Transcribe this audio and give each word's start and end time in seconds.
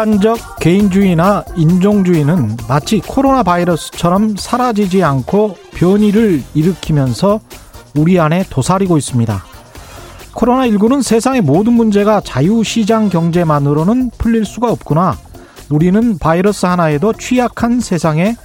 극단적 0.00 0.60
개인주의나 0.60 1.44
인종주의는 1.56 2.56
마치 2.66 3.00
코로나 3.00 3.42
바이러스처럼 3.42 4.34
사라지지 4.36 5.04
않고 5.04 5.56
변이를 5.74 6.42
일으키면서 6.54 7.40
우리 7.94 8.18
안에 8.18 8.44
도사리고 8.48 8.96
있습니다. 8.96 9.44
코로나19는 10.32 11.02
세상의 11.02 11.42
모든 11.42 11.74
문제가 11.74 12.22
자유시장 12.24 13.10
경제만으로는 13.10 14.12
풀릴 14.16 14.46
수가 14.46 14.72
없구나. 14.72 15.18
우리는 15.68 16.16
바이러스 16.16 16.64
하나에도 16.64 17.12
취약한 17.12 17.80
세상에 17.80 18.36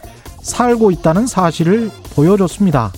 살고 0.41 0.91
있다는 0.91 1.25
사실을 1.25 1.89
보여줬습니다. 2.15 2.91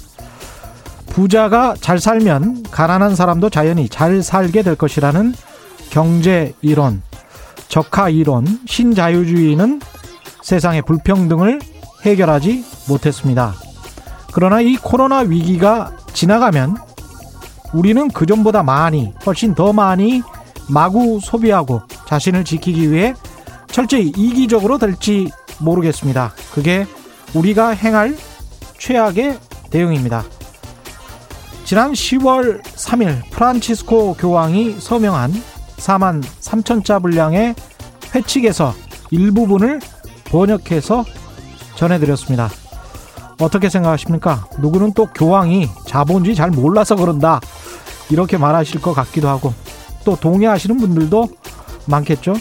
부자가 1.09 1.75
잘 1.79 1.99
살면 1.99 2.63
가난한 2.71 3.15
사람도 3.15 3.51
자연히 3.51 3.87
잘 3.87 4.23
살게 4.23 4.63
될 4.63 4.75
것이라는 4.75 5.35
경제 5.91 6.53
이론, 6.61 7.03
적화 7.67 8.09
이론, 8.09 8.45
신자유주의는 8.65 9.81
세상의 10.41 10.83
불평등을 10.83 11.59
해결하지 12.03 12.63
못했습니다. 12.87 13.53
그러나 14.33 14.61
이 14.61 14.75
코로나 14.75 15.19
위기가 15.19 15.91
지나가면 16.13 16.77
우리는 17.73 18.07
그전보다 18.09 18.63
많이, 18.63 19.13
훨씬 19.25 19.53
더 19.55 19.73
많이 19.73 20.21
마구 20.69 21.19
소비하고 21.21 21.81
자신을 22.07 22.45
지키기 22.45 22.91
위해 22.91 23.13
철저히 23.67 24.11
이기적으로 24.15 24.77
될지 24.77 25.29
모르겠습니다. 25.59 26.33
그게 26.53 26.85
우리가 27.33 27.69
행할 27.69 28.15
최악의 28.77 29.39
대응입니다. 29.69 30.23
지난 31.65 31.91
10월 31.91 32.63
3일 32.63 33.29
프란치스코 33.31 34.13
교황이 34.13 34.77
서명한 34.79 35.33
4만 35.77 36.23
3천 36.23 36.83
자 36.83 36.99
분량의 36.99 37.55
회칙에서 38.13 38.73
일부분을 39.11 39.79
번역해서 40.25 41.05
전해드렸습니다. 41.75 42.49
어떻게 43.39 43.69
생각하십니까? 43.69 44.47
누구는 44.59 44.93
또 44.93 45.05
교황이 45.07 45.67
자본주의 45.85 46.35
잘 46.35 46.49
몰라서 46.49 46.95
그런다. 46.95 47.39
이렇게 48.09 48.37
말하실 48.37 48.81
것 48.81 48.93
같기도 48.93 49.29
하고 49.29 49.53
또 50.03 50.15
동의하시는 50.15 50.77
분들도 50.77 51.27
많겠죠. 51.85 52.33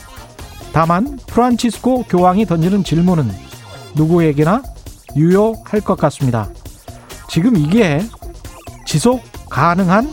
다만 0.73 1.19
프란치스코 1.27 2.05
교황이 2.05 2.47
던지는 2.47 2.85
질문은 2.85 3.31
누구에게나 3.95 4.63
유효할 5.17 5.81
것 5.81 5.97
같습니다. 5.97 6.49
지금 7.29 7.57
이게 7.57 8.03
지속 8.87 9.23
가능한 9.51 10.11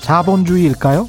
자본주의일까요? 0.00 1.08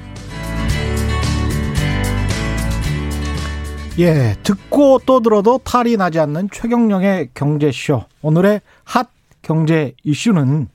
예, 4.01 4.35
듣고 4.41 4.99
또 5.05 5.19
들어도 5.19 5.59
탈이 5.59 5.95
나지 5.95 6.19
않는 6.19 6.49
최경영의 6.51 7.29
경제쇼. 7.35 8.05
오늘의 8.23 8.61
핫 8.83 9.09
경제 9.43 9.93
이슈는 10.03 10.69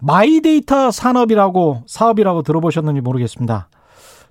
마이데이터 0.00 0.90
산업이라고 0.90 1.84
사업이라고 1.86 2.42
들어보셨는지 2.42 3.00
모르겠습니다. 3.00 3.70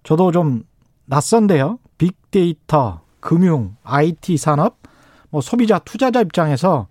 저도 0.03 0.31
좀 0.31 0.65
낯선데요. 1.05 1.79
빅데이터, 1.97 3.01
금융, 3.21 3.75
IT 3.81 4.37
산업, 4.37 4.77
뭐 5.31 5.41
소비자, 5.41 5.79
투자자 5.79 6.21
입장에서 6.21 6.85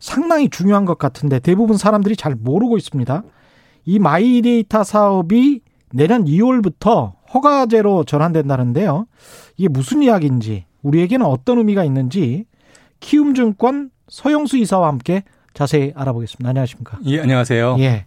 상당히 0.00 0.48
중요한 0.50 0.84
것 0.84 0.98
같은데 0.98 1.38
대부분 1.38 1.76
사람들이 1.76 2.16
잘 2.16 2.34
모르고 2.34 2.76
있습니다. 2.76 3.22
이 3.84 4.00
마이데이터 4.00 4.82
사업이 4.82 5.60
내년 5.92 6.24
2월부터 6.24 7.12
허가제로 7.32 8.04
전환된다는데요. 8.04 9.06
이게 9.56 9.68
무슨 9.68 10.02
이야기인지, 10.02 10.64
우리에게는 10.82 11.26
어떤 11.26 11.58
의미가 11.58 11.84
있는지 11.84 12.46
키움증권 13.00 13.90
서영수 14.08 14.56
이사와 14.58 14.88
함께 14.88 15.24
자세히 15.54 15.92
알아보겠습니다. 15.96 16.48
안녕하십니까? 16.48 16.98
예, 17.06 17.20
안녕하세요. 17.20 17.76
예. 17.80 18.04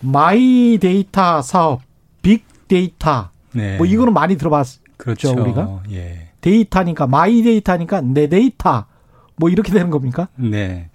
마이 0.00 0.78
데이터 0.80 1.42
사업, 1.42 1.80
빅 2.22 2.44
데이터. 2.68 3.30
네. 3.52 3.76
뭐 3.76 3.86
이거는 3.86 4.12
많이 4.12 4.36
들어봤죠, 4.36 4.80
그렇죠. 4.96 5.32
우리가. 5.32 5.82
예. 5.92 6.28
데이터니까 6.40 7.06
my 7.06 7.42
데이터니까 7.42 8.00
내 8.00 8.28
데이터. 8.28 8.86
뭐 9.36 9.48
이렇게 9.48 9.72
되는 9.72 9.90
겁니까? 9.90 10.28
네. 10.36 10.90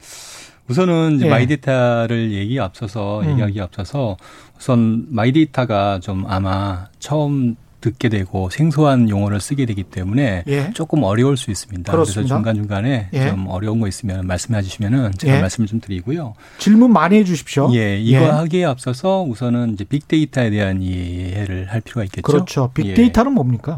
우선은 0.69 1.17
이제 1.17 1.25
예. 1.25 1.29
마이데이터를 1.29 2.31
얘기 2.31 2.59
앞서서 2.59 3.21
음. 3.21 3.31
얘기하기 3.31 3.61
앞서서 3.61 4.17
우선 4.57 5.05
마이데이터가 5.09 5.99
좀 6.01 6.25
아마 6.27 6.87
처음 6.99 7.55
듣게 7.81 8.09
되고 8.09 8.49
생소한 8.49 9.09
용어를 9.09 9.39
쓰게 9.39 9.67
되기 9.67 9.83
때문에 9.83 10.43
예. 10.47 10.71
조금 10.73 11.03
어려울 11.03 11.37
수 11.37 11.51
있습니다. 11.51 11.91
그렇습니다. 11.91 12.21
그래서 12.21 12.35
중간 12.35 12.55
중간에 12.55 13.09
예. 13.13 13.29
좀 13.29 13.45
어려운 13.47 13.79
거 13.79 13.87
있으면 13.87 14.25
말씀해 14.25 14.63
주시면은 14.63 15.11
제가 15.19 15.37
예. 15.37 15.41
말씀을 15.41 15.67
좀 15.67 15.79
드리고요. 15.79 16.33
질문 16.57 16.91
많이 16.91 17.17
해 17.17 17.23
주십시오. 17.23 17.69
예, 17.75 17.99
이거 17.99 18.25
하기에 18.31 18.65
앞서서 18.65 19.21
우선은 19.21 19.73
이제 19.73 19.83
빅데이터에 19.83 20.49
대한 20.49 20.81
이해를 20.81 21.67
할 21.71 21.81
필요가 21.81 22.05
있겠죠. 22.05 22.23
그렇죠. 22.23 22.71
예. 22.79 22.83
빅데이터는 22.83 23.33
뭡니까? 23.33 23.77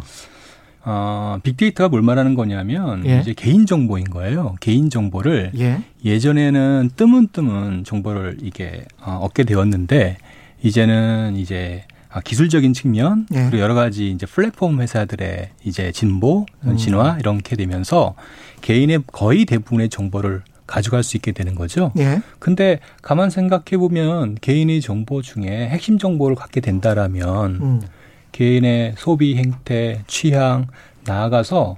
어, 0.90 1.38
빅데이터가 1.44 1.90
뭘 1.90 2.02
말하는 2.02 2.34
거냐면 2.34 3.06
예. 3.06 3.20
이제 3.20 3.34
개인 3.34 3.66
정보인 3.66 4.06
거예요. 4.06 4.56
개인 4.62 4.90
정보를 4.90 5.52
예. 5.60 5.82
예전에는 6.06 6.92
뜨문뜨문 6.96 7.84
정보를 7.84 8.38
이게 8.42 8.86
어, 9.02 9.20
얻게 9.22 9.44
되었는데 9.44 10.18
이제는 10.64 11.36
이제 11.36 11.84
아, 12.10 12.22
기술적인 12.22 12.72
측면 12.72 13.28
예. 13.34 13.48
그리고 13.50 13.60
여러 13.60 13.74
가지 13.74 14.10
이제 14.10 14.26
플랫폼 14.26 14.80
회사들의 14.80 15.50
이제 15.66 15.92
진보, 15.92 16.46
음. 16.64 16.78
진화 16.78 17.18
이렇게 17.20 17.58
되면서 17.58 18.16
개인의 18.62 19.04
거의 19.12 19.44
대부분의 19.44 19.90
정보를 19.90 20.42
가져갈 20.68 21.04
수 21.04 21.18
있게 21.18 21.34
되는 21.34 21.54
거죠. 21.54 21.92
예. 21.98 22.22
근데 22.40 22.80
가만 23.02 23.30
생각해 23.30 23.78
보면 23.78 24.36
개인의 24.40 24.80
정보 24.80 25.22
중에 25.22 25.68
핵심 25.68 25.98
정보를 25.98 26.38
갖게 26.38 26.62
된다라면 26.62 27.56
음. 27.56 27.82
개인의 28.38 28.94
소비 29.00 29.36
행태, 29.36 30.04
취향 30.06 30.68
나아가서 31.06 31.78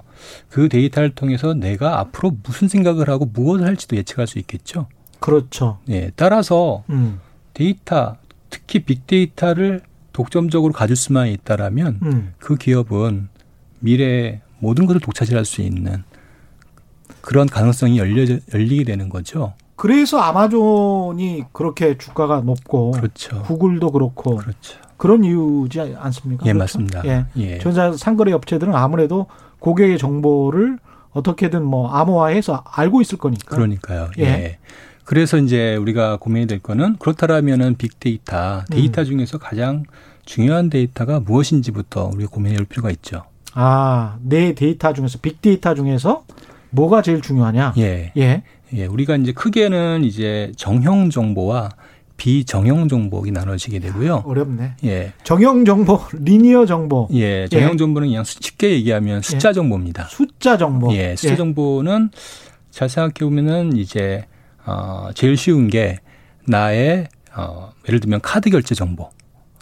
그 0.50 0.68
데이터를 0.68 1.14
통해서 1.14 1.54
내가 1.54 1.98
앞으로 2.00 2.36
무슨 2.42 2.68
생각을 2.68 3.08
하고 3.08 3.24
무엇을 3.24 3.66
할지도 3.66 3.96
예측할 3.96 4.26
수 4.26 4.38
있겠죠. 4.40 4.86
그렇죠. 5.20 5.78
예, 5.88 6.10
따라서 6.16 6.84
음. 6.90 7.18
데이터, 7.54 8.16
특히 8.50 8.80
빅데이터를 8.80 9.80
독점적으로 10.12 10.74
가질 10.74 10.96
수만 10.96 11.28
있다라면 11.28 12.00
음. 12.02 12.34
그 12.36 12.56
기업은 12.56 13.28
미래에 13.78 14.42
모든 14.58 14.84
것을 14.84 15.00
독차지할 15.00 15.46
수 15.46 15.62
있는 15.62 16.04
그런 17.22 17.46
가능성이 17.46 17.98
열려 17.98 18.36
열리게 18.52 18.84
되는 18.84 19.08
거죠. 19.08 19.54
그래서 19.76 20.18
아마존이 20.18 21.44
그렇게 21.52 21.96
주가가 21.96 22.42
높고 22.42 22.90
그렇죠. 22.90 23.42
구글도 23.44 23.92
그렇고 23.92 24.36
그렇죠. 24.36 24.89
그런 25.00 25.24
이유지 25.24 25.80
않습니까? 25.80 26.44
예, 26.44 26.52
그렇죠? 26.52 26.58
맞습니다. 26.58 27.02
예. 27.06 27.24
예. 27.38 27.58
전자 27.58 27.90
상거래 27.96 28.32
업체들은 28.32 28.74
아무래도 28.74 29.28
고객의 29.58 29.96
정보를 29.96 30.78
어떻게든 31.12 31.64
뭐 31.64 31.90
암호화해서 31.90 32.64
알고 32.70 33.00
있을 33.00 33.16
거니까. 33.16 33.56
그러니까요. 33.56 34.10
예. 34.18 34.24
예. 34.24 34.58
그래서 35.04 35.38
이제 35.38 35.74
우리가 35.76 36.18
고민이 36.18 36.46
될 36.46 36.58
거는 36.58 36.96
그렇다라면은 36.98 37.76
빅데이터, 37.76 38.62
데이터 38.70 39.04
중에서 39.04 39.38
가장 39.38 39.84
중요한 40.26 40.68
데이터가 40.68 41.20
무엇인지부터 41.20 42.10
우리가 42.14 42.30
고민해 42.30 42.58
볼 42.58 42.66
필요가 42.66 42.90
있죠. 42.90 43.22
아, 43.54 44.18
내 44.20 44.54
데이터 44.54 44.92
중에서 44.92 45.18
빅데이터 45.22 45.74
중에서 45.74 46.24
뭐가 46.68 47.00
제일 47.00 47.22
중요하냐? 47.22 47.72
예. 47.78 48.12
예. 48.18 48.42
예. 48.74 48.84
우리가 48.84 49.16
이제 49.16 49.32
크게는 49.32 50.04
이제 50.04 50.52
정형 50.56 51.08
정보와 51.08 51.70
비정형 52.24 52.88
정보가 52.88 53.30
나눠지게 53.32 53.78
되고요. 53.78 54.24
어렵네. 54.26 54.72
예. 54.84 55.12
정형 55.24 55.64
정보, 55.64 55.98
리니어 56.12 56.66
정보, 56.66 57.08
예. 57.14 57.48
정형 57.48 57.78
정보는 57.78 58.08
그냥 58.08 58.24
수- 58.24 58.36
쉽게 58.42 58.72
얘기하면 58.72 59.22
숫자 59.22 59.54
정보입니다. 59.54 60.04
숫자 60.04 60.58
정보. 60.58 60.92
예. 60.94 61.16
숫자 61.16 61.34
정보는 61.36 62.10
잘 62.70 62.90
생각해 62.90 63.14
보면은 63.20 63.74
이제 63.74 64.26
어 64.66 65.08
제일 65.14 65.38
쉬운 65.38 65.68
게 65.68 65.98
나의 66.46 67.08
어 67.34 67.70
예를 67.88 68.00
들면 68.00 68.20
카드 68.20 68.50
결제 68.50 68.74
정보. 68.74 69.08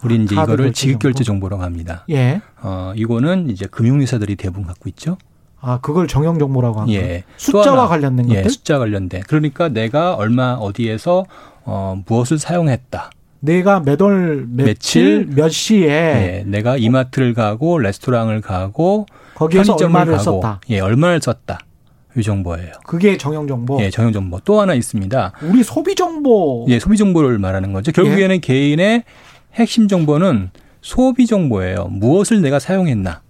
우리 0.03 0.17
이제 0.17 0.35
카드 0.35 0.49
이거를 0.51 0.65
결제 0.67 0.81
지급 0.87 0.99
결제 1.03 1.23
정보. 1.23 1.45
정보라고 1.49 1.63
합니다. 1.63 2.05
예. 2.11 2.41
어, 2.61 2.93
이거는 2.97 3.51
이제 3.51 3.67
금융회사들이 3.67 4.35
대부분 4.35 4.65
갖고 4.67 4.89
있죠. 4.89 5.17
아, 5.61 5.79
그걸 5.81 6.09
정형 6.09 6.39
정보라고 6.41 6.81
하는 6.81 6.93
거예요. 6.93 7.05
예. 7.09 7.19
또 7.23 7.25
숫자와 7.37 7.79
하나, 7.79 7.89
관련된 7.89 8.31
예, 8.31 8.35
것들? 8.37 8.51
숫자 8.51 8.79
관련된. 8.79 9.23
그러니까 9.29 9.69
내가 9.69 10.15
얼마 10.15 10.55
어디에서 10.55 11.25
어, 11.71 12.03
무엇을 12.07 12.39
사용했다. 12.39 13.11
내가 13.41 13.81
몇월 13.81 14.47
며칠 14.49 14.65
며칠, 15.27 15.27
몇 15.37 15.49
시에 15.51 15.87
예, 15.89 16.45
내가 16.47 16.79
이마트를 16.79 17.35
가고 17.35 17.79
레스토랑을 17.79 18.41
가고 18.41 19.07
거기에서 19.35 19.75
얼마를 19.75 20.15
가고 20.15 20.25
썼다. 20.25 20.61
예, 20.71 20.81
얼마를 20.81 21.21
썼다. 21.21 21.61
이 22.17 22.23
정보예요. 22.23 22.73
그게 22.87 23.19
정형 23.19 23.47
정보. 23.47 23.81
예, 23.81 23.91
정형 23.91 24.13
정보. 24.13 24.41
또 24.41 24.61
하나 24.61 24.73
있습니다. 24.75 25.33
우리 25.43 25.63
소비 25.63 25.95
정보 25.95 26.65
예, 26.69 26.79
소비 26.81 26.97
정보를 26.97 27.39
말하는 27.39 27.75
거죠. 27.75 27.93
결국에는 27.93 28.37
예. 28.37 28.39
개인의 28.41 29.05
핵심 29.55 29.89
정보는 29.89 30.51
소비 30.81 31.27
정보예요. 31.27 31.89
무엇을 31.91 32.41
내가 32.41 32.59
사용했나. 32.59 33.21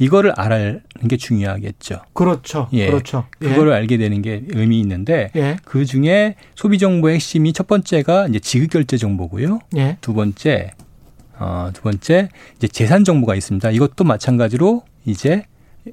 이거를 0.00 0.32
알아는 0.34 0.80
게 1.08 1.16
중요하겠죠. 1.18 2.00
그렇죠. 2.14 2.68
예. 2.72 2.86
그렇죠. 2.86 3.26
예. 3.42 3.48
그거를 3.48 3.72
알게 3.72 3.98
되는 3.98 4.22
게 4.22 4.42
의미 4.48 4.80
있는데 4.80 5.30
예. 5.36 5.58
그 5.64 5.84
중에 5.84 6.36
소비 6.54 6.78
정보의 6.78 7.16
핵심이 7.16 7.52
첫 7.52 7.66
번째가 7.66 8.28
이제 8.28 8.38
지급 8.40 8.70
결제 8.70 8.96
정보고요. 8.96 9.60
예. 9.76 9.98
두 10.00 10.14
번째 10.14 10.72
어, 11.38 11.70
두 11.74 11.82
번째 11.82 12.30
이제 12.56 12.66
재산 12.66 13.04
정보가 13.04 13.34
있습니다. 13.34 13.70
이것도 13.70 14.04
마찬가지로 14.04 14.82
이제 15.04 15.44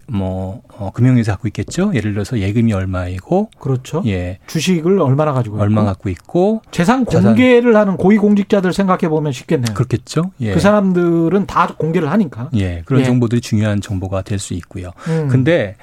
뭐 0.08 0.62
어, 0.78 0.92
금융회사 0.94 1.34
갖고 1.34 1.48
있겠죠. 1.48 1.92
예를 1.94 2.14
들어서 2.14 2.40
예금이 2.40 2.74
얼마이고 2.74 3.50
그렇죠. 3.60 4.04
예 4.06 4.40
주식을 4.48 5.00
얼마나 5.00 5.34
가지고 5.34 5.56
있고 5.58 5.64
얼마 5.64 5.84
갖고 5.84 6.10
있고 6.10 6.62
재산 6.72 7.06
자산. 7.06 7.34
공개를 7.36 7.76
하는 7.76 7.98
고위 7.98 8.18
공직자들 8.18 8.74
생각해 8.74 9.10
보면 9.10 9.32
쉽겠네요. 9.32 9.74
그렇겠죠. 9.74 10.32
예. 10.42 10.54
그 10.54 10.60
사람들은 10.60 11.46
다 11.48 11.68
공개를 11.78 12.10
하니까. 12.12 12.50
예, 12.56 12.82
그런 12.86 13.02
예. 13.02 13.06
정보들이 13.06 13.42
중요한 13.42 13.82
정보가 13.82 14.22
될 14.22 14.38
수 14.40 14.54
있고요. 14.54 14.92
음. 15.08 15.28
근데 15.30 15.76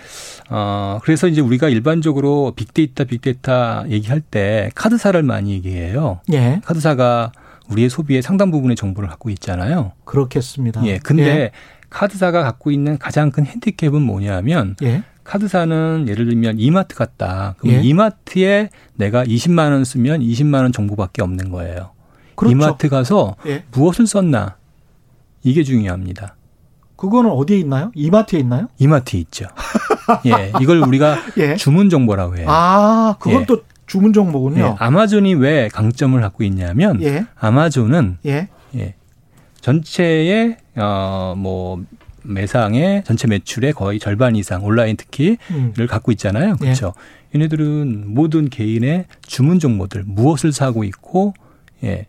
어 0.49 0.99
그래서 1.03 1.27
이제 1.27 1.41
우리가 1.41 1.69
일반적으로 1.69 2.53
빅데이터 2.55 3.05
빅데이터 3.05 3.85
얘기할 3.89 4.21
때 4.21 4.71
카드사를 4.75 5.21
많이 5.23 5.53
얘기해요. 5.53 6.21
예, 6.33 6.61
카드사가 6.65 7.33
우리의 7.71 7.89
소비의 7.91 8.23
상당 8.23 8.51
부분의 8.51 8.77
정보를 8.77 9.09
갖고 9.09 9.31
있잖아요. 9.31 9.93
그렇겠습니다. 10.05 10.87
예. 10.87 10.99
근데 10.99 11.51
카드사가 11.94 12.43
갖고 12.43 12.73
있는 12.73 12.99
가장 12.99 13.31
큰 13.31 13.46
핸디캡은 13.46 14.02
뭐냐면 14.02 14.75
예, 14.82 14.87
예. 14.87 15.02
카드사는 15.23 16.06
예를 16.08 16.26
들면 16.26 16.58
이마트 16.58 16.96
같다. 16.96 17.55
그럼 17.58 17.76
예. 17.76 17.81
이마트에 17.82 18.69
내가 18.96 19.25
20만 19.25 19.70
원 19.70 19.85
쓰면 19.85 20.20
20만 20.20 20.62
원 20.62 20.73
정보밖에 20.73 21.23
없는 21.23 21.50
거예요. 21.50 21.93
그렇죠. 22.35 22.52
이마트 22.52 22.88
가서 22.88 23.37
예. 23.46 23.62
무엇을 23.70 24.08
썼나? 24.08 24.56
이게 25.44 25.62
중요합니다. 25.62 26.35
그거는 26.96 27.31
어디에 27.31 27.58
있나요? 27.58 27.93
이마트에 27.94 28.41
있나요? 28.41 28.67
이마트에 28.79 29.20
있죠. 29.20 29.46
예, 30.26 30.52
이걸 30.61 30.79
우리가 30.79 31.17
예. 31.38 31.55
주문 31.55 31.91
정보라고 31.91 32.38
해요. 32.38 32.46
아, 32.49 33.14
그건 33.20 33.43
예. 33.43 33.46
또 33.46 33.62
주문 33.87 34.12
정보군요. 34.12 34.62
예, 34.62 34.75
아마존이 34.79 35.35
왜 35.35 35.69
강점을 35.69 36.20
갖고 36.20 36.43
있냐면 36.43 37.00
예, 37.02 37.25
아마존은 37.37 38.19
예, 38.26 38.49
예, 38.75 38.94
전체의 39.75 40.59
어뭐 40.77 41.85
매상의 42.23 43.03
전체 43.05 43.27
매출의 43.27 43.73
거의 43.73 43.99
절반 43.99 44.37
이상 44.37 44.63
온라인 44.63 44.95
특히를 44.97 45.39
음. 45.53 45.73
갖고 45.89 46.13
있잖아요. 46.13 46.57
그렇죠. 46.57 46.93
얘네들은 47.35 48.13
모든 48.15 48.51
개인의 48.51 49.07
주문 49.27 49.59
정보들 49.59 50.05
무엇을 50.07 50.53
사고 50.53 50.85
있고 50.85 51.33
예. 51.83 52.07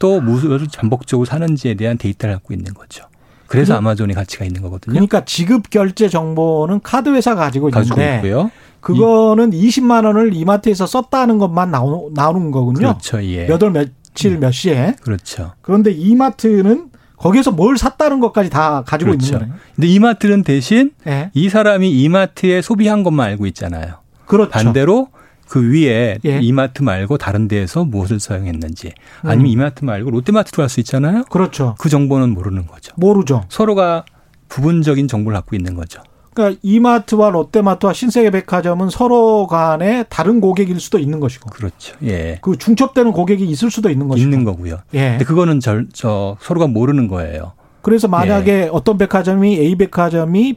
또 0.00 0.20
무엇을 0.20 0.66
반복적으로 0.76 1.24
사는지에 1.24 1.74
대한 1.74 1.96
데이터를 1.96 2.34
갖고 2.34 2.52
있는 2.52 2.74
거죠. 2.74 3.04
그래서 3.46 3.74
그거- 3.74 3.78
아마존이 3.78 4.12
가치가 4.12 4.44
있는 4.44 4.60
거거든요. 4.62 4.92
그러니까 4.94 5.24
지급 5.24 5.70
결제 5.70 6.08
정보는 6.08 6.80
카드 6.82 7.08
회사가 7.10 7.40
가지고 7.42 7.70
가지고 7.70 8.00
있는데 8.00 8.16
있고요. 8.16 8.50
그거는 8.80 9.52
20만 9.52 10.04
원을 10.04 10.34
이마트에서 10.34 10.86
썼다는 10.86 11.38
것만 11.38 11.70
나오, 11.70 12.10
나오는 12.12 12.50
거군요. 12.50 12.78
그렇죠. 12.78 13.22
예. 13.24 13.46
몇월 13.46 13.70
며칠 13.72 14.38
몇 14.38 14.50
시에. 14.50 14.96
그렇죠. 15.02 15.52
그런데 15.62 15.92
이마트는 15.92 16.90
거기에서 17.16 17.50
뭘 17.50 17.78
샀다는 17.78 18.20
것까지 18.20 18.50
다 18.50 18.82
가지고 18.86 19.12
그렇죠. 19.12 19.26
있는 19.26 19.38
거네요. 19.40 19.58
근데 19.74 19.88
이마트는 19.88 20.42
대신 20.42 20.90
예. 21.06 21.30
이 21.34 21.48
사람이 21.48 21.90
이마트에 21.90 22.62
소비한 22.62 23.02
것만 23.02 23.26
알고 23.28 23.46
있잖아요. 23.46 23.94
그렇죠. 24.26 24.50
반대로 24.50 25.08
그 25.48 25.72
위에 25.72 26.18
예. 26.24 26.40
이마트 26.40 26.82
말고 26.82 27.18
다른 27.18 27.48
데에서 27.48 27.84
무엇을 27.84 28.20
사용했는지 28.20 28.92
아니면 29.22 29.46
음. 29.46 29.46
이마트 29.46 29.84
말고 29.84 30.10
롯데마트도 30.10 30.62
갈수 30.62 30.80
있잖아요. 30.80 31.24
그렇죠. 31.30 31.76
그 31.78 31.88
정보는 31.88 32.30
모르는 32.30 32.66
거죠. 32.66 32.92
모르죠. 32.96 33.44
서로가 33.48 34.04
부분적인 34.48 35.08
정보를 35.08 35.36
갖고 35.36 35.56
있는 35.56 35.74
거죠. 35.74 36.02
그러니까 36.36 36.60
이마트와 36.62 37.30
롯데마트와 37.30 37.94
신세계백화점은 37.94 38.90
서로 38.90 39.46
간에 39.46 40.04
다른 40.10 40.40
고객일 40.42 40.78
수도 40.78 40.98
있는 40.98 41.18
것이고 41.18 41.48
그렇죠. 41.50 41.96
예. 42.04 42.38
그 42.42 42.58
중첩되는 42.58 43.12
고객이 43.12 43.44
있을 43.46 43.70
수도 43.70 43.88
있는 43.88 44.06
것이고. 44.06 44.22
있는 44.22 44.44
거고요. 44.44 44.80
예. 44.94 45.10
근데 45.12 45.24
그거는 45.24 45.60
절, 45.60 45.88
저 45.94 46.36
서로가 46.40 46.66
모르는 46.66 47.08
거예요. 47.08 47.52
그래서 47.80 48.06
만약에 48.06 48.52
예. 48.64 48.68
어떤 48.70 48.98
백화점이 48.98 49.56
A 49.58 49.74
백화점이 49.76 50.56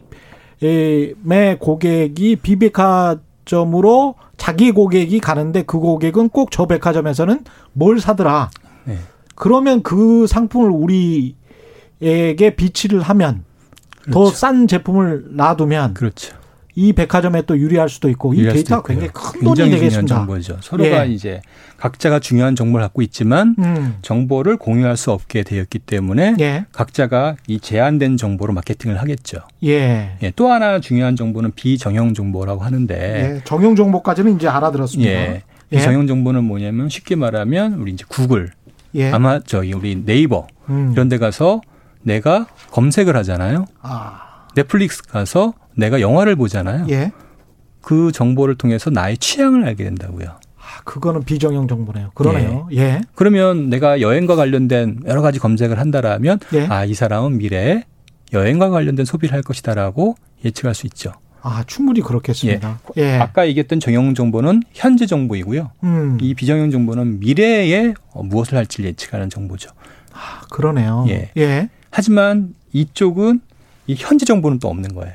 에, 0.64 1.14
매 1.24 1.56
고객이 1.58 2.36
B 2.36 2.58
백화점으로 2.58 4.16
자기 4.36 4.72
고객이 4.72 5.20
가는데 5.22 5.62
그 5.62 5.80
고객은 5.80 6.30
꼭 6.30 6.50
저 6.52 6.66
백화점에서는 6.66 7.46
뭘 7.72 8.02
사더라. 8.02 8.50
네. 8.84 8.98
그러면 9.36 9.82
그 9.84 10.28
상품을 10.28 10.70
우리에게 12.02 12.56
비치를 12.58 13.02
하면 13.02 13.44
더 13.44 13.49
그렇죠. 14.12 14.36
싼 14.36 14.68
제품을 14.68 15.26
놔두면 15.32 15.94
그렇죠. 15.94 16.38
이 16.76 16.94
백화점에 16.94 17.42
또 17.42 17.58
유리할 17.58 17.90
수도 17.90 18.10
있고 18.10 18.34
이 18.34 18.38
유리할 18.38 18.54
데이터가. 18.56 18.88
굉장히 18.88 19.12
큰 19.14 19.44
돈이 19.44 19.70
되겠습니다. 19.70 20.16
정보죠. 20.16 20.58
서로가 20.62 21.08
예. 21.08 21.12
이제 21.12 21.42
각자가 21.76 22.20
중요한 22.20 22.56
정보를 22.56 22.86
갖고 22.86 23.02
있지만 23.02 23.56
음. 23.60 23.96
정보를 24.02 24.56
공유할 24.56 24.96
수 24.96 25.12
없게 25.12 25.44
되었기 25.44 25.80
때문에 25.80 26.36
예. 26.40 26.66
각자가 26.72 27.36
이 27.48 27.60
제한된 27.60 28.16
정보로 28.16 28.54
마케팅을 28.54 29.02
하겠죠. 29.02 29.40
예. 29.66 30.18
예, 30.22 30.32
또 30.36 30.50
하나 30.50 30.80
중요한 30.80 31.18
정보는 31.18 31.52
비정형 31.54 32.14
정보라고 32.14 32.64
하는데 32.64 32.96
예. 32.96 33.42
정형 33.44 33.76
정보까지는 33.76 34.36
이제 34.36 34.48
알아들었습니다. 34.48 35.12
예. 35.12 35.44
예. 35.72 35.78
비정형 35.78 36.08
정보는 36.08 36.46
뭐냐면 36.46 36.88
쉽게 36.88 37.16
말하면 37.16 37.74
우리 37.74 37.92
이제 37.92 38.06
구글, 38.08 38.52
예. 38.96 39.12
아마 39.12 39.40
저기 39.42 39.74
우리 39.74 40.04
네이버 40.06 40.48
음. 40.70 40.92
이런 40.94 41.10
데 41.10 41.18
가서 41.18 41.62
내가 42.04 42.48
검색을 42.72 43.16
하잖아요. 43.18 43.66
아. 43.82 44.48
넷플릭스 44.56 45.04
가서 45.04 45.54
내가 45.76 46.02
영화를 46.02 46.36
보잖아요. 46.36 46.88
예. 46.90 47.12
그 47.82 48.12
정보를 48.12 48.56
통해서 48.56 48.90
나의 48.90 49.18
취향을 49.18 49.66
알게 49.66 49.84
된다고요. 49.84 50.28
아, 50.58 50.82
그거는 50.84 51.24
비정형 51.24 51.68
정보네요. 51.68 52.12
그러네요. 52.14 52.68
예. 52.74 53.02
그러면 53.16 53.70
내가 53.70 54.02
여행과 54.02 54.36
관련된 54.36 55.02
여러 55.08 55.22
가지 55.22 55.40
검색을 55.40 55.80
한다라면 55.80 56.40
예. 56.54 56.68
아, 56.68 56.86
이 56.86 56.94
사람은 56.94 57.38
미래에 57.38 57.86
여행과 58.34 58.70
관련된 58.70 59.06
소비를 59.06 59.34
할 59.34 59.42
것이다라고 59.42 60.16
예측할 60.46 60.76
수 60.76 60.86
있죠. 60.88 61.14
아, 61.42 61.64
충분히 61.66 62.02
그렇겠습니다. 62.02 62.80
예. 62.98 63.18
아까 63.18 63.48
얘기했던 63.48 63.80
정형 63.80 64.14
정보는 64.14 64.62
현재 64.74 65.06
정보이고요. 65.06 65.72
음. 65.84 66.18
이 66.22 66.34
비정형 66.34 66.70
정보는 66.70 67.20
미래에 67.20 67.94
어, 68.12 68.24
무엇을 68.24 68.58
할지 68.58 68.84
예측하는 68.84 69.30
정보죠. 69.30 69.72
아, 70.12 70.42
그러네요. 70.52 71.06
예. 71.08 71.32
예. 71.38 71.70
하지만 71.92 72.54
이쪽은 72.74 73.42
이 73.88 73.96
현재 73.98 74.26
정보는 74.26 74.60
또 74.60 74.68
없는 74.70 74.94
거예요. 74.94 75.14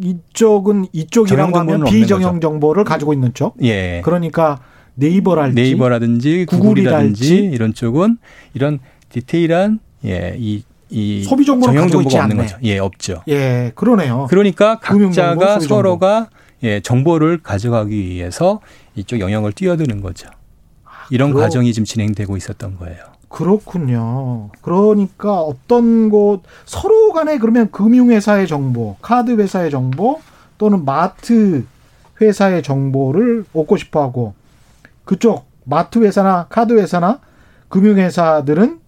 이쪽은 0.00 0.86
이쪽이라고 0.92 1.58
하면 1.58 1.84
비정형. 1.84 2.40
정보를 2.40 2.84
가지고 2.84 3.12
있는 3.12 3.34
쪽. 3.34 3.56
예. 3.62 4.00
그러니까 4.04 4.60
네이버랄지 4.94 5.54
네이버라든지 5.54 6.46
구글이라든지 6.46 7.36
이런 7.52 7.74
쪽은 7.74 8.18
이런 8.54 8.78
디테일한 9.08 9.80
예, 10.04 10.36
이, 10.38 10.62
이 10.90 11.24
소비 11.24 11.44
정보를 11.44 11.74
정형 11.74 11.88
정보가 11.90 12.22
없는 12.22 12.36
않네. 12.38 12.48
거죠. 12.48 12.58
예, 12.62 12.78
없죠. 12.78 13.22
예, 13.28 13.72
그러네요. 13.74 14.26
그러니까 14.30 14.78
각자가. 14.78 15.58
서로가 15.60 16.30
예, 16.62 16.80
정보를 16.80 17.38
가져가기 17.38 17.96
위해서 18.08 18.60
이쪽 18.94 19.20
영역을 19.20 19.52
뛰어드는 19.52 20.00
거죠. 20.00 20.28
이런 21.10 21.30
그러- 21.32 21.42
과정이 21.44 21.72
지금 21.72 21.84
진행되고 21.84 22.36
있었던 22.36 22.76
거예요. 22.76 22.98
그렇군요. 23.28 24.50
그러니까 24.62 25.40
어떤 25.40 26.08
곳 26.10 26.42
서로 26.64 27.12
간에 27.12 27.38
그러면 27.38 27.70
금융회사의 27.70 28.46
정보, 28.46 28.96
카드 29.00 29.32
회사의 29.38 29.70
정보 29.70 30.20
또는 30.56 30.84
마트 30.84 31.64
회사의 32.20 32.62
정보를 32.62 33.44
얻고 33.52 33.76
싶어 33.76 34.02
하고 34.02 34.34
그쪽 35.04 35.46
마트 35.64 35.98
회사나 35.98 36.46
카드 36.48 36.72
회사나 36.78 37.20
금융회사들은 37.68 38.80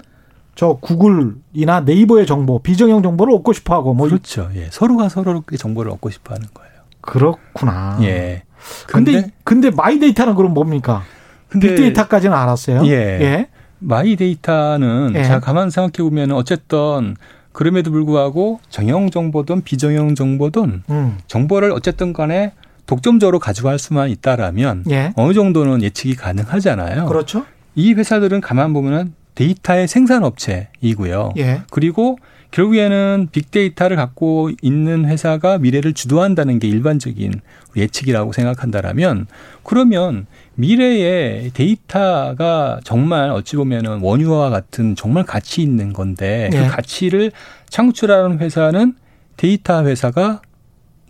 저 0.54 0.78
구글이나 0.80 1.80
네이버의 1.84 2.26
정보, 2.26 2.58
비정형 2.58 3.02
정보를 3.02 3.34
얻고 3.34 3.52
싶어 3.52 3.74
하고 3.74 3.94
뭐 3.94 4.08
그렇죠. 4.08 4.50
예, 4.54 4.68
서로가 4.70 5.08
서로의 5.08 5.42
정보를 5.58 5.90
얻고 5.92 6.10
싶어 6.10 6.34
하는 6.34 6.48
거예요. 6.52 6.70
그렇구나. 7.00 7.98
예. 8.02 8.42
근데 8.86 9.30
근데 9.44 9.70
마이데이터는 9.70 10.34
그럼 10.34 10.52
뭡니까? 10.52 11.02
근데 11.48 11.68
빅데이터까지는 11.68 12.36
알았어요. 12.36 12.84
예. 12.86 12.90
예. 12.90 13.48
마이 13.80 14.16
데이터는 14.16 15.12
예. 15.16 15.24
자 15.24 15.40
가만 15.40 15.70
생각해 15.70 16.08
보면 16.08 16.32
어쨌든 16.32 17.16
그럼에도 17.52 17.90
불구하고 17.90 18.60
정형 18.68 19.10
정보든 19.10 19.62
비정형 19.62 20.14
정보든 20.14 20.82
음. 20.88 21.18
정보를 21.26 21.72
어쨌든 21.72 22.12
간에 22.12 22.52
독점적으로 22.86 23.38
가져갈 23.38 23.78
수만 23.78 24.10
있다라면 24.10 24.84
예. 24.90 25.12
어느 25.16 25.32
정도는 25.32 25.82
예측이 25.82 26.16
가능하잖아요. 26.16 27.06
그렇죠. 27.06 27.44
이 27.74 27.94
회사들은 27.94 28.40
가만 28.40 28.72
보면은 28.72 29.14
데이터의 29.34 29.88
생산 29.88 30.24
업체이고요. 30.24 31.34
예. 31.38 31.62
그리고 31.70 32.18
결국에는 32.50 33.28
빅데이터를 33.30 33.96
갖고 33.96 34.50
있는 34.60 35.04
회사가 35.04 35.58
미래를 35.58 35.92
주도한다는 35.92 36.58
게 36.58 36.66
일반적인 36.66 37.40
예측이라고 37.76 38.32
생각한다라면 38.32 39.28
그러면 39.62 40.26
미래의 40.60 41.50
데이터가 41.54 42.80
정말 42.84 43.30
어찌 43.30 43.56
보면은 43.56 44.00
원유와 44.00 44.50
같은 44.50 44.94
정말 44.94 45.24
가치 45.24 45.62
있는 45.62 45.92
건데 45.92 46.50
예. 46.52 46.58
그 46.58 46.68
가치를 46.68 47.32
창출하는 47.68 48.38
회사는 48.38 48.94
데이터 49.36 49.84
회사가 49.84 50.42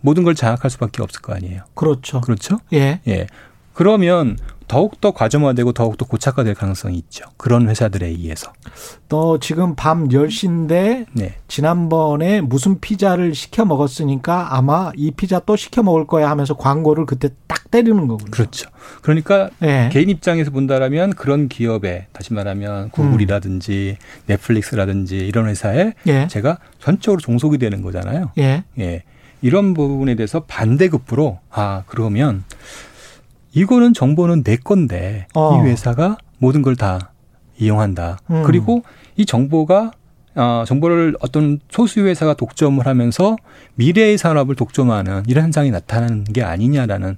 모든 0.01 0.23
걸 0.23 0.35
장악할 0.35 0.71
수밖에 0.71 1.01
없을 1.03 1.21
거 1.21 1.33
아니에요. 1.33 1.63
그렇죠. 1.75 2.21
그렇죠? 2.21 2.59
예. 2.73 3.01
예. 3.07 3.27
그러면 3.73 4.37
더욱더 4.71 5.11
과점화되고 5.11 5.73
더욱더 5.73 6.05
고착화될 6.05 6.53
가능성이 6.53 6.95
있죠. 6.99 7.25
그런 7.35 7.67
회사들에 7.67 8.07
의해서. 8.07 8.53
너 9.09 9.37
지금 9.37 9.75
밤 9.75 10.07
10시인데 10.07 11.07
네. 11.11 11.35
지난번에 11.49 12.39
무슨 12.39 12.79
피자를 12.79 13.35
시켜 13.35 13.65
먹었으니까 13.65 14.55
아마 14.55 14.93
이 14.95 15.11
피자 15.11 15.39
또 15.39 15.57
시켜 15.57 15.83
먹을 15.83 16.07
거야 16.07 16.29
하면서 16.29 16.55
광고를 16.55 17.05
그때 17.05 17.27
딱 17.47 17.69
때리는 17.69 18.07
거군요. 18.07 18.31
그렇죠. 18.31 18.69
그러니까 19.01 19.49
예. 19.61 19.89
개인 19.91 20.09
입장에서 20.09 20.51
본다라면 20.51 21.15
그런 21.15 21.49
기업에 21.49 22.07
다시 22.13 22.33
말하면 22.33 22.91
구글이라든지 22.91 23.97
넷플릭스라든지 24.27 25.17
이런 25.17 25.49
회사에 25.49 25.95
예. 26.07 26.27
제가 26.27 26.59
전적으로 26.79 27.19
종속이 27.19 27.57
되는 27.57 27.81
거잖아요. 27.81 28.31
예. 28.37 28.63
예. 28.79 29.03
이런 29.41 29.73
부분에 29.73 30.15
대해서 30.15 30.41
반대급부로 30.41 31.39
아, 31.49 31.83
그러면 31.87 32.45
이거는 33.53 33.93
정보는 33.93 34.43
내 34.43 34.55
건데 34.57 35.27
어. 35.33 35.57
이 35.57 35.67
회사가 35.67 36.17
모든 36.37 36.61
걸 36.61 36.75
다 36.75 37.11
이용한다. 37.59 38.17
음. 38.31 38.43
그리고 38.43 38.83
이 39.17 39.25
정보가 39.25 39.91
어, 40.35 40.63
정보를 40.65 41.15
어떤 41.19 41.59
소수 41.69 41.99
회사가 41.99 42.33
독점을 42.33 42.83
하면서 42.85 43.35
미래의 43.75 44.17
산업을 44.17 44.55
독점하는 44.55 45.23
이런 45.27 45.43
현상이 45.45 45.69
나타나는 45.71 46.23
게 46.23 46.41
아니냐라는 46.41 47.17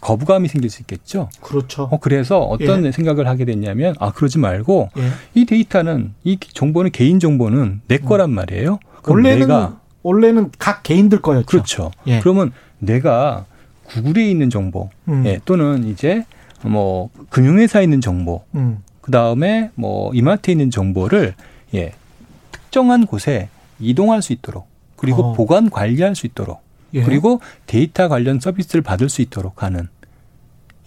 거부감이 0.00 0.48
생길 0.48 0.70
수 0.70 0.82
있겠죠. 0.82 1.28
그렇죠. 1.40 1.84
어, 1.84 1.98
그래서 2.00 2.40
어떤 2.40 2.90
생각을 2.90 3.28
하게 3.28 3.44
됐냐면 3.44 3.94
아 4.00 4.10
그러지 4.10 4.38
말고 4.38 4.88
예. 4.96 5.10
이 5.34 5.44
데이터는 5.44 6.14
이 6.24 6.38
정보는 6.40 6.90
개인 6.90 7.20
정보는 7.20 7.82
내 7.86 7.98
거란 7.98 8.30
말이에요. 8.30 8.80
그럼 9.02 9.16
원래는 9.18 9.40
내가 9.46 9.78
원래는 10.02 10.50
각 10.58 10.82
개인들 10.82 11.20
거였죠. 11.22 11.46
그렇죠. 11.46 11.90
예. 12.08 12.18
그러면 12.20 12.50
내가 12.80 13.44
구글에 13.84 14.28
있는 14.28 14.50
정보 14.50 14.90
음. 15.08 15.24
예, 15.26 15.40
또는 15.44 15.86
이제 15.86 16.24
뭐 16.62 17.10
금융회사에 17.30 17.84
있는 17.84 18.00
정보 18.00 18.44
음. 18.54 18.78
그 19.00 19.10
다음에 19.10 19.70
뭐 19.74 20.12
이마트에 20.14 20.52
있는 20.52 20.70
정보를 20.70 21.34
예, 21.74 21.92
특정한 22.50 23.06
곳에 23.06 23.48
이동할 23.78 24.22
수 24.22 24.32
있도록 24.32 24.66
그리고 24.96 25.22
어. 25.22 25.32
보관 25.34 25.70
관리할 25.70 26.14
수 26.14 26.26
있도록 26.26 26.62
예. 26.94 27.02
그리고 27.02 27.40
데이터 27.66 28.08
관련 28.08 28.40
서비스를 28.40 28.82
받을 28.82 29.08
수 29.08 29.20
있도록 29.20 29.62
하는 29.62 29.88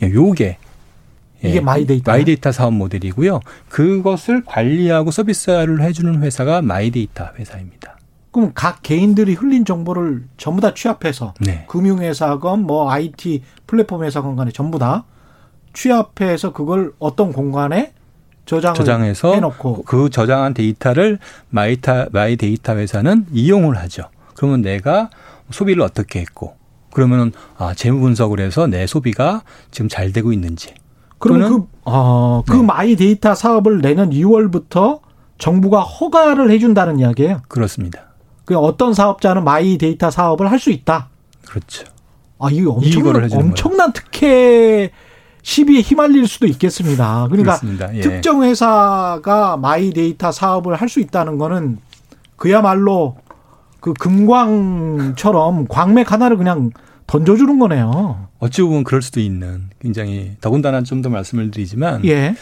예, 0.01 0.12
요게 0.12 0.58
예, 1.44 1.50
이게 1.50 1.62
마이데이터. 1.62 2.12
마이데이터 2.12 2.51
사업 2.51 2.74
모델이고요. 2.74 3.42
그것을 3.70 4.44
관리하고 4.46 5.12
서비스를 5.12 5.82
해주는 5.82 6.24
회사가 6.24 6.62
마이데이터 6.62 7.30
회사입니다. 7.38 7.87
그럼 8.32 8.52
각 8.54 8.82
개인들이 8.84 9.34
흘린 9.34 9.66
정보를 9.66 10.26
전부 10.38 10.62
다 10.62 10.74
취합해서 10.74 11.34
네. 11.40 11.66
금융회사건 11.68 12.64
뭐 12.64 12.92
IT 12.92 13.44
플랫폼 13.66 14.04
회사건 14.04 14.36
간에 14.36 14.52
전부 14.52 14.80
다 14.80 15.06
취합해서 15.74 16.54
그걸 16.54 16.94
어떤 17.00 17.32
공간에 17.32 17.94
저장을 18.46 18.76
저장해서 18.76 19.34
해놓고 19.34 19.84
그 19.84 20.10
저장한 20.10 20.54
데이터를 20.54 21.20
마이타 21.50 22.08
마이 22.12 22.38
데이터 22.38 22.76
회사는 22.76 23.28
이용을 23.32 23.78
하죠. 23.78 24.04
그러면 24.36 24.62
내가 24.62 25.10
소비를 25.52 25.82
어떻게 25.82 26.20
했고 26.20 26.56
그러면은 26.92 27.32
아 27.58 27.74
재무 27.74 28.00
분석을 28.00 28.40
해서 28.40 28.68
내 28.68 28.88
소비가 28.88 29.44
지금 29.72 29.90
잘 29.90 30.14
되고 30.14 30.32
있는지 30.32 30.74
그러면 31.20 31.50
그, 31.50 31.68
어, 31.84 32.44
그 32.48 32.56
네. 32.56 32.64
마이 32.64 32.96
데이터 32.96 33.36
사업을 33.36 33.82
내년 33.82 34.10
2월부터 34.12 35.02
정부가 35.38 35.82
허가를 35.82 36.50
해준다는 36.52 37.00
이야기예요. 37.00 37.42
그렇습니다. 37.48 38.07
그 38.48 38.58
어떤 38.58 38.94
사업자는 38.94 39.44
마이 39.44 39.77
데이터 39.77 40.10
사업을 40.10 40.50
할 40.50 40.58
수 40.58 40.72
있다. 40.72 41.10
그렇죠. 41.46 41.84
아, 42.39 42.48
이게 42.50 42.66
엄청난, 42.66 43.30
엄청난 43.34 43.92
특혜 43.92 44.89
시비에 45.44 45.82
휘말릴 45.82 46.27
수도 46.27 46.48
있겠습니다. 46.48 47.27
그러니까. 47.30 47.60
예. 47.94 48.00
특정 48.01 48.44
회사가 48.44 49.58
마이 49.58 49.92
데이터 49.92 50.32
사업을 50.32 50.75
할 50.75 50.88
수 50.88 51.01
있다는 51.01 51.38
거는 51.38 51.80
그야말로 52.38 53.18
그 53.82 53.92
금광처럼 53.94 55.68
광맥 55.68 56.12
하나를 56.13 56.38
그냥 56.38 56.72
던져주는 57.06 57.60
거네요. 57.60 58.27
어찌 58.39 58.62
보면 58.62 58.86
그럴 58.86 59.01
수도 59.01 59.20
있는 59.20 59.63
굉장히 59.82 60.38
더군다나 60.39 60.84
좀 60.84 61.01
더 61.01 61.10
말씀을 61.10 61.51
드리지만 61.51 62.06
예, 62.06 62.34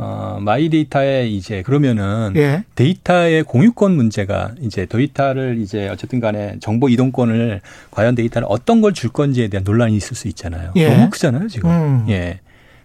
어, 0.00 0.38
마이 0.40 0.68
데이터에 0.68 1.26
이제 1.28 1.62
그러면은 1.62 2.32
예, 2.36 2.64
데이터의 2.76 3.42
공유권 3.42 3.96
문제가 3.96 4.52
이제 4.60 4.86
데이터를 4.86 5.58
이제 5.60 5.88
어쨌든 5.88 6.20
간에 6.20 6.56
정보 6.60 6.88
이동권을 6.88 7.60
과연 7.90 8.14
데이터를 8.14 8.46
어떤 8.48 8.80
걸 8.80 8.92
줄 8.92 9.10
건지에 9.10 9.48
대한 9.48 9.64
논란이 9.64 9.96
있을 9.96 10.16
수 10.16 10.28
있잖아요. 10.28 10.72
예. 10.76 10.88
너무 10.88 11.10
크잖아요, 11.10 11.48
지금. 11.48 11.70
음. 11.70 12.06
예. 12.08 12.40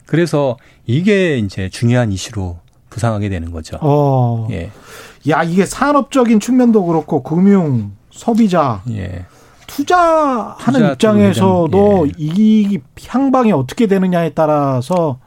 그래서 0.05 0.58
이게 0.86 1.38
이제 1.38 1.70
중요한 1.70 2.12
이슈로 2.12 2.58
부상하게 2.89 3.29
되는 3.29 3.51
거죠. 3.51 3.77
어, 3.82 4.48
예. 4.51 4.70
야 5.29 5.43
이게 5.43 5.65
산업적인 5.65 6.39
측면도 6.39 6.86
그렇고 6.86 7.24
금융, 7.24 7.91
소비자, 8.12 8.82
예. 8.91 9.25
투자하는 9.67 10.58
투자 10.79 10.91
입장에서도 10.91 11.70
쪽은 11.72 12.12
이 12.17 12.79
향방이 13.08 13.51
어떻게 13.53 13.88
되느냐에 13.88 14.32
따라서 14.32 15.17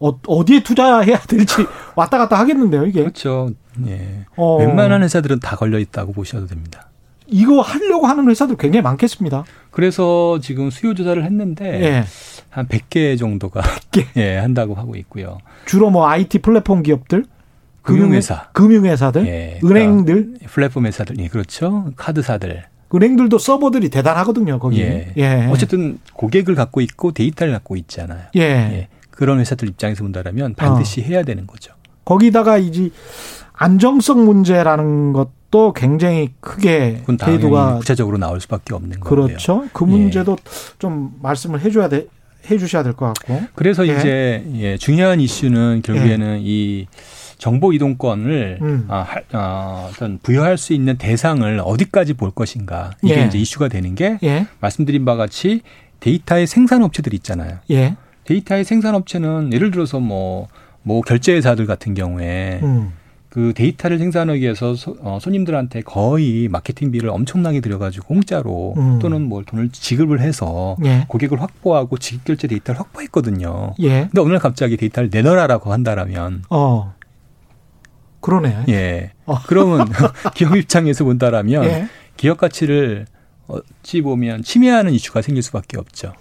어, 0.00 0.18
어디에 0.26 0.62
투자해야 0.62 1.18
될지 1.20 1.66
왔다 1.94 2.18
갔다 2.18 2.38
하겠는데요, 2.38 2.86
이게. 2.86 3.00
그렇죠. 3.00 3.50
예. 3.86 4.24
어, 4.36 4.56
웬만한 4.56 5.02
회사들은 5.02 5.40
다 5.40 5.56
걸려 5.56 5.78
있다고 5.78 6.12
보셔도 6.12 6.46
됩니다. 6.46 6.88
이거 7.26 7.60
하려고 7.60 8.06
하는 8.06 8.28
회사도 8.28 8.56
굉장히 8.56 8.82
많겠습니다. 8.82 9.44
그래서 9.70 10.40
지금 10.42 10.70
수요 10.70 10.94
조사를 10.94 11.22
했는데 11.24 11.80
예. 11.84 12.04
한 12.48 12.66
100개 12.66 13.16
정도가 13.18 13.60
100개. 13.60 14.06
예, 14.16 14.36
한다고 14.38 14.74
하고 14.74 14.96
있고요. 14.96 15.38
주로 15.66 15.90
뭐 15.90 16.08
IT 16.08 16.40
플랫폼 16.40 16.82
기업들, 16.82 17.24
금융회사. 17.82 18.48
금융회사들, 18.52 19.26
예. 19.26 19.60
은행들, 19.64 20.38
플랫폼 20.48 20.86
회사들, 20.86 21.18
예, 21.20 21.28
그렇죠. 21.28 21.92
카드사들. 21.96 22.64
은행들도 22.92 23.38
서버들이 23.38 23.88
대단하거든요, 23.90 24.58
거기. 24.58 24.80
예. 24.80 25.12
예. 25.16 25.48
어쨌든 25.50 25.98
고객을 26.14 26.56
갖고 26.56 26.80
있고 26.80 27.12
데이터를 27.12 27.52
갖고 27.52 27.76
있잖아요. 27.76 28.22
예. 28.34 28.40
예. 28.40 28.88
그런 29.20 29.38
회사들 29.38 29.68
입장에서 29.68 30.02
본다면 30.02 30.54
반드시 30.54 31.02
해야 31.02 31.22
되는 31.22 31.46
거죠. 31.46 31.74
거기다가 32.06 32.56
이제 32.56 32.88
안정성 33.52 34.24
문제라는 34.24 35.12
것도 35.12 35.74
굉장히 35.74 36.30
크게 36.40 37.02
제도가 37.36 37.76
구체적으로 37.76 38.16
나올 38.16 38.40
수밖에 38.40 38.74
없는 38.74 38.98
거고요. 39.00 39.26
그렇죠. 39.26 39.66
그 39.74 39.84
예. 39.86 39.90
문제도 39.90 40.38
좀 40.78 41.12
말씀을 41.20 41.60
해줘야 41.60 41.90
돼, 41.90 42.06
해주셔야 42.50 42.82
될 42.82 42.94
것 42.94 43.12
같고. 43.12 43.42
그래서 43.54 43.86
예. 43.86 43.94
이제 43.98 44.44
예, 44.54 44.76
중요한 44.78 45.20
이슈는 45.20 45.82
결국에는 45.84 46.38
이 46.40 46.86
정보 47.36 47.74
이동권을 47.74 48.58
음. 48.62 48.86
아, 48.88 49.00
할- 49.06 49.24
아, 49.32 49.90
어떤 49.92 50.18
부여할 50.22 50.56
수 50.56 50.72
있는 50.72 50.96
대상을 50.96 51.60
어디까지 51.62 52.14
볼 52.14 52.30
것인가 52.30 52.92
이게 53.02 53.20
예. 53.20 53.26
이제 53.26 53.36
이슈가 53.38 53.68
되는 53.68 53.94
게 53.94 54.18
예, 54.22 54.46
말씀드린 54.60 55.04
바와 55.04 55.18
같이 55.18 55.60
데이터의 56.00 56.46
생산 56.46 56.82
업체들 56.82 57.12
있잖아요. 57.12 57.58
예, 58.30 58.34
데이터의 58.34 58.64
생산 58.64 58.94
업체는 58.94 59.52
예를 59.52 59.70
들어서 59.70 59.98
뭐, 59.98 60.48
뭐 60.82 61.00
결제회사들 61.02 61.66
같은 61.66 61.94
경우에 61.94 62.60
음, 62.62 62.92
그 63.28 63.52
데이터를 63.54 63.98
생산하기 63.98 64.40
위해서 64.40 64.74
소, 64.74 64.96
어, 65.00 65.18
손님들한테 65.20 65.82
거의 65.82 66.48
마케팅비를 66.48 67.10
엄청나게 67.10 67.60
들여가지고 67.60 68.06
공짜로 68.06 68.74
음. 68.76 68.98
또는 69.00 69.22
뭐 69.22 69.42
돈을 69.44 69.70
지급을 69.70 70.20
해서 70.20 70.76
예, 70.84 71.04
고객을 71.08 71.40
확보하고 71.40 71.98
지급결제 71.98 72.48
데이터를 72.48 72.80
확보했거든요. 72.80 73.74
예, 73.80 74.02
근데 74.02 74.20
어느 74.20 74.30
날 74.30 74.38
갑자기 74.38 74.76
데이터를 74.76 75.10
내놔라라고 75.12 75.72
한다라면 75.72 76.44
어, 76.50 76.94
그러네. 78.20 78.64
예. 78.68 79.12
어. 79.26 79.38
그러면 79.46 79.88
기업 80.34 80.56
입장에서 80.56 81.04
본다라면 81.04 81.64
예. 81.64 81.88
기업 82.16 82.38
가치를 82.38 83.06
어찌 83.48 84.02
보면 84.02 84.42
침해하는 84.42 84.92
이슈가 84.92 85.22
생길 85.22 85.42
수밖에 85.42 85.78
없죠. 85.78 86.12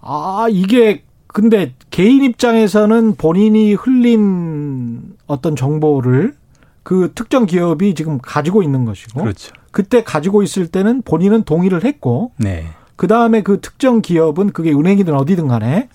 아, 0.00 0.46
이게 0.50 1.04
근데 1.28 1.74
개인 1.90 2.24
입장에서는 2.24 3.16
본인이 3.16 3.74
흘린 3.74 5.14
어떤 5.26 5.56
정보를 5.56 6.34
그 6.82 7.12
특정 7.14 7.46
기업이 7.46 7.94
지금 7.94 8.18
가지고 8.18 8.62
있는 8.62 8.84
것이고 8.84 9.20
그렇죠. 9.20 9.52
그때 9.70 10.02
가지고 10.02 10.42
있을 10.42 10.66
때는 10.66 11.02
본인은 11.02 11.44
동의를 11.44 11.84
했고 11.84 12.32
네. 12.38 12.66
그 12.96 13.06
다음에 13.06 13.42
그 13.42 13.60
특정 13.60 14.00
기업은 14.00 14.50
그게 14.52 14.72
은행이든 14.72 15.14
어디든 15.14 15.48
간에 15.48 15.88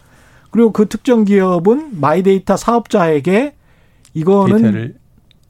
그리고 0.51 0.71
그 0.71 0.87
특정 0.87 1.25
기업은 1.25 1.99
마이데이터 1.99 2.55
사업자에게 2.55 3.55
이거는 4.13 4.95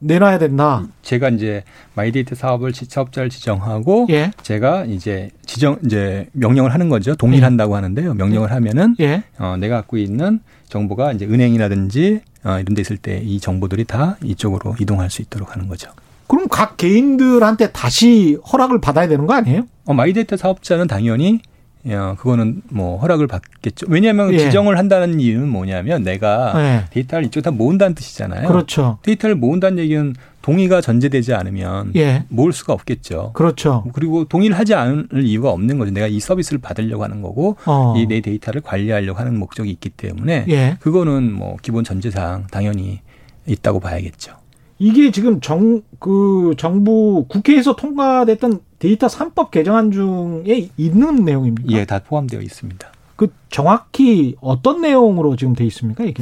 내놔야 0.03 0.37
된다. 0.39 0.85
제가 1.01 1.29
이제 1.29 1.63
마이데이터 1.95 2.35
사업을 2.35 2.73
지- 2.73 2.85
사업자를 2.85 3.29
지정하고 3.29 4.07
예, 4.09 4.31
제가 4.41 4.85
이제 4.85 5.29
지정 5.45 5.77
이제 5.85 6.27
명령을 6.33 6.73
하는 6.73 6.89
거죠. 6.89 7.15
동의를 7.15 7.41
예. 7.41 7.45
한다고 7.45 7.75
하는데요. 7.75 8.13
명령을 8.15 8.51
하면은 8.51 8.95
예. 8.99 9.23
어, 9.39 9.55
내가 9.57 9.77
갖고 9.77 9.97
있는 9.97 10.39
정보가 10.69 11.13
이제 11.13 11.25
은행이라든지 11.25 12.21
어, 12.43 12.59
이런 12.59 12.75
데 12.75 12.81
있을 12.81 12.97
때 12.97 13.21
이 13.23 13.39
정보들이 13.39 13.85
다 13.85 14.17
이쪽으로 14.23 14.75
이동할 14.79 15.09
수 15.09 15.21
있도록 15.21 15.53
하는 15.55 15.67
거죠. 15.67 15.89
그럼 16.27 16.47
각 16.49 16.77
개인들한테 16.77 17.71
다시 17.71 18.37
허락을 18.51 18.81
받아야 18.81 19.07
되는 19.07 19.25
거 19.25 19.33
아니에요? 19.33 19.67
어, 19.85 19.93
마이데이터 19.93 20.35
사업자는 20.37 20.87
당연히 20.87 21.39
어, 21.85 22.15
그거는 22.17 22.61
뭐 22.69 22.97
허락을 22.99 23.27
받겠죠. 23.27 23.87
왜냐하면 23.89 24.33
예. 24.33 24.39
지정을 24.39 24.77
한다는 24.77 25.19
이유는 25.19 25.49
뭐냐면 25.49 26.03
내가 26.03 26.53
네. 26.55 26.85
데이터를 26.91 27.25
이쪽 27.25 27.41
다 27.41 27.51
모은다는 27.51 27.95
뜻이잖아요. 27.95 28.47
그렇죠. 28.47 28.99
데이터를 29.01 29.35
모은다는 29.35 29.79
얘기는 29.79 30.13
동의가 30.41 30.81
전제되지 30.81 31.33
않으면 31.33 31.91
예. 31.95 32.25
모을 32.29 32.53
수가 32.53 32.73
없겠죠. 32.73 33.31
그렇죠. 33.33 33.85
그리고 33.93 34.25
동의를 34.25 34.57
하지 34.57 34.73
않을 34.73 35.07
이유가 35.23 35.51
없는 35.51 35.77
거죠. 35.77 35.91
내가 35.91 36.07
이 36.07 36.19
서비스를 36.19 36.59
받으려고 36.59 37.03
하는 37.03 37.21
거고 37.21 37.57
어. 37.65 37.93
이내 37.97 38.21
데이터를 38.21 38.61
관리하려고 38.61 39.19
하는 39.19 39.37
목적이 39.37 39.71
있기 39.71 39.89
때문에 39.89 40.45
예. 40.49 40.77
그거는 40.79 41.31
뭐 41.33 41.57
기본 41.61 41.83
전제상 41.83 42.47
당연히 42.51 43.01
있다고 43.45 43.79
봐야겠죠. 43.79 44.35
이게 44.79 45.11
지금 45.11 45.39
정, 45.39 45.81
그 45.99 46.53
정부 46.57 47.25
국회에서 47.29 47.75
통과됐던 47.75 48.59
데이터 48.83 49.07
3법 49.07 49.49
개정안 49.49 49.91
중에 49.91 50.67
있는 50.75 51.23
내용입니까? 51.23 51.71
예, 51.71 51.85
다 51.85 51.99
포함되어 51.99 52.41
있습니다. 52.41 52.91
그 53.15 53.31
정확히 53.49 54.35
어떤 54.41 54.81
내용으로 54.81 55.37
지금 55.37 55.55
돼 55.55 55.63
있습니까, 55.67 56.03
이게? 56.03 56.21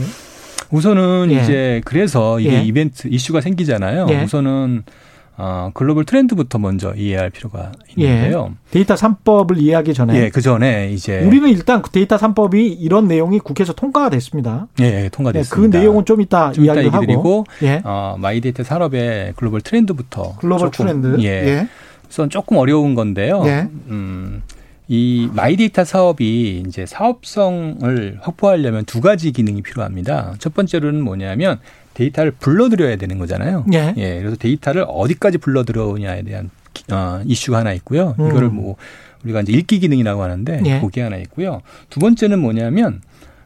우선은 0.70 1.32
예. 1.32 1.41
이제 1.41 1.82
그래서 1.86 2.39
이게 2.39 2.58
예. 2.58 2.63
이벤트 2.63 3.08
이슈가 3.08 3.41
생기잖아요. 3.41 4.06
예. 4.12 4.24
우선은 4.24 4.84
어, 5.38 5.72
글로벌 5.74 6.06
트렌드부터 6.06 6.60
먼저 6.60 6.94
이해할 6.94 7.32
필요가 7.32 7.72
있는데요. 7.96 8.53
데이터 8.70 8.94
3법을 8.94 9.58
이해하기 9.58 9.96
전에 9.96 10.15
예, 10.15 10.30
그 10.30 10.39
전에 10.39 10.91
이제 10.91 11.20
우리는 11.22 11.50
일단 11.50 11.82
그 11.82 11.89
데이터 11.89 12.15
3법이 12.15 12.75
이런 12.80 13.08
내용이 13.08 13.39
국회에서 13.39 13.74
통과가 13.74 14.12
됐습니다. 14.12 14.68
예, 14.82 14.86
예, 14.86 14.91
네, 14.91 15.10
통과됐습니다. 15.10 15.56
그 15.56 15.77
내용은 15.82 16.06
좀 16.06 16.22
이따 16.22 16.51
좀 16.51 16.65
이따 16.65 16.74
이야기를 16.74 16.86
얘기 16.86 16.94
하고. 16.94 17.06
드리고 17.08 17.46
예. 17.63 17.82
어, 17.84 18.18
마이데이터 18.20 18.63
산업의 18.63 19.34
글로벌 19.36 19.62
트렌드부터 19.62 20.36
글로벌 20.38 20.70
조금, 20.72 20.86
트렌드. 20.86 21.24
예, 21.24 21.27
예. 21.27 21.68
우선 22.12 22.30
조금 22.30 22.58
어려운 22.58 22.94
건데요. 22.94 23.41
예. 23.46 23.70
음, 23.88 24.44
이 24.89 25.30
마이데이터 25.34 25.86
사업이 25.86 26.62
이제 26.68 26.86
사업성을 26.86 28.18
확보하려면 28.22 28.84
두 28.84 29.00
가지 29.00 29.32
기능이 29.32 29.62
필요합니다. 29.62 30.34
첫 30.38 30.53
번째로는 30.53 31.01
뭐냐면 31.01 31.60
데이터를 31.94 32.32
불러들여야 32.32 32.98
되는 32.98 33.18
거잖아요. 33.18 33.65
예. 33.74 33.94
예, 33.96 34.20
그래서 34.20 34.36
데이터를 34.36 34.84
어디까지 34.89 35.38
불러들여오냐에 35.38 36.24
대한 36.24 36.50
기- 36.74 36.84
어, 36.94 37.22
이슈가 37.25 37.60
하나 37.60 37.72
있고요. 37.74 38.15
음. 38.20 38.27
이거를 38.27 38.50
뭐 38.50 38.75
우리가 39.24 39.39
이제 39.41 39.53
읽기 39.53 39.80
기능이라고 39.80 40.22
하는데 40.22 40.62
예. 40.65 40.80
그게 40.82 41.01
하나 41.01 41.15
있고요. 41.15 41.62
두 41.90 42.01
번째는 42.01 42.40
뭐냐면 42.40 43.01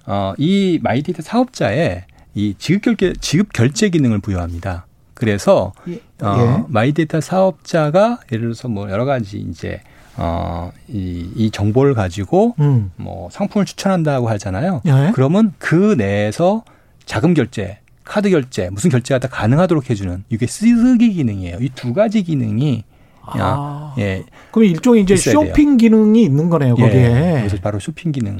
어, 0.07 0.33
이 0.39 0.79
마이데이터 0.81 1.21
사업자에 1.21 2.05
이 2.33 2.55
지급 2.57 2.81
결제 2.97 3.13
지급 3.21 3.53
결제 3.53 3.89
기능을 3.89 4.19
부여합니다. 4.19 4.84
그래서 5.15 5.73
예. 5.87 5.99
어, 6.21 6.65
마이데이터 6.69 7.19
사업자가 7.21 8.19
예를 8.31 8.43
들어서 8.45 8.67
뭐 8.67 8.89
여러 8.91 9.05
가지 9.05 9.37
이제 9.39 9.81
어, 10.17 10.71
이, 10.87 11.29
이 11.35 11.49
정보를 11.51 11.93
가지고 11.95 12.53
음. 12.59 12.91
뭐 12.95 13.29
상품을 13.31 13.65
추천한다고 13.65 14.29
하잖아요. 14.29 14.81
예. 14.85 15.11
그러면 15.15 15.53
그 15.57 15.95
내에서 15.97 16.63
자금 17.05 17.33
결제, 17.33 17.79
카드 18.03 18.29
결제, 18.29 18.69
무슨 18.69 18.89
결제가 18.89 19.19
다 19.19 19.27
가능하도록 19.29 19.89
해주는 19.89 20.23
이게 20.29 20.45
쓰기 20.47 21.13
기능이에요. 21.13 21.57
이 21.61 21.69
두 21.75 21.93
가지 21.93 22.21
기능이 22.23 22.83
아. 23.27 23.95
예, 23.97 24.23
그럼 24.51 24.69
일종의 24.69 25.01
이제 25.01 25.15
있어야 25.15 25.39
돼요. 25.39 25.47
쇼핑 25.49 25.77
기능이 25.77 26.21
있는 26.23 26.49
거네요, 26.49 26.75
거기에. 26.75 27.03
예, 27.03 27.37
그래서 27.39 27.57
바로 27.61 27.79
쇼핑 27.79 28.11
기능. 28.11 28.39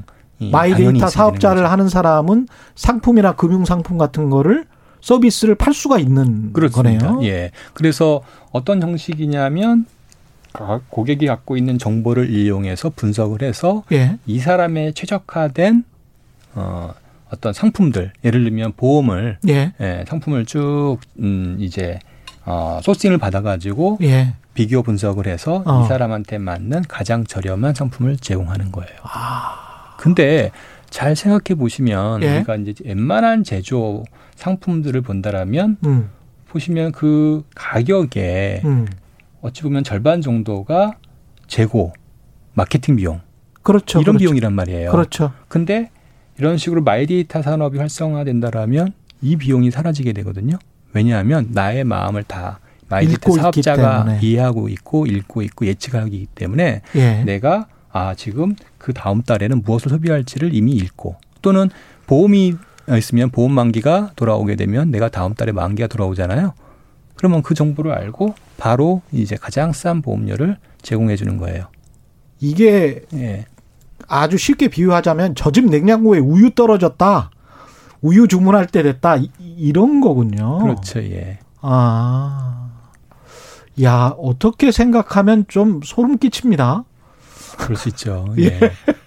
마이데이터 0.51 1.07
사업자를 1.07 1.71
하는 1.71 1.87
사람은 1.89 2.47
상품이나 2.75 3.31
금융 3.33 3.63
상품 3.65 3.97
같은 3.97 4.29
거를 4.29 4.65
서비스를 5.09 5.53
팔 5.53 5.71
수가 5.75 5.99
있는 5.99 6.51
그렇습니다. 6.51 7.07
거네요. 7.13 7.27
예. 7.29 7.51
그래서 7.75 8.23
어떤 8.51 8.81
형식이냐면 8.81 9.85
가- 10.51 10.81
고객이 10.89 11.27
갖고 11.27 11.57
있는 11.57 11.77
정보를 11.77 12.31
이용해서 12.31 12.89
분석을 12.95 13.43
해서 13.43 13.83
예. 13.91 14.17
이 14.25 14.39
사람의 14.39 14.93
최적화된 14.95 15.83
어, 16.55 16.91
어떤 17.29 17.53
상품들, 17.53 18.13
예를 18.23 18.43
들면 18.45 18.73
보험을 18.77 19.37
예. 19.47 19.73
예, 19.79 20.05
상품을 20.07 20.45
쭉 20.47 20.97
음, 21.19 21.57
이제 21.59 21.99
어, 22.43 22.79
소싱을 22.81 23.19
받아가지고 23.19 23.99
예. 24.01 24.33
비교 24.55 24.81
분석을 24.81 25.27
해서 25.27 25.61
어. 25.67 25.83
이 25.83 25.87
사람한테 25.87 26.39
맞는 26.39 26.83
가장 26.87 27.25
저렴한 27.25 27.75
상품을 27.75 28.17
제공하는 28.17 28.71
거예요. 28.71 28.89
아. 29.03 29.93
근데 29.97 30.49
잘 30.89 31.15
생각해 31.15 31.57
보시면 31.57 32.23
예. 32.23 32.37
우리가 32.37 32.55
이제 32.57 32.73
웬만한 32.83 33.43
제조 33.43 34.03
상품들을 34.35 35.01
본다라면 35.01 35.77
음. 35.85 36.09
보시면 36.47 36.91
그 36.91 37.43
가격에 37.55 38.61
음. 38.65 38.85
어찌 39.41 39.63
보면 39.63 39.83
절반 39.83 40.21
정도가 40.21 40.93
재고, 41.47 41.93
마케팅 42.53 42.95
비용 42.95 43.21
그렇죠. 43.61 43.99
이런 43.99 44.13
그렇죠. 44.15 44.19
비용이란 44.19 44.53
말이에요. 44.53 44.91
그렇죠. 44.91 45.33
근데 45.47 45.89
이런 46.37 46.57
식으로 46.57 46.81
마이데이터 46.83 47.41
산업이 47.41 47.77
활성화된다라면 47.77 48.93
이 49.21 49.35
비용이 49.35 49.71
사라지게 49.71 50.13
되거든요. 50.13 50.57
왜냐하면 50.93 51.49
나의 51.51 51.83
마음을 51.83 52.23
다 52.23 52.59
마이데이터 52.87 53.31
사업자가. 53.33 54.19
이해하고 54.21 54.69
있고 54.69 55.05
읽고 55.05 55.41
있고 55.41 55.65
예측하기 55.65 56.27
때문에 56.35 56.81
예. 56.95 57.23
내가 57.23 57.67
아 57.97 58.13
지금 58.13 58.55
그 58.77 58.91
다음 58.93 59.21
달에는 59.21 59.61
무엇을 59.63 59.89
소비할지를 59.89 60.53
이미 60.53 60.73
읽고 60.73 61.15
또는 61.41 61.69
보험이 62.07 62.55
있으면 62.97 63.29
보험 63.29 63.53
만기가 63.53 64.11
돌아오게 64.17 64.57
되면 64.57 64.91
내가 64.91 65.07
다음 65.07 65.33
달에 65.33 65.53
만기가 65.53 65.87
돌아오잖아요. 65.87 66.53
그러면 67.15 67.41
그 67.41 67.53
정보를 67.53 67.93
알고 67.93 68.35
바로 68.57 69.01
이제 69.13 69.37
가장 69.37 69.71
싼 69.71 70.01
보험료를 70.01 70.57
제공해 70.81 71.15
주는 71.15 71.37
거예요. 71.37 71.67
이게 72.41 73.03
예. 73.13 73.45
아주 74.09 74.37
쉽게 74.37 74.67
비유하자면 74.67 75.35
저 75.35 75.51
집 75.51 75.65
냉장고에 75.69 76.19
우유 76.19 76.49
떨어졌다. 76.53 77.31
우유 78.01 78.27
주문할 78.27 78.67
때 78.67 78.83
됐다. 78.83 79.15
이- 79.15 79.31
이런 79.39 80.01
거군요. 80.01 80.57
그렇죠. 80.59 80.99
예. 80.99 81.39
아. 81.61 82.71
야, 83.81 84.13
어떻게 84.19 84.71
생각하면 84.71 85.45
좀 85.47 85.79
소름 85.83 86.17
끼칩니다. 86.17 86.83
그럴 87.57 87.75
수 87.77 87.89
있죠. 87.89 88.33
예. 88.39 88.59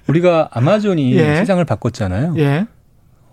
우리가 0.07 0.49
아마존이 0.53 1.13
예. 1.15 1.37
세상을 1.37 1.65
바꿨잖아요. 1.65 2.35
예. 2.39 2.67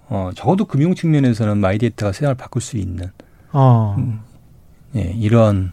어, 0.07 0.31
적어도 0.35 0.65
금융 0.65 0.93
측면에서는 0.93 1.57
마이데이터가 1.57 2.11
세상을 2.11 2.35
바꿀 2.35 2.61
수 2.61 2.77
있는 2.77 3.11
어. 3.51 3.95
예, 4.95 5.01
이런 5.17 5.71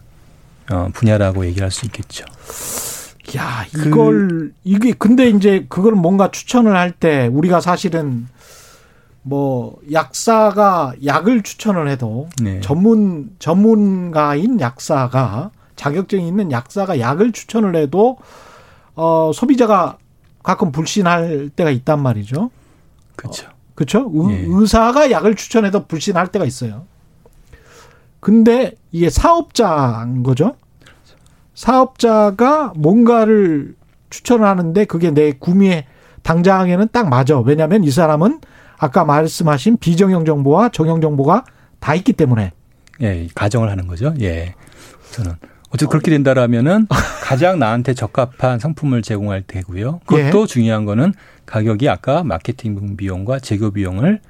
어, 0.71 0.89
분야라고 0.95 1.45
얘기할 1.47 1.71
수 1.71 1.85
있겠죠. 1.87 2.25
야, 3.37 3.65
이걸 3.77 4.53
이게 4.65 4.93
근데 4.93 5.29
이제 5.29 5.67
그걸 5.69 5.93
뭔가 5.95 6.31
추천을 6.31 6.77
할 6.77 6.93
때 6.93 7.29
우리가 7.33 7.61
사실은 7.61 8.27
뭐 9.23 9.79
약사가 9.93 10.95
약을 11.05 11.43
추천을 11.43 11.89
해도 11.89 12.29
네. 12.43 12.61
전문 12.61 13.31
전문가인 13.39 14.61
약사가 14.61 15.51
자격증이 15.77 16.27
있는 16.27 16.51
약사가 16.51 16.99
약을 16.99 17.33
추천을 17.33 17.77
해도 17.77 18.19
어 18.95 19.31
소비자가 19.35 19.99
가끔 20.43 20.73
불신할 20.73 21.51
때가 21.55 21.71
있단 21.71 22.01
말이죠. 22.01 22.51
그렇죠. 23.17 23.49
그렇죠? 23.75 24.11
예. 24.31 24.45
의사가 24.49 25.11
약을 25.11 25.35
추천해도 25.35 25.87
불신할 25.87 26.29
때가 26.29 26.45
있어요. 26.45 26.87
근데 28.21 28.73
이게 28.93 29.11
사업자인 29.11 30.23
거죠. 30.23 30.57
사업자가 31.55 32.73
뭔가를 32.77 33.75
추천하는데 34.11 34.85
그게 34.85 35.11
내 35.11 35.33
구매 35.33 35.87
당장에는 36.23 36.89
딱 36.93 37.09
맞아. 37.09 37.39
왜냐하면 37.41 37.85
이 37.85 37.91
사람은 37.91 38.41
아까 38.79 39.05
말씀하신 39.05 39.79
비정형 39.79 40.25
정보와 40.25 40.71
정형 40.71 41.01
정보가 41.01 41.45
다 41.81 41.95
있기 41.95 42.13
때문에. 42.13 42.53
예, 43.01 43.29
가정을 43.35 43.71
하는 43.71 43.87
거죠. 43.87 44.15
예. 44.21 44.55
저는 45.13 45.35
어쨌든 45.73 45.89
그렇게 45.89 46.11
된다라면은 46.11 46.87
가장 47.23 47.59
나한테 47.59 47.95
적합한 47.95 48.59
상품을 48.59 49.01
제공할 49.03 49.43
테고요. 49.47 50.01
그것도 50.07 50.43
예. 50.43 50.47
중요한 50.47 50.85
거는 50.85 51.15
가격이 51.47 51.89
아까 51.89 52.23
마케팅 52.23 52.97
비용과 52.97 53.39
재고 53.39 53.71
비용을 53.71 54.21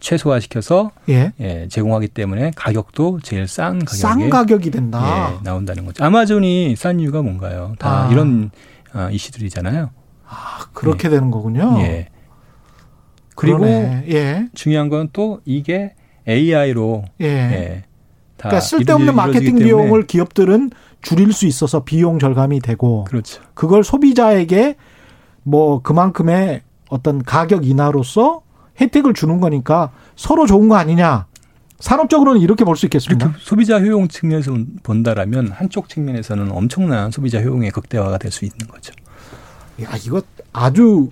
최소화시켜서 0.00 0.90
예. 1.10 1.32
예, 1.40 1.68
제공하기 1.68 2.08
때문에 2.08 2.52
가격도 2.56 3.20
제일 3.22 3.46
싼 3.46 3.80
가격에 3.80 3.96
싼 3.98 4.30
가격이 4.30 4.70
된다. 4.70 5.34
예, 5.34 5.38
나온다는 5.44 5.84
거죠. 5.84 6.02
아마존이 6.02 6.74
싼 6.76 6.98
이유가 7.00 7.20
뭔가요? 7.20 7.74
다 7.78 8.06
아. 8.06 8.10
이런 8.10 8.50
어, 8.94 9.08
이슈들이잖아요. 9.12 9.90
아, 10.26 10.66
그렇게 10.72 11.08
되는 11.10 11.30
거군요. 11.30 11.76
예. 11.80 12.08
그리고. 13.36 13.66
예. 13.66 14.48
중요한 14.54 14.88
건 14.88 15.10
또 15.12 15.40
이게 15.44 15.94
AI로 16.26 17.04
예. 17.20 17.84
그러니까 18.48 18.60
쓸데없는 18.60 19.14
마케팅 19.14 19.56
비용을 19.56 20.06
기업들은 20.06 20.70
줄일 21.02 21.32
수 21.32 21.46
있어서 21.46 21.84
비용 21.84 22.18
절감이 22.18 22.60
되고 22.60 23.04
그렇죠. 23.04 23.42
그걸 23.54 23.84
소비자에게 23.84 24.76
뭐 25.42 25.80
그만큼의 25.82 26.62
어떤 26.88 27.22
가격 27.22 27.66
인하로서 27.66 28.42
혜택을 28.80 29.14
주는 29.14 29.40
거니까 29.40 29.90
서로 30.16 30.46
좋은 30.46 30.68
거 30.68 30.76
아니냐. 30.76 31.26
산업적으로는 31.78 32.42
이렇게 32.42 32.64
볼 32.64 32.76
수 32.76 32.84
있겠습니다. 32.86 33.26
이렇게 33.26 33.40
소비자 33.42 33.80
효용 33.80 34.08
측면에서 34.08 34.54
본다라면 34.82 35.48
한쪽 35.52 35.88
측면에서는 35.88 36.50
엄청난 36.52 37.10
소비자 37.10 37.40
효용의 37.40 37.70
극대화가 37.70 38.18
될 38.18 38.30
수 38.30 38.44
있는 38.44 38.58
거죠. 38.68 38.92
야, 39.82 39.88
이거 40.04 40.20
아주 40.52 41.08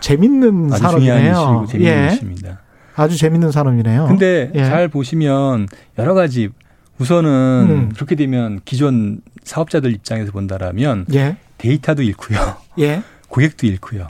재밌는 0.00 0.70
아주 0.72 0.82
산업이네요. 0.82 1.66
재밌는 1.68 1.92
예. 1.92 2.12
이슈입니다. 2.14 2.60
아주 2.96 3.16
재밌는 3.16 3.52
산업이네요. 3.52 4.06
근데 4.06 4.50
예. 4.54 4.64
잘 4.64 4.88
보시면 4.88 5.68
여러 5.98 6.14
가지 6.14 6.48
우선은 6.98 7.66
음. 7.68 7.92
그렇게 7.94 8.14
되면 8.14 8.60
기존 8.64 9.20
사업자들 9.44 9.92
입장에서 9.92 10.32
본다라면 10.32 11.06
예. 11.12 11.36
데이터도 11.58 12.02
잃고요. 12.02 12.38
예. 12.80 13.02
고객도 13.28 13.66
잃고요. 13.66 14.08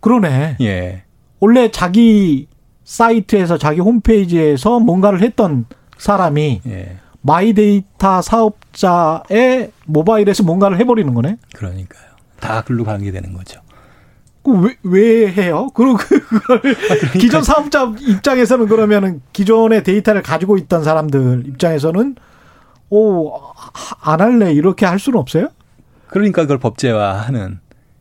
그러네. 0.00 0.56
예. 0.60 1.02
원래 1.40 1.70
자기 1.70 2.46
사이트에서 2.84 3.58
자기 3.58 3.80
홈페이지에서 3.80 4.78
뭔가를 4.78 5.20
했던 5.22 5.66
사람이 5.98 6.60
예. 6.66 6.96
마이데이터 7.22 8.22
사업자의 8.22 9.72
모바일에서 9.86 10.42
뭔가를 10.44 10.78
해버리는 10.78 11.12
거네. 11.14 11.38
그러니까요. 11.54 12.04
다 12.38 12.62
글로 12.62 12.84
가게 12.84 13.10
되는 13.10 13.32
거죠. 13.32 13.60
그왜 14.44 14.76
왜 14.82 15.32
해요? 15.32 15.68
그리고 15.74 15.96
그걸 15.96 16.60
그러니까 16.60 17.12
기존 17.18 17.42
사업자 17.42 17.92
입장에서는 17.98 18.66
그러면은 18.68 19.20
기존의 19.32 19.82
데이터를 19.82 20.22
가지고 20.22 20.58
있던 20.58 20.84
사람들 20.84 21.44
입장에서는 21.46 22.16
오 22.90 23.32
안 24.02 24.20
할래 24.20 24.52
이렇게 24.52 24.86
할 24.86 24.98
수는 24.98 25.18
없어요? 25.18 25.48
그러니까 26.08 26.42
그걸 26.42 26.58
법제화하는. 26.58 27.58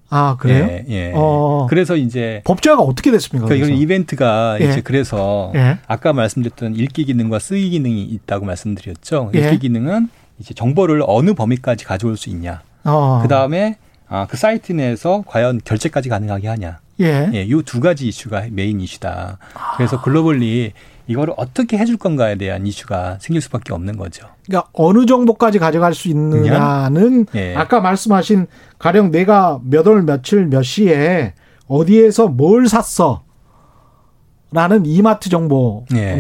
아 0.10 0.36
그래요? 0.38 0.66
예. 0.70 0.86
예. 0.90 1.12
어. 1.16 1.66
그래서 1.70 1.96
이제 1.96 2.42
법제화가 2.46 2.84
어떻게 2.84 3.10
됐습니까? 3.10 3.48
그러니까 3.48 3.68
이건? 3.68 3.80
이벤트가 3.82 4.58
예. 4.62 4.66
이제 4.66 4.82
그래서 4.82 5.52
예. 5.56 5.80
아까 5.88 6.14
말씀드렸던 6.14 6.76
읽기 6.76 7.06
기능과 7.06 7.40
쓰기 7.40 7.72
기능이 7.72 8.04
있다고 8.04 8.46
말씀드렸죠. 8.46 9.32
예. 9.34 9.40
읽기 9.40 9.60
기능은 9.60 10.10
이제 10.38 10.54
정보를 10.54 11.04
어느 11.08 11.34
범위까지 11.34 11.86
가져올 11.86 12.16
수 12.18 12.30
있냐. 12.30 12.62
어. 12.84 13.20
그 13.24 13.28
다음에 13.28 13.78
아, 14.14 14.28
그 14.30 14.38
사이트 14.38 14.72
내에서 14.74 15.24
과연 15.26 15.60
결제까지 15.66 16.08
가능하게 16.08 16.48
하냐. 16.48 16.78
예. 17.02 17.32
예, 17.34 17.50
요 17.50 17.64
두 17.64 17.80
가지 17.80 18.08
이슈가 18.08 18.44
메인 18.52 18.80
이슈다. 18.80 19.40
그래서 19.76 20.00
globally 20.04 20.74
이거를 21.08 21.34
어떻게 21.36 21.80
해줄 21.80 21.98
건가에 21.98 22.36
대한 22.36 22.68
이슈가 22.68 23.18
생길 23.20 23.42
수밖에 23.42 23.74
없는 23.74 23.98
거죠. 23.98 24.28
그러니까 24.46 24.70
어느 24.74 25.08
정보까지 25.08 25.58
가져갈 25.58 25.96
수 25.96 26.10
있느냐는 26.10 27.26
예. 27.34 27.56
아까 27.56 27.82
말씀하신 27.82 28.46
가령 28.78 29.10
내가 29.10 29.60
몇 29.64 29.88
월 29.88 30.04
며칠 30.04 30.46
몇 30.46 30.62
시에 30.62 31.34
어디에서 31.68 32.28
뭘 32.28 32.68
샀어 32.68 33.24
라는 34.52 34.86
이마트 34.86 35.30
정보나 35.32 35.86
예. 35.96 36.16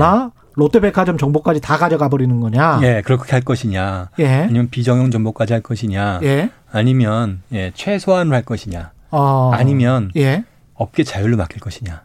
롯데백화점 0.56 1.18
정보까지 1.18 1.62
다 1.62 1.78
가져가 1.78 2.10
버리는 2.10 2.40
거냐? 2.40 2.80
예, 2.84 3.02
그렇게 3.04 3.32
할 3.32 3.42
것이냐. 3.42 4.10
예. 4.20 4.28
아니면 4.28 4.70
비정형 4.70 5.10
정보까지 5.12 5.54
할 5.54 5.62
것이냐. 5.62 6.20
예. 6.24 6.50
아니면 6.72 7.42
예, 7.52 7.72
최소한으로 7.74 8.36
할 8.36 8.44
것이냐. 8.44 8.92
어. 9.12 9.52
아니면 9.54 10.12
예. 10.16 10.44
업계 10.76 11.04
자율로 11.04 11.38
맡길 11.38 11.60
것이냐. 11.60 12.04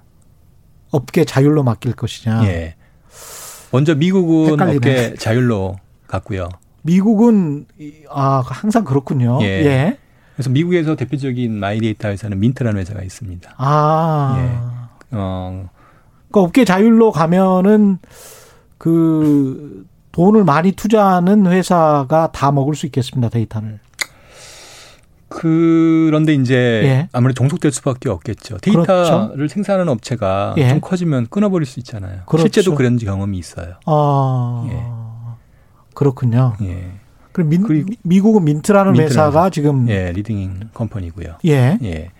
업계 0.90 1.24
자율로 1.24 1.62
맡길 1.62 1.92
것이냐. 1.92 2.44
예. 2.44 2.74
먼저 3.70 3.94
미국은 3.94 4.52
헷갈리네. 4.52 4.76
업계 4.76 5.14
자율로 5.16 5.76
갔고요. 6.06 6.48
미국은 6.82 7.66
이- 7.78 7.92
아 8.11 8.42
항상 8.46 8.84
그렇군요. 8.84 9.38
예. 9.42 9.46
예. 9.46 9.98
그래서 10.34 10.48
미국에서 10.50 10.94
대표적인 10.96 11.52
마이데이터 11.58 12.08
회사는 12.08 12.38
민트라는 12.40 12.80
회사가 12.80 13.02
있습니다. 13.02 13.54
아. 13.58 14.88
어, 15.11 15.68
그러니까 16.30 16.40
업계 16.40 16.64
자율로 16.64 17.11
가면은 17.12 17.98
그 18.79 19.87
돈을 20.12 20.45
많이 20.45 20.73
투자하는 20.73 21.47
회사가 21.47 22.31
다 22.33 22.51
먹을 22.53 22.75
수 22.75 22.87
있겠습니다 22.87 23.29
데이터를. 23.29 23.81
그런데 25.29 26.33
이제 26.33 26.55
예. 26.85 27.09
아무래도 27.12 27.35
종속될 27.35 27.71
수밖에 27.71 28.09
없겠죠. 28.09 28.59
데이터를 28.59 28.87
그렇죠. 28.87 29.49
생산하는 29.49 29.93
업체가 29.93 30.55
예. 30.57 30.71
좀 30.71 30.81
커지면 30.81 31.27
끊어버릴 31.29 31.67
수 31.67 31.81
있잖아요. 31.81 32.23
그렇죠. 32.25 32.45
실제도 32.45 32.75
그런 32.75 32.97
경험이 32.97 33.38
있어요. 33.38 33.75
아 33.85 35.37
그렇군요. 35.93 36.55
예. 36.62 36.93
그럼 37.33 37.51
민, 37.51 37.62
미국은 38.03 38.45
민트라는 38.45 38.93
민트라는 38.93 39.11
회사가 39.11 39.51
지금 39.51 39.88
예, 39.88 40.12
leading 40.12 40.70
company고요. 40.72 41.37
예. 41.45 41.79
예. 41.83 42.11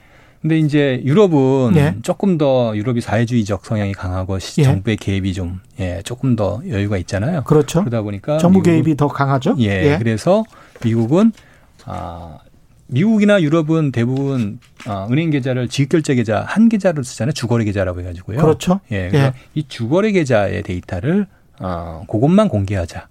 근데 0.40 0.59
이제 0.59 1.03
유럽은 1.05 1.77
예. 1.77 1.94
조금 2.03 2.38
더 2.38 2.72
유럽이 2.77 3.01
사회주의적 3.01 3.66
성향이 3.66 3.92
강하고 3.92 4.38
시- 4.38 4.61
예. 4.61 4.64
정부의 4.64 4.96
개입이 4.96 5.33
좀 5.35 5.61
예, 5.81 6.01
조금 6.05 6.37
더 6.37 6.61
여유가 6.68 6.96
있잖아요. 6.98 7.42
그렇죠. 7.44 7.81
그러다 7.81 8.03
보니까 8.03 8.38
정부 8.38 8.61
미국은- 8.61 8.64
개입이 8.64 8.96
더 8.96 9.09
강하죠. 9.09 9.57
예, 9.59 9.96
그래서 9.98 10.44
미국은 10.85 11.33
아 11.85 12.38
미국이나 12.87 13.42
유럽은 13.42 13.90
대부분 13.92 14.61
아, 14.87 15.09
은행 15.11 15.31
계좌를 15.31 15.68
지급결제 15.68 16.14
계좌 16.14 16.44
한 16.46 16.68
계좌로 16.68 17.03
쓰잖아요. 17.03 17.33
주거래 17.33 17.64
계좌라고 17.64 18.01
해가지고요. 18.01 18.38
그렇죠. 18.38 18.81
예, 18.92 19.09
그래서 19.09 19.27
예. 19.27 19.33
이 19.55 19.66
주거래 19.66 20.12
계좌의 20.12 20.62
데이터를 20.62 21.27
어, 21.61 22.05
그것만 22.09 22.48
공개하자. 22.48 23.09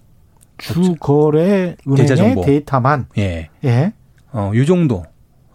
주거래 0.57 1.75
은행의 1.87 2.15
정보. 2.15 2.41
데이터만 2.41 3.07
예, 3.17 3.49
예. 3.65 3.93
어, 4.31 4.51
요 4.55 4.65
정도 4.65 5.03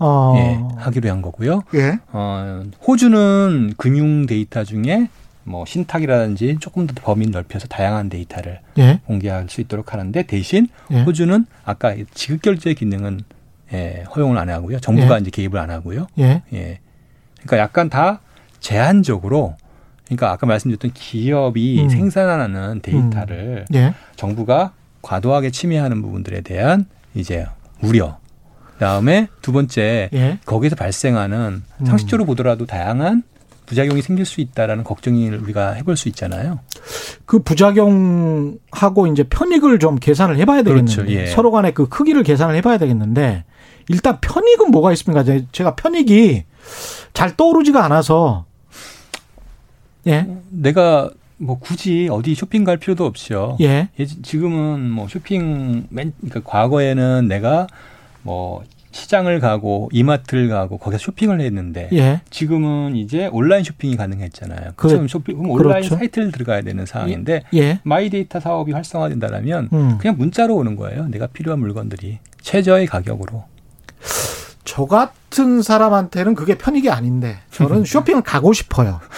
어. 0.02 0.34
예, 0.36 0.60
하기로 0.78 1.08
한 1.10 1.22
거고요. 1.22 1.62
예. 1.74 1.98
어, 2.12 2.64
호주는 2.86 3.74
금융 3.76 4.26
데이터 4.26 4.64
중에 4.64 5.08
뭐 5.44 5.64
신탁이라든지 5.64 6.56
조금 6.60 6.86
더 6.86 6.94
범위를 7.00 7.32
넓혀서 7.32 7.68
다양한 7.68 8.08
데이터를 8.08 8.60
예. 8.78 9.00
공개할 9.06 9.48
수 9.48 9.60
있도록 9.60 9.92
하는데 9.92 10.22
대신 10.24 10.66
예. 10.90 11.02
호주는 11.02 11.46
아까 11.64 11.94
지급결제 12.14 12.74
기능은 12.74 13.20
예, 13.72 14.04
허용을 14.14 14.38
안 14.38 14.50
하고요. 14.50 14.80
정부가 14.80 15.16
예. 15.16 15.20
이제 15.20 15.30
개입을 15.30 15.58
안 15.58 15.70
하고요. 15.70 16.08
예. 16.18 16.42
예. 16.52 16.80
그러니까 17.36 17.58
약간 17.58 17.88
다 17.88 18.20
제한적으로 18.58 19.56
그러니까 20.04 20.32
아까 20.32 20.46
말씀드렸던 20.46 20.92
기업이 20.94 21.82
음. 21.82 21.88
생산하는 21.88 22.80
데이터를 22.82 23.66
예. 23.74 23.94
정부가 24.16 24.72
과도하게 25.00 25.50
침해하는 25.50 26.02
부분들에 26.02 26.40
대한 26.40 26.86
이제 27.14 27.46
우려. 27.82 28.18
그다음에 28.86 29.28
두 29.40 29.52
번째 29.52 30.10
예. 30.12 30.38
거기서 30.44 30.74
발생하는 30.74 31.62
음. 31.80 31.86
상식적으로 31.86 32.26
보더라도 32.26 32.66
다양한 32.66 33.22
부작용이 33.66 34.02
생길 34.02 34.24
수 34.26 34.40
있다라는 34.40 34.82
걱정을 34.82 35.38
우리가 35.40 35.74
해볼 35.74 35.96
수 35.96 36.08
있잖아요. 36.08 36.58
그 37.24 37.38
부작용하고 37.38 39.06
이제 39.06 39.22
편익을 39.22 39.78
좀 39.78 39.94
계산을 39.96 40.36
해봐야 40.38 40.62
되겠는데 40.64 40.94
그렇죠. 40.96 41.12
예. 41.12 41.26
서로 41.26 41.52
간의 41.52 41.74
그 41.74 41.88
크기를 41.88 42.24
계산을 42.24 42.56
해봐야 42.56 42.76
되겠는데 42.78 43.44
일단 43.88 44.18
편익은 44.20 44.72
뭐가 44.72 44.90
있습니까? 44.94 45.22
제- 45.22 45.46
제가 45.52 45.76
편익이 45.76 46.42
잘 47.14 47.36
떠오르지가 47.36 47.84
않아서 47.84 48.46
예, 50.08 50.26
내가 50.50 51.08
뭐 51.38 51.60
굳이 51.60 52.08
어디 52.10 52.34
쇼핑 52.34 52.64
갈 52.64 52.76
필요도 52.78 53.04
없이요. 53.06 53.58
예, 53.60 53.88
예, 54.00 54.06
지금은 54.06 54.90
뭐 54.90 55.06
쇼핑 55.08 55.86
맨 55.90 56.12
그러니까 56.20 56.40
과거에는 56.50 57.28
내가 57.28 57.68
뭐 58.22 58.62
시장을 58.92 59.40
가고 59.40 59.88
이마트를 59.92 60.48
가고 60.48 60.76
거기서 60.76 60.98
쇼핑을 61.02 61.40
했는데 61.40 61.88
예, 61.94 62.20
지금은 62.30 62.94
이제 62.96 63.26
온라인 63.32 63.64
쇼핑이 63.64 63.96
가능했잖아요. 63.96 64.72
그래- 64.76 64.92
그럼 64.92 65.08
쇼핑 65.08 65.38
그럼 65.38 65.50
온라인 65.50 65.82
그렇죠. 65.82 65.96
사이트를 65.96 66.30
들어가야 66.30 66.60
되는 66.62 66.84
상황인데 66.84 67.44
예, 67.54 67.80
마이데이터 67.84 68.38
사업이 68.40 68.72
활성화된다면 68.72 69.70
음. 69.72 69.98
그냥 69.98 70.16
문자로 70.18 70.54
오는 70.54 70.76
거예요. 70.76 71.06
내가 71.08 71.26
필요한 71.26 71.60
물건들이 71.60 72.18
최저의 72.42 72.86
가격으로. 72.86 73.44
저 74.64 74.84
같은 74.86 75.62
사람한테는 75.62 76.34
그게 76.34 76.56
편익이 76.58 76.90
아닌데 76.90 77.38
저는 77.50 77.84
쇼핑을 77.86 78.20
가고 78.22 78.52
싶어요. 78.52 79.00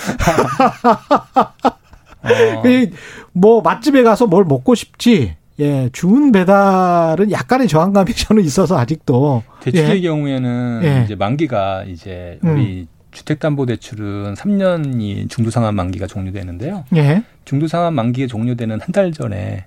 어, 2.22 2.62
그뭐 3.34 3.60
맛집에 3.62 4.02
가서 4.02 4.26
뭘 4.26 4.44
먹고 4.44 4.74
싶지. 4.74 5.36
예, 5.60 5.88
주문 5.92 6.32
배달은 6.32 7.30
약간의 7.30 7.68
저항감이 7.68 8.12
저는 8.14 8.42
있어서 8.44 8.76
아직도 8.78 9.42
대출의 9.60 9.98
예. 9.98 10.00
경우에는 10.00 10.80
예. 10.84 11.02
이제 11.04 11.14
만기가 11.14 11.84
이제 11.84 12.38
음. 12.44 12.54
우리 12.54 12.86
주택담보대출은 13.12 14.34
3년이 14.34 15.30
중도상환 15.30 15.74
만기가 15.76 16.06
종료되는데요. 16.08 16.84
예. 16.96 17.22
중도상환 17.44 17.94
만기가 17.94 18.26
종료되는 18.26 18.80
한 18.80 18.92
달 18.92 19.12
전에 19.12 19.66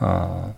어, 0.00 0.54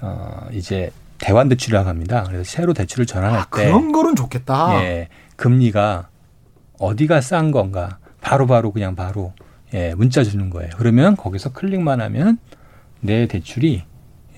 어, 0.00 0.46
이제 0.52 0.90
대환 1.18 1.48
대출이라고 1.48 1.88
합니다. 1.88 2.24
그래서 2.26 2.42
새로 2.44 2.72
대출을 2.72 3.06
전환할 3.06 3.38
아, 3.40 3.44
때 3.44 3.66
그런 3.66 3.92
거는 3.92 4.16
좋겠다. 4.16 4.82
예, 4.82 5.08
금리가 5.36 6.08
어디가 6.80 7.20
싼 7.20 7.50
건가 7.52 7.98
바로바로 8.20 8.46
바로 8.46 8.72
그냥 8.72 8.96
바로 8.96 9.32
예, 9.74 9.94
문자 9.94 10.24
주는 10.24 10.50
거예요. 10.50 10.70
그러면 10.76 11.16
거기서 11.16 11.52
클릭만 11.52 12.00
하면 12.00 12.38
내 13.00 13.26
대출이 13.28 13.84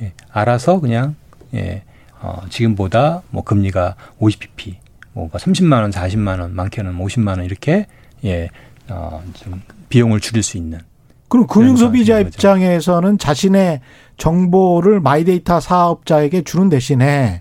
예, 0.02 0.12
알아서 0.30 0.80
그냥 0.80 1.14
예, 1.54 1.82
어, 2.20 2.42
지금보다 2.50 3.22
뭐 3.30 3.44
금리가 3.44 3.96
50pp, 4.20 4.76
뭐가 5.12 5.38
30만 5.38 5.82
원, 5.82 5.90
40만 5.90 6.40
원, 6.40 6.54
많게는 6.54 6.98
50만 6.98 7.28
원 7.28 7.44
이렇게 7.44 7.86
예, 8.24 8.48
어, 8.88 9.22
좀 9.34 9.62
비용을 9.88 10.20
줄일 10.20 10.42
수 10.42 10.56
있는 10.56 10.80
그럼 11.28 11.46
금융소비자. 11.46 12.20
입장에서는 12.20 13.16
자신의 13.16 13.80
정보를 14.18 15.00
마이데이터 15.00 15.60
사업자에게 15.60 16.42
주는 16.42 16.68
대신에 16.68 17.40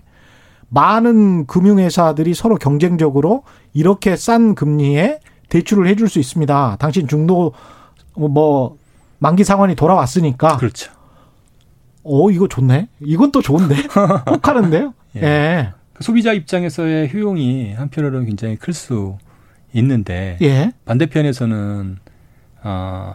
많은 0.70 1.46
금융회사들이 1.46 2.32
서로 2.32 2.56
경쟁적으로 2.56 3.44
이렇게 3.74 4.16
싼 4.16 4.54
금리에 4.54 5.20
대출을 5.50 5.86
해줄 5.88 6.08
수 6.08 6.18
있습니다. 6.18 6.76
당신 6.78 7.06
중도 7.06 7.52
뭐 8.14 8.78
만기 9.18 9.44
상환이 9.44 9.74
돌아왔으니까. 9.74 10.56
그렇죠. 10.56 10.90
오 12.04 12.30
이거 12.30 12.48
좋네. 12.48 12.88
이건 13.00 13.30
또 13.32 13.40
좋은데. 13.42 13.74
꼭 14.26 14.48
하는데요. 14.48 14.94
예. 15.16 15.22
예. 15.22 15.68
그 15.92 16.02
소비자 16.04 16.32
입장에서의 16.32 17.12
효용이 17.12 17.74
한편으로는 17.74 18.26
굉장히 18.26 18.56
클 18.56 18.72
수 18.74 19.16
있는데 19.74 20.36
예. 20.42 20.72
반대편에서는 20.84 21.96
어, 22.64 23.14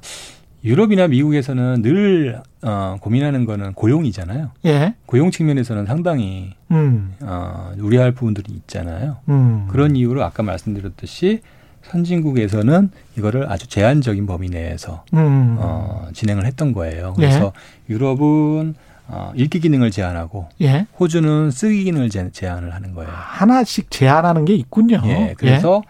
유럽이나 0.64 1.08
미국에서는 1.08 1.82
늘 1.82 2.42
어, 2.64 2.98
고민하는 3.00 3.46
거는 3.46 3.74
고용이잖아요. 3.74 4.52
예. 4.66 4.96
고용 5.06 5.30
측면에서는 5.32 5.86
상당히 5.86 6.54
음. 6.72 7.14
어, 7.22 7.72
우려할 7.80 8.12
부분들이 8.14 8.52
있잖아요. 8.54 9.18
음. 9.30 9.68
그런 9.70 9.96
이유로 9.96 10.24
아까 10.24 10.42
말씀드렸듯이 10.44 11.42
선진국에서는 11.84 12.90
이거를 13.18 13.50
아주 13.52 13.68
제한적인 13.68 14.26
범위 14.26 14.50
내에서 14.50 15.04
음. 15.14 15.56
어, 15.60 16.08
진행을 16.14 16.46
했던 16.46 16.74
거예요. 16.74 17.14
그래서 17.16 17.54
유럽은 17.90 18.76
어, 19.10 19.32
읽기 19.36 19.62
기능을 19.62 19.90
제한하고 19.92 20.50
예. 20.62 20.86
호주는 21.00 21.50
쓰기 21.52 21.86
기능을 21.86 22.10
제- 22.10 22.30
제한을 22.32 22.74
하는 22.74 22.94
거예요. 22.94 23.10
하나씩 23.14 23.90
제한하는 23.90 24.44
게 24.46 24.54
있군요. 24.54 25.02
예, 25.06 25.34
그래서 25.38 25.82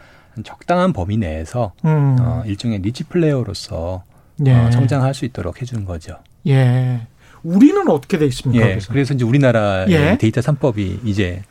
적당한 0.43 0.93
범위 0.93 1.17
내에서 1.17 1.71
예. 1.84 1.89
음. 1.89 2.15
어, 2.19 2.43
일종의 2.45 2.80
니치 2.82 3.06
플레이어로서 3.06 4.04
예. 4.45 4.54
어, 4.54 4.69
성장할 4.71 5.15
수 5.15 5.26
있도록 5.26 5.62
해주는 5.62 5.84
거죠. 5.86 6.17
예. 6.47 7.02
우리는 7.41 7.88
어떻게 7.89 8.19
돼 8.19 8.26
있습니까? 8.28 8.63
예, 8.65 8.69
그래서? 8.73 8.93
그래서 8.93 9.13
이제 9.15 9.26
우리나라의 9.26 9.88
예. 9.91 10.17
데이터 10.19 10.41
3법이 10.41 11.00
이제 11.06 11.41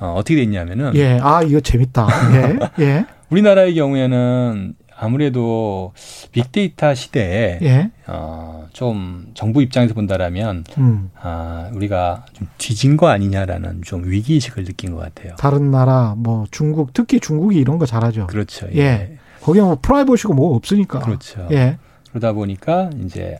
어, 0.00 0.14
어떻게 0.16 0.34
돼 0.34 0.42
있냐면은 0.42 0.92
예. 0.96 1.20
아, 1.22 1.42
이거 1.44 1.60
재밌다. 1.60 2.08
예. 2.34 2.58
예. 2.84 3.06
우리나라의 3.36 3.74
경우에는 3.74 4.74
아무래도 4.94 5.92
빅데이터 6.32 6.94
시대에 6.94 7.58
예. 7.62 7.90
어, 8.06 8.66
좀 8.74 9.26
정부 9.34 9.62
입장에서 9.62 9.94
본다라면 9.94 10.64
음. 10.76 11.10
아, 11.20 11.70
우리가 11.72 12.26
좀 12.34 12.46
뒤진 12.58 12.96
거 12.98 13.08
아니냐라는 13.08 13.82
좀 13.84 14.04
위기 14.04 14.34
의식을 14.34 14.64
느낀 14.64 14.94
것 14.94 14.98
같아요. 14.98 15.34
다른 15.36 15.70
나라 15.70 16.14
뭐 16.16 16.44
중국 16.50 16.92
특히 16.92 17.18
중국이 17.20 17.58
이런 17.58 17.78
거 17.78 17.86
잘하죠. 17.86 18.26
그렇죠. 18.26 18.68
예. 18.76 19.16
거기 19.40 19.60
뭐 19.60 19.78
프라이버시가 19.80 20.34
뭐 20.34 20.54
없으니까. 20.54 21.00
그렇죠. 21.00 21.48
예. 21.50 21.78
그러다 22.10 22.32
보니까 22.34 22.90
이제 23.04 23.38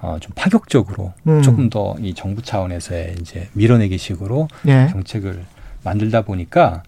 어, 0.00 0.16
좀 0.20 0.32
파격적으로 0.34 1.12
음. 1.28 1.42
조금 1.42 1.70
더 1.70 1.94
이 2.00 2.12
정부 2.12 2.42
차원에서의 2.42 3.14
이제 3.20 3.48
밀어내기 3.52 3.96
식으로 3.98 4.48
예. 4.66 4.88
정책을 4.90 5.44
만들다 5.84 6.22
보니까 6.22 6.82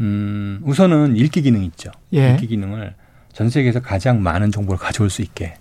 음, 0.00 0.60
우선은 0.64 1.16
읽기 1.16 1.42
기능 1.42 1.62
있죠. 1.64 1.90
예. 2.14 2.32
읽기 2.34 2.46
기능을 2.48 2.94
전 3.32 3.50
세계에서 3.50 3.80
가장 3.80 4.22
많은 4.22 4.50
정보를 4.52 4.78
가져올 4.78 5.10
수 5.10 5.22
있게. 5.22 5.54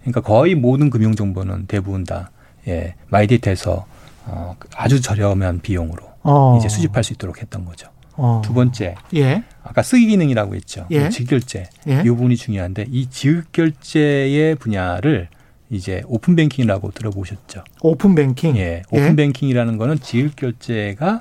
그러니까 0.00 0.20
거의 0.20 0.54
모든 0.54 0.88
금융 0.90 1.14
정보는 1.14 1.66
대부분 1.66 2.04
다 2.04 2.30
예, 2.68 2.94
마이데이터에서 3.08 3.86
어, 4.26 4.56
아주 4.74 5.00
저렴한 5.00 5.60
비용으로 5.60 6.02
어. 6.22 6.56
이제 6.58 6.68
수집할 6.68 7.04
수 7.04 7.12
있도록 7.12 7.40
했던 7.40 7.64
거죠. 7.64 7.88
어. 8.14 8.40
두 8.44 8.54
번째, 8.54 8.94
예. 9.14 9.42
아까 9.62 9.82
쓰기 9.82 10.06
기능이라고 10.06 10.54
했죠. 10.54 10.86
예. 10.90 11.08
지급결제. 11.10 11.64
예. 11.88 12.00
이 12.00 12.08
부분이 12.08 12.36
중요한데 12.36 12.86
이 12.90 13.08
지급결제의 13.10 14.54
분야를 14.56 15.28
이제 15.70 16.02
오픈뱅킹이라고 16.06 16.92
들어보셨죠. 16.92 17.64
오픈 17.82 18.14
뱅킹. 18.14 18.56
예, 18.56 18.82
오픈뱅킹이라는 18.90 19.76
거는 19.76 20.00
지급결제가 20.00 21.06
할- 21.06 21.20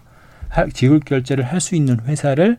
지급결제를 0.73 1.43
할 1.43 1.59
수 1.59 1.75
있는 1.75 1.99
회사를 2.05 2.57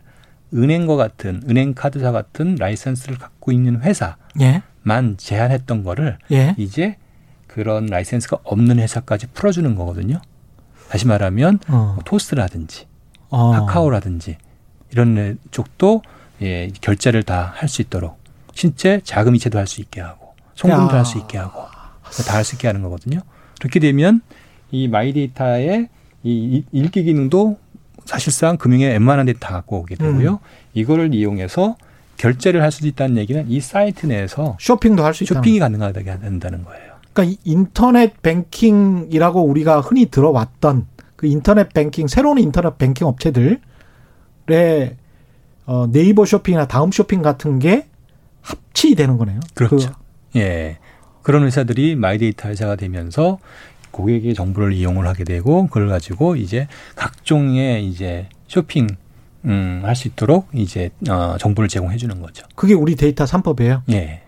은행과 0.53 0.95
같은 0.95 1.41
은행 1.49 1.73
카드사 1.73 2.11
같은 2.11 2.55
라이센스를 2.55 3.17
갖고 3.17 3.51
있는 3.51 3.81
회사만 3.81 4.17
예. 4.41 4.61
제한했던 5.17 5.83
거를 5.83 6.17
예. 6.31 6.55
이제 6.57 6.95
그런 7.47 7.87
라이센스가 7.87 8.37
없는 8.43 8.79
회사까지 8.79 9.27
풀어주는 9.33 9.75
거거든요. 9.75 10.21
다시 10.89 11.05
말하면 11.07 11.59
어. 11.67 11.93
뭐 11.95 12.03
토스라든지 12.05 12.85
어. 13.29 13.51
카카오라든지 13.51 14.37
이런 14.91 15.37
쪽도 15.51 16.01
예, 16.43 16.69
결제를 16.81 17.23
다 17.23 17.51
할 17.55 17.67
수 17.67 17.81
있도록 17.81 18.17
실제 18.53 19.01
자금 19.03 19.35
이체도 19.35 19.57
할 19.57 19.67
수 19.67 19.81
있게 19.81 19.99
하고 20.01 20.33
송금도 20.55 20.93
야. 20.93 20.99
할수 20.99 21.17
있게 21.17 21.37
하고 21.37 21.63
다 22.27 22.35
할 22.37 22.43
수 22.45 22.55
있게 22.55 22.67
하는 22.67 22.81
거거든요. 22.83 23.19
그렇게 23.59 23.79
되면 23.79 24.21
이 24.71 24.87
마이데이터의 24.87 25.89
이 26.23 26.63
읽기 26.71 27.03
기능도 27.03 27.57
사실상 28.07 28.57
금융에 28.57 28.87
웬만한 28.87 29.25
데 29.27 29.33
다 29.33 29.53
갖고 29.53 29.79
오게 29.79 29.95
되고요. 29.95 30.31
음. 30.31 30.37
이거를 30.73 31.13
이용해서 31.13 31.75
결제를 32.17 32.63
할 32.63 32.71
수도 32.71 32.87
있다는 32.87 33.17
얘기는 33.17 33.45
이 33.47 33.59
사이트 33.61 34.05
내에서 34.07 34.57
쇼핑도 34.59 35.03
할 35.03 35.13
수 35.13 35.23
있다. 35.23 35.35
쇼핑이 35.35 35.59
가능하게 35.59 36.03
된다는 36.03 36.63
거예요. 36.63 36.93
그러니까 37.13 37.23
이 37.33 37.37
인터넷 37.51 38.19
뱅킹이라고 38.21 39.43
우리가 39.43 39.81
흔히 39.81 40.05
들어왔던 40.07 40.87
그 41.15 41.27
인터넷 41.27 41.73
뱅킹 41.73 42.07
새로운 42.07 42.37
인터넷 42.39 42.77
뱅킹 42.77 43.05
업체들의 43.07 43.57
어, 45.65 45.87
네이버 45.91 46.25
쇼핑이나 46.25 46.67
다음 46.67 46.91
쇼핑 46.91 47.21
같은 47.21 47.59
게 47.59 47.87
합치되는 48.41 49.17
거네요. 49.17 49.39
그렇죠. 49.53 49.91
예. 50.35 50.77
그런 51.23 51.43
회사들이 51.43 51.95
마이데이터 51.95 52.47
회사가 52.49 52.77
되면서 52.77 53.37
고객의 53.97 54.35
정보를 54.35 54.73
이용을 54.73 55.07
하게 55.07 55.23
되고 55.23 55.65
그걸 55.65 55.89
가지고 55.89 56.35
이제 56.35 56.67
각종의 56.95 57.85
이제 57.87 58.29
쇼핑 58.47 58.87
음, 59.45 59.81
할 59.83 59.95
수 59.95 60.07
있도록 60.07 60.49
이제 60.53 60.89
어, 61.09 61.35
정보를 61.39 61.67
제공해 61.67 61.97
주는 61.97 62.21
거죠. 62.21 62.45
그, 62.55 62.67
게 62.67 62.73
우리 62.73 62.95
데이터 62.95 63.25
3법이에요. 63.25 63.81
예. 63.91 64.21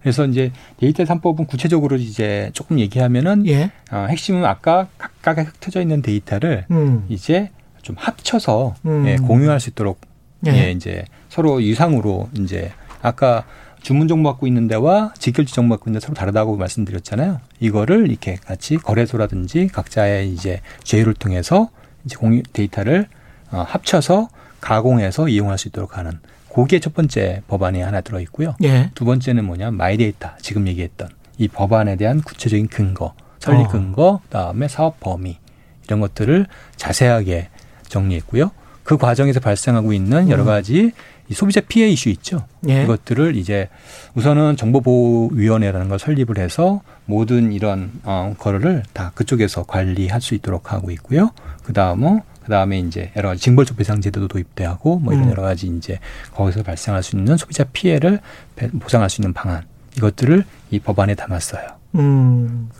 그래서 0.00 0.24
이제 0.24 0.52
데이터 0.78 1.04
3법은 1.04 1.46
구체적으로 1.46 1.96
이제 1.96 2.50
조금 2.54 2.78
얘기하면은 2.78 3.46
예. 3.46 3.70
어, 3.92 4.06
핵심은 4.08 4.44
아까 4.44 4.88
각각에 4.96 5.42
흩어져 5.42 5.82
있는 5.82 6.00
데이터를 6.00 6.64
음. 6.70 7.04
이제 7.10 7.50
좀 7.82 7.96
합쳐서 7.98 8.74
음. 8.86 9.06
예, 9.06 9.16
공유할 9.16 9.60
수 9.60 9.70
있도록 9.70 10.00
예. 10.46 10.52
예, 10.52 10.70
이제 10.70 11.04
서로 11.28 11.62
유상으로 11.62 12.28
이제 12.38 12.72
아까 13.02 13.44
주문 13.82 14.08
정보 14.08 14.30
갖고 14.30 14.46
있는 14.46 14.68
데와 14.68 15.12
지급결제 15.18 15.54
정보 15.54 15.74
갖고 15.74 15.88
있는 15.88 16.00
데 16.00 16.04
서로 16.04 16.14
다르다고 16.14 16.56
말씀드렸잖아요. 16.56 17.40
이거를 17.60 18.10
이렇게 18.10 18.36
같이 18.36 18.76
거래소라든지 18.76 19.68
각자의 19.68 20.30
이제 20.32 20.60
제휴를 20.84 21.14
통해서 21.14 21.70
이제 22.04 22.16
공유 22.16 22.42
데이터를 22.42 23.08
어, 23.50 23.64
합쳐서 23.66 24.28
가공해서 24.60 25.28
이용할 25.28 25.58
수 25.58 25.68
있도록 25.68 25.96
하는 25.96 26.12
그게 26.52 26.80
첫 26.80 26.94
번째 26.94 27.42
법안이 27.48 27.80
하나 27.80 28.00
들어 28.00 28.20
있고요. 28.20 28.54
예. 28.62 28.90
두 28.94 29.04
번째는 29.04 29.44
뭐냐 29.44 29.70
마이데이터 29.70 30.30
지금 30.42 30.66
얘기했던 30.68 31.08
이 31.38 31.48
법안에 31.48 31.96
대한 31.96 32.20
구체적인 32.20 32.68
근거, 32.68 33.14
설립 33.38 33.62
어. 33.62 33.68
근거, 33.68 34.20
그다음에 34.24 34.68
사업 34.68 35.00
범위 35.00 35.38
이런 35.86 36.00
것들을 36.00 36.46
자세하게 36.76 37.48
정리했고요. 37.88 38.50
그 38.82 38.98
과정에서 38.98 39.40
발생하고 39.40 39.92
있는 39.92 40.28
여러 40.28 40.42
음. 40.42 40.46
가지 40.46 40.92
이 41.30 41.34
소비자 41.34 41.60
피해 41.60 41.88
이슈 41.88 42.08
있죠. 42.10 42.44
예. 42.68 42.82
이것들을 42.82 43.36
이제 43.36 43.68
우선은 44.14 44.56
정보보호위원회라는 44.56 45.88
걸 45.88 45.98
설립을 45.98 46.38
해서 46.38 46.82
모든 47.06 47.52
이런 47.52 47.92
어 48.02 48.34
거를 48.36 48.82
다 48.92 49.12
그쪽에서 49.14 49.62
관리할 49.62 50.20
수 50.20 50.34
있도록 50.34 50.72
하고 50.72 50.90
있고요. 50.90 51.30
그 51.62 51.72
다음은 51.72 52.20
그 52.42 52.50
다음에 52.50 52.80
이제 52.80 53.12
여러 53.16 53.28
가지 53.28 53.42
징벌적 53.42 53.76
배상 53.76 54.00
제도도 54.00 54.26
도입되고 54.26 54.98
뭐 54.98 55.12
이런 55.12 55.26
음. 55.26 55.30
여러 55.30 55.42
가지 55.42 55.68
이제 55.68 56.00
거기서 56.34 56.64
발생할 56.64 57.02
수 57.04 57.16
있는 57.16 57.36
소비자 57.36 57.62
피해를 57.64 58.18
배- 58.56 58.68
보상할 58.70 59.08
수 59.08 59.20
있는 59.20 59.32
방안 59.32 59.62
이것들을 59.96 60.44
이 60.72 60.80
법안에 60.80 61.14
담았어요. 61.14 61.62
음. 61.94 62.70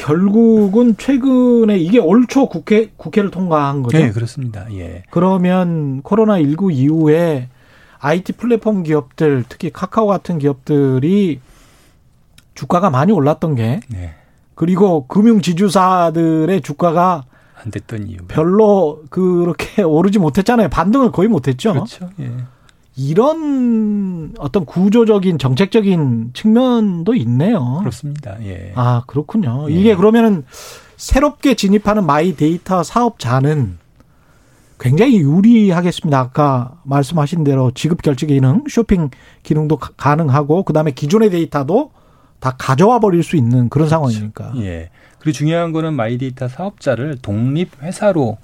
결국은 0.00 0.96
최근에 0.96 1.78
이게 1.78 1.98
올 1.98 2.26
초 2.26 2.48
국회 2.48 2.90
국회를 2.96 3.30
통과한 3.30 3.82
거죠. 3.82 3.98
네, 3.98 4.10
그렇습니다. 4.10 4.66
예. 4.74 5.02
그러면 5.10 6.00
코로나 6.02 6.38
19 6.38 6.70
이후에 6.72 7.48
IT 7.98 8.32
플랫폼 8.34 8.82
기업들, 8.82 9.44
특히 9.48 9.70
카카오 9.70 10.06
같은 10.06 10.38
기업들이 10.38 11.40
주가가 12.54 12.88
많이 12.90 13.12
올랐던 13.12 13.54
게 13.56 13.80
네. 13.88 14.14
그리고 14.54 15.06
금융 15.06 15.40
지주사들의 15.40 16.60
주가가 16.62 17.24
안 17.62 17.70
됐던 17.70 18.06
이유. 18.08 18.18
별로 18.28 19.02
그렇게 19.10 19.82
오르지 19.82 20.18
못했잖아요. 20.18 20.68
반등을 20.70 21.12
거의 21.12 21.28
못했죠. 21.28 21.72
그렇죠. 21.74 22.10
예. 22.20 22.30
이런 22.96 24.34
어떤 24.38 24.64
구조적인 24.64 25.38
정책적인 25.38 26.30
측면도 26.34 27.14
있네요. 27.14 27.78
그렇습니다. 27.80 28.36
예. 28.44 28.72
아 28.74 29.02
그렇군요. 29.06 29.66
예. 29.70 29.74
이게 29.74 29.94
그러면은 29.96 30.44
새롭게 30.96 31.54
진입하는 31.54 32.04
마이 32.04 32.36
데이터 32.36 32.82
사업자는 32.82 33.78
굉장히 34.78 35.18
유리하겠습니다. 35.20 36.18
아까 36.18 36.78
말씀하신 36.84 37.44
대로 37.44 37.70
지급 37.70 38.02
결제 38.02 38.26
기능, 38.26 38.64
쇼핑 38.68 39.10
기능도 39.42 39.76
가- 39.76 39.90
가능하고 39.96 40.62
그다음에 40.64 40.90
기존의 40.92 41.30
데이터도 41.30 41.92
다 42.38 42.56
가져와 42.58 42.98
버릴 43.00 43.22
수 43.22 43.36
있는 43.36 43.68
그런 43.68 43.88
상황이니까. 43.88 44.52
예. 44.56 44.88
그리고 45.18 45.36
중요한 45.36 45.72
거는 45.72 45.92
마이데이터 45.94 46.48
사업자를 46.48 47.18
독립 47.20 47.82
회사로 47.82 48.38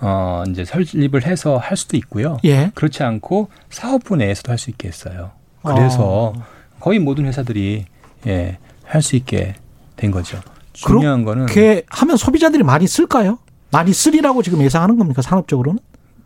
어 0.00 0.44
이제 0.48 0.64
설립을 0.64 1.26
해서 1.26 1.56
할 1.58 1.76
수도 1.76 1.96
있고요. 1.96 2.38
예. 2.44 2.70
그렇지 2.74 3.02
않고 3.02 3.48
사업부 3.70 4.16
내에서도 4.16 4.50
할 4.50 4.58
수 4.58 4.70
있게 4.70 4.88
했어요. 4.88 5.32
그래서 5.62 6.32
아. 6.36 6.42
거의 6.80 6.98
모든 6.98 7.26
회사들이 7.26 7.84
예, 8.26 8.58
할 8.84 9.02
수 9.02 9.16
있게 9.16 9.54
된 9.96 10.10
거죠. 10.10 10.38
중요한 10.72 11.24
거는 11.24 11.46
그렇게 11.46 11.82
하면 11.88 12.16
소비자들이 12.16 12.62
많이 12.62 12.86
쓸까요? 12.86 13.38
많이 13.70 13.92
쓰리라고 13.92 14.42
지금 14.42 14.62
예상하는 14.62 14.96
겁니까 14.98 15.20
산업적으로는? 15.22 15.78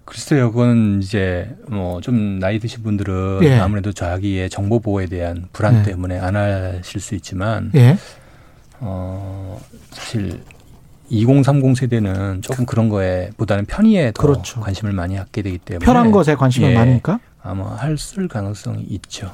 글쎄요, 0.05 0.53
그건 0.53 1.01
이제 1.03 1.57
뭐 1.69 2.01
좀 2.01 2.39
나이 2.39 2.59
드신 2.59 2.83
분들은 2.83 3.41
예. 3.43 3.59
아무래도 3.59 3.93
자기의 3.93 4.51
정보 4.51 4.79
보호에 4.79 5.07
대한 5.07 5.47
불안 5.53 5.79
예. 5.79 5.83
때문에 5.83 6.19
안 6.19 6.37
하실 6.37 7.01
수 7.01 7.15
있지만 7.17 7.73
예. 7.75 7.97
어 8.81 9.61
사실 9.91 10.43
2030 11.15 11.77
세대는 11.77 12.43
조금 12.43 12.67
그런 12.67 12.89
거에 12.89 13.31
보다는 13.37 13.65
편의에 13.67 14.13
더 14.13 14.23
그렇죠. 14.23 14.61
관심을 14.61 14.93
많이 14.93 15.17
갖게 15.17 15.43
되기 15.43 15.59
때문에 15.59 15.85
편한 15.85 16.11
것에 16.11 16.35
관심을 16.35 16.71
예. 16.71 16.75
많으니까 16.75 17.21
아마 17.43 17.75
할쓸 17.77 18.29
가능성이 18.29 18.83
있죠. 18.83 19.31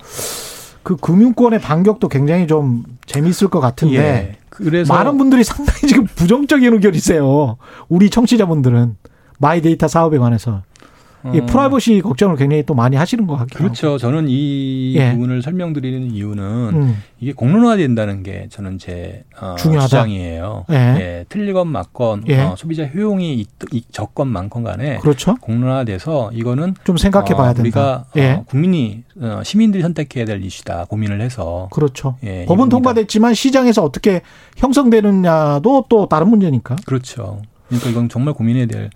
그 0.82 0.96
금융권의 0.96 1.60
반격도 1.60 2.08
굉장히 2.08 2.46
좀 2.46 2.84
재미있을 3.06 3.48
것 3.48 3.60
같은데 3.60 3.96
예. 3.96 4.36
그래서 4.48 4.92
많은 4.92 5.16
분들이 5.18 5.44
상당히 5.44 5.80
지금 5.86 6.06
부정적인 6.06 6.72
의견이세요. 6.74 7.56
우리 7.88 8.10
청취자분들은 8.10 8.96
마이데이터 9.38 9.88
사업에 9.88 10.18
관해서 10.18 10.62
이 11.34 11.40
어, 11.40 11.46
프라이버시 11.46 12.00
걱정을 12.00 12.36
굉장히 12.36 12.62
또 12.64 12.74
많이 12.74 12.96
하시는 12.96 13.26
것 13.26 13.36
같기도 13.36 13.58
그렇죠. 13.58 13.98
저는 13.98 14.26
이 14.28 14.94
예. 14.96 15.12
부분을 15.12 15.42
설명드리는 15.42 16.10
이유는 16.12 16.44
하고. 16.44 16.78
음, 16.78 17.02
이게 17.20 17.32
공론화된다는 17.34 18.22
게 18.22 18.46
저는 18.48 18.78
제 18.78 19.24
어, 19.38 19.54
중요하다. 19.58 19.88
주장이에요. 19.88 20.64
예. 20.70 20.74
예, 20.74 21.24
틀리건 21.28 21.68
맞건 21.68 22.24
예. 22.28 22.40
어, 22.40 22.54
소비자 22.56 22.86
효용이 22.86 23.34
있, 23.34 23.48
있, 23.72 23.92
적건 23.92 24.28
많건 24.28 24.64
간에 24.64 24.98
그렇죠. 24.98 25.34
공론화돼서 25.40 26.30
이거는 26.32 26.74
좀 26.84 26.96
생각해 26.96 27.34
봐야 27.34 27.50
어, 27.50 27.54
된다. 27.54 27.60
우리가 27.62 28.04
예. 28.16 28.30
어, 28.32 28.44
국민이 28.46 29.02
어, 29.20 29.42
시민들이 29.44 29.82
선택해야 29.82 30.24
될 30.24 30.42
이슈다 30.42 30.86
고민을 30.86 31.20
해서 31.20 31.68
그렇죠. 31.72 32.16
예, 32.24 32.46
법은. 32.46 32.70
통과됐지만 32.70 33.34
시장에서 33.34 33.82
어떻게 33.82 34.22
형성되느냐도 34.56 35.86
또 35.88 36.06
다른 36.08 36.28
문제니까. 36.28 36.76
그렇죠. 36.86 37.42
그러니까 37.68 37.90
이건 37.90 38.08
정말 38.08 38.32
고민해야 38.34 38.66
될 38.66 38.90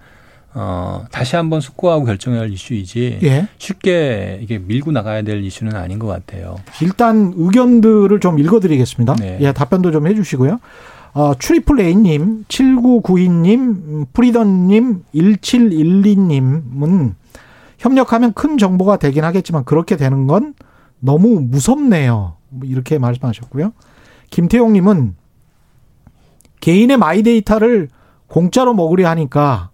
어, 0.55 1.05
다시 1.11 1.35
한번 1.35 1.61
숙고하고 1.61 2.05
결정해야 2.05 2.43
할 2.43 2.53
이슈이지 2.53 3.19
예. 3.25 3.49
쉽게 3.59 4.39
이게 4.41 4.59
밀고 4.59 4.93
나가야 4.93 5.23
될 5.23 5.43
이슈는 5.43 5.75
아닌 5.75 5.99
것 5.99 6.07
같아요. 6.07 6.57
일단 6.81 7.33
의견들을 7.37 8.21
좀 8.21 8.39
읽어드리겠습니다. 8.39 9.17
네. 9.17 9.39
예, 9.41 9.53
답변도 9.53 9.91
좀 9.91 10.07
해주시고요. 10.07 10.61
어, 11.15 11.33
트리플 11.39 11.81
A님, 11.81 12.45
7992님, 12.49 14.07
프리던님, 14.13 15.05
1712님은 15.15 17.15
협력하면 17.79 18.33
큰 18.33 18.59
정보가 18.59 18.97
되긴 18.97 19.25
하겠지만 19.25 19.65
그렇게 19.65 19.97
되는 19.97 20.27
건 20.27 20.55
너무 21.01 21.41
무섭네요. 21.41 22.37
뭐 22.49 22.69
이렇게 22.69 22.99
말씀하셨고요. 22.99 23.73
김태용님은 24.31 25.15
개인의 26.61 26.97
마이 26.97 27.23
데이터를 27.23 27.89
공짜로 28.27 28.75
먹으려 28.75 29.09
하니까 29.11 29.71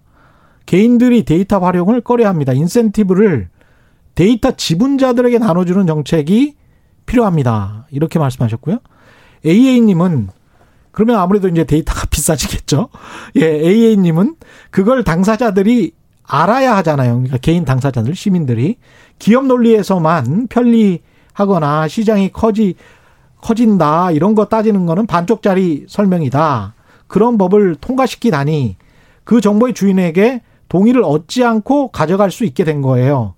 개인들이 0.70 1.24
데이터 1.24 1.58
활용을 1.58 2.00
꺼려 2.00 2.28
합니다. 2.28 2.52
인센티브를 2.52 3.48
데이터 4.14 4.52
지분자들에게 4.52 5.38
나눠주는 5.38 5.84
정책이 5.84 6.54
필요합니다. 7.06 7.88
이렇게 7.90 8.20
말씀하셨고요. 8.20 8.78
AA님은 9.44 10.28
그러면 10.92 11.18
아무래도 11.18 11.48
이제 11.48 11.64
데이터가 11.64 12.06
비싸지겠죠. 12.10 12.88
예, 13.34 13.46
AA님은 13.46 14.36
그걸 14.70 15.02
당사자들이 15.02 15.90
알아야 16.22 16.76
하잖아요. 16.76 17.14
그러니까 17.14 17.38
개인 17.38 17.64
당사자들, 17.64 18.14
시민들이 18.14 18.76
기업 19.18 19.46
논리에서만 19.46 20.46
편리하거나 20.46 21.88
시장이 21.88 22.30
커지 22.30 22.76
커진다 23.42 24.12
이런 24.12 24.36
거 24.36 24.44
따지는 24.44 24.86
거는 24.86 25.08
반쪽짜리 25.08 25.86
설명이다. 25.88 26.74
그런 27.08 27.38
법을 27.38 27.74
통과시키다니 27.80 28.76
그 29.24 29.40
정보의 29.40 29.74
주인에게 29.74 30.42
동의를 30.70 31.02
얻지 31.04 31.44
않고 31.44 31.88
가져갈 31.88 32.30
수 32.30 32.44
있게 32.44 32.64
된 32.64 32.80
거예요. 32.80 33.34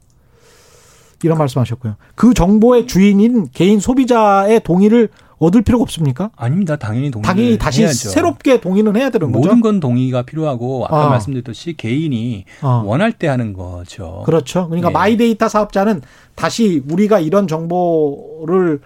이런 1.24 1.38
말씀하셨고요. 1.38 1.96
그 2.14 2.34
정보의 2.34 2.86
주인인 2.86 3.48
개인 3.52 3.80
소비자의 3.80 4.60
동의를 4.60 5.08
얻을 5.38 5.62
필요가 5.62 5.82
없습니까? 5.82 6.30
아닙니다. 6.36 6.76
당연히 6.76 7.10
동의 7.10 7.24
당연히 7.26 7.58
다시 7.58 7.82
해야죠. 7.82 8.10
새롭게 8.10 8.60
동의는 8.60 8.96
해야 8.96 9.10
되는 9.10 9.32
거죠. 9.32 9.38
모든 9.48 9.60
건 9.60 9.80
동의가 9.80 10.22
필요하고 10.22 10.84
아까 10.86 11.06
아. 11.06 11.08
말씀드렸듯이 11.08 11.74
개인이 11.76 12.44
어. 12.62 12.82
원할 12.84 13.12
때 13.12 13.26
하는 13.28 13.52
거죠. 13.52 14.22
그렇죠. 14.26 14.66
그러니까 14.68 14.90
예. 14.90 14.92
마이데이터 14.92 15.48
사업자는 15.48 16.02
다시 16.34 16.82
우리가 16.88 17.18
이런 17.18 17.48
정보를 17.48 18.80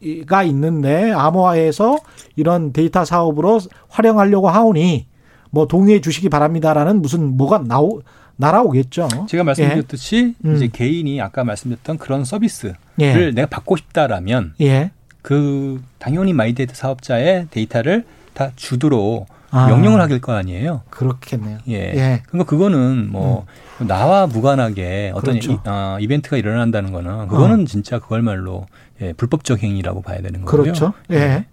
이- 0.00 0.24
가 0.26 0.42
있는데 0.44 1.10
암호화해서 1.12 1.96
이런 2.36 2.72
데이터 2.72 3.04
사업으로 3.04 3.60
활용하려고 3.88 4.48
하오니 4.48 5.06
뭐 5.50 5.66
동의해 5.66 6.00
주시기 6.00 6.28
바랍니다라는 6.28 7.02
무슨 7.02 7.36
뭐가 7.36 7.62
나오 7.66 8.02
날아오겠죠. 8.36 9.08
제가 9.28 9.44
말씀드렸듯이 9.44 10.34
음. 10.44 10.56
이제 10.56 10.68
개인이 10.68 11.20
아까 11.20 11.44
말씀드렸던 11.44 11.98
그런 11.98 12.24
서비스를 12.24 12.76
예. 13.00 13.30
내가 13.32 13.48
받고 13.48 13.76
싶다라면 13.76 14.54
예. 14.60 14.92
그 15.22 15.82
당연히 15.98 16.32
마이데이터 16.32 16.74
사업자의 16.74 17.48
데이터를 17.50 18.04
다 18.34 18.52
주도록 18.54 19.26
아. 19.50 19.66
명령을 19.66 20.00
하길 20.00 20.20
거 20.20 20.32
아니에요. 20.34 20.82
그렇겠네요. 20.90 21.58
예. 21.68 21.74
예. 21.74 22.22
그러니까 22.26 22.48
그거는 22.48 23.10
뭐 23.10 23.46
나와 23.78 24.26
무관하게 24.26 25.12
어떤 25.14 25.38
그렇죠. 25.38 25.52
이, 25.52 25.58
어, 25.68 25.98
이벤트가 26.00 26.36
일어난다는 26.36 26.92
거는 26.92 27.28
그거는 27.28 27.66
진짜 27.66 27.98
그거야말로 27.98 28.66
예, 29.00 29.12
불법적 29.12 29.62
행위라고 29.62 30.02
봐야 30.02 30.20
되는 30.20 30.42
거고요. 30.42 30.62
그렇죠. 30.62 30.92
예. 31.12 31.46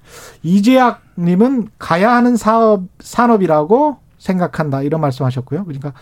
이재학 0.44 1.05
님은 1.18 1.70
가야 1.80 2.12
하는 2.12 2.36
사업 2.36 2.84
산업이라고 3.00 3.98
생각한다. 4.18 4.82
이런 4.82 5.02
말씀하셨고요. 5.02 5.66
그러니까 5.66 5.94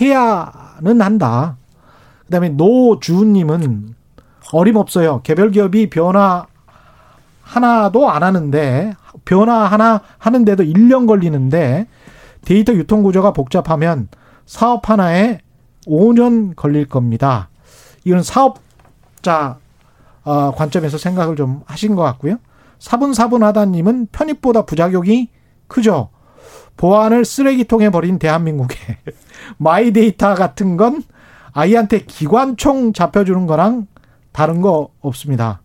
해야는 0.00 1.00
한다. 1.00 1.56
그다음에 2.26 2.50
노주은 2.50 3.32
님은 3.32 3.94
어림없어요. 4.52 5.22
개별 5.22 5.50
기업이 5.50 5.90
변화 5.90 6.46
하나도 7.42 8.10
안 8.10 8.22
하는데 8.22 8.94
변화 9.24 9.64
하나 9.64 10.02
하는데도 10.18 10.64
1년 10.64 11.06
걸리는데 11.06 11.86
데이터 12.44 12.74
유통 12.74 13.02
구조가 13.02 13.32
복잡하면 13.32 14.08
사업 14.44 14.88
하나에 14.88 15.40
5년 15.86 16.54
걸릴 16.56 16.86
겁니다. 16.86 17.48
이건 18.04 18.22
사업자 18.22 19.58
어, 20.24 20.52
관점에서 20.54 20.98
생각을 20.98 21.36
좀 21.36 21.62
하신 21.66 21.94
것 21.94 22.02
같고요. 22.02 22.36
사분사분하다님은 22.78 24.08
편익보다 24.12 24.62
부작용이 24.62 25.28
크죠. 25.66 26.10
보안을 26.76 27.24
쓰레기통에 27.24 27.90
버린 27.90 28.18
대한민국에 28.18 28.76
마이데이터 29.58 30.34
같은 30.34 30.76
건 30.76 31.02
아이한테 31.52 32.04
기관총 32.04 32.92
잡혀주는 32.92 33.46
거랑 33.46 33.86
다를 34.32 34.60
거 34.60 34.90
없습니다. 35.00 35.60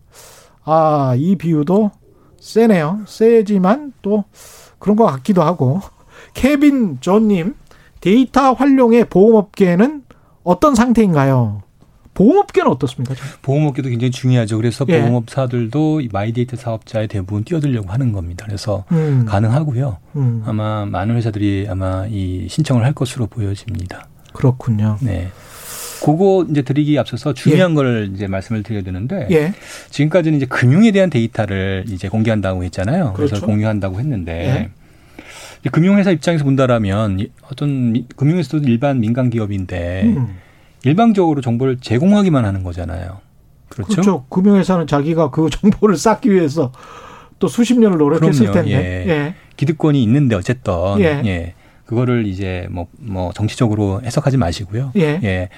아, 0.64 1.14
이 1.16 1.36
비유도 1.36 1.92
세네요. 2.40 3.02
세지만 3.06 3.92
또 4.02 4.24
그런 4.78 4.96
것 4.96 5.06
같기도 5.06 5.42
하고. 5.42 5.80
케빈 6.34 6.98
존님, 7.00 7.54
데이터 8.00 8.52
활용의 8.52 9.08
보험업계는 9.08 10.02
어떤 10.42 10.74
상태인가요? 10.74 11.62
보험업계는 12.14 12.70
어떻습니까? 12.70 13.14
보험업계도 13.42 13.88
굉장히 13.88 14.10
중요하죠. 14.10 14.56
그래서 14.56 14.84
예. 14.88 15.00
보험업사들도 15.00 16.00
이 16.00 16.08
마이데이터 16.12 16.56
사업자에 16.56 17.06
대부분 17.08 17.44
뛰어들려고 17.44 17.90
하는 17.90 18.12
겁니다. 18.12 18.46
그래서 18.46 18.84
음, 18.92 19.24
가능하고요. 19.26 19.98
음, 20.16 20.42
아마 20.46 20.86
많은 20.86 21.16
회사들이 21.16 21.66
아마 21.68 22.06
이 22.08 22.46
신청을 22.48 22.84
할 22.84 22.92
것으로 22.92 23.26
보여집니다. 23.26 24.06
그렇군요. 24.32 24.98
네. 25.00 25.28
그거 26.04 26.46
이제 26.50 26.62
드리기 26.62 26.98
앞서서 26.98 27.32
중요한 27.32 27.70
예. 27.70 27.74
걸 27.74 28.10
이제 28.14 28.26
말씀을 28.26 28.62
드려야 28.62 28.82
되는데 28.82 29.26
예. 29.30 29.54
지금까지는 29.90 30.36
이제 30.36 30.46
금융에 30.46 30.90
대한 30.90 31.08
데이터를 31.08 31.84
이제 31.88 32.08
공개한다고 32.08 32.62
했잖아요. 32.64 33.14
그래서 33.16 33.36
그렇죠. 33.36 33.46
공유한다고 33.46 33.98
했는데 33.98 34.70
예. 35.64 35.70
금융회사 35.70 36.10
입장에서 36.10 36.44
본다라면 36.44 37.26
어떤 37.50 38.06
금융회사도 38.16 38.58
일반 38.68 39.00
민간 39.00 39.30
기업인데 39.30 40.02
음. 40.04 40.36
일방적으로 40.84 41.40
정보를 41.40 41.78
제공하기만 41.80 42.44
하는 42.44 42.62
거잖아요. 42.62 43.18
그렇죠? 43.68 43.92
그렇죠. 43.92 44.24
금융회사는 44.28 44.86
자기가 44.86 45.30
그 45.30 45.48
정보를 45.50 45.96
쌓기 45.96 46.32
위해서 46.32 46.72
또 47.38 47.48
수십 47.48 47.78
년을 47.78 47.98
노력했을 47.98 48.46
그럼요. 48.46 48.68
텐데. 48.68 49.04
예. 49.06 49.10
예. 49.10 49.34
기득권이 49.56 50.02
있는데 50.02 50.36
어쨌든 50.36 50.72
예. 51.00 51.22
예. 51.24 51.54
그거를 51.86 52.26
이제 52.26 52.66
뭐, 52.70 52.86
뭐 52.98 53.32
정치적으로 53.32 54.00
해석하지 54.02 54.36
마시고요. 54.36 54.92
예. 54.96 55.20
예. 55.22 55.48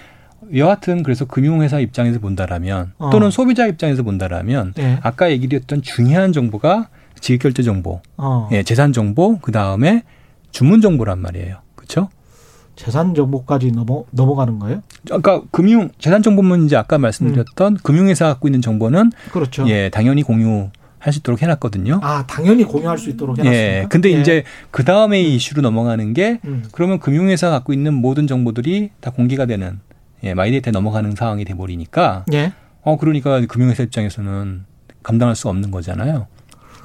여하튼 0.55 1.03
그래서 1.03 1.25
금융회사 1.25 1.81
입장에서 1.81 2.19
본다라면 2.19 2.93
어. 2.99 3.11
또는 3.11 3.31
소비자 3.31 3.67
입장에서 3.67 4.03
본다라면 4.03 4.75
예. 4.79 4.99
아까 5.03 5.31
얘기드렸던 5.31 5.83
중요한 5.83 6.33
정보가 6.33 6.89
지급결제 7.21 7.63
정보, 7.63 8.03
어. 8.19 8.49
예, 8.53 8.63
재산 8.63 8.93
정보, 8.93 9.39
그 9.39 9.51
다음에 9.51 10.03
주문 10.51 10.81
정보란 10.81 11.19
말이에요. 11.19 11.59
그렇죠? 11.75 12.11
재산 12.77 13.15
정보까지 13.15 13.73
넘어 13.73 14.05
넘어가는 14.11 14.59
거예요? 14.59 14.83
아까 15.11 15.43
금융 15.51 15.91
재산 15.99 16.23
정보는 16.23 16.67
이제 16.67 16.77
아까 16.77 16.99
말씀드렸던 16.99 17.73
음. 17.73 17.79
금융회사 17.83 18.27
갖고 18.27 18.49
있는 18.49 18.61
정보는 18.63 19.11
그렇죠. 19.33 19.69
예, 19.69 19.89
당연히 19.89 20.23
공유 20.23 20.69
할 20.99 21.13
수 21.13 21.21
있도록 21.21 21.41
해놨거든요. 21.41 22.01
아 22.03 22.27
당연히 22.27 22.65
공유할 22.65 22.99
수 22.99 23.11
있도록 23.11 23.39
해놨습니까? 23.39 23.63
예. 23.63 23.87
근데 23.89 24.13
예. 24.13 24.21
이제 24.21 24.43
그 24.73 24.85
다음에 24.85 25.21
음. 25.21 25.27
이슈로 25.27 25.63
넘어가는 25.63 26.13
게 26.15 26.41
음. 26.45 26.65
그러면 26.73 26.99
금융회사 26.99 27.49
갖고 27.49 27.73
있는 27.73 27.95
모든 27.95 28.27
정보들이 28.27 28.91
다 29.01 29.11
공개가 29.11 29.47
되는 29.47 29.79
예, 30.25 30.35
마이데이터에 30.35 30.73
넘어가는 30.73 31.15
상황이 31.15 31.45
돼버리니까 31.45 32.25
예. 32.33 32.53
어 32.83 32.97
그러니까 32.97 33.41
금융회사 33.47 33.85
입장에서는 33.85 34.65
감당할 35.03 35.37
수 35.37 35.49
없는 35.49 35.71
거잖아요. 35.71 36.27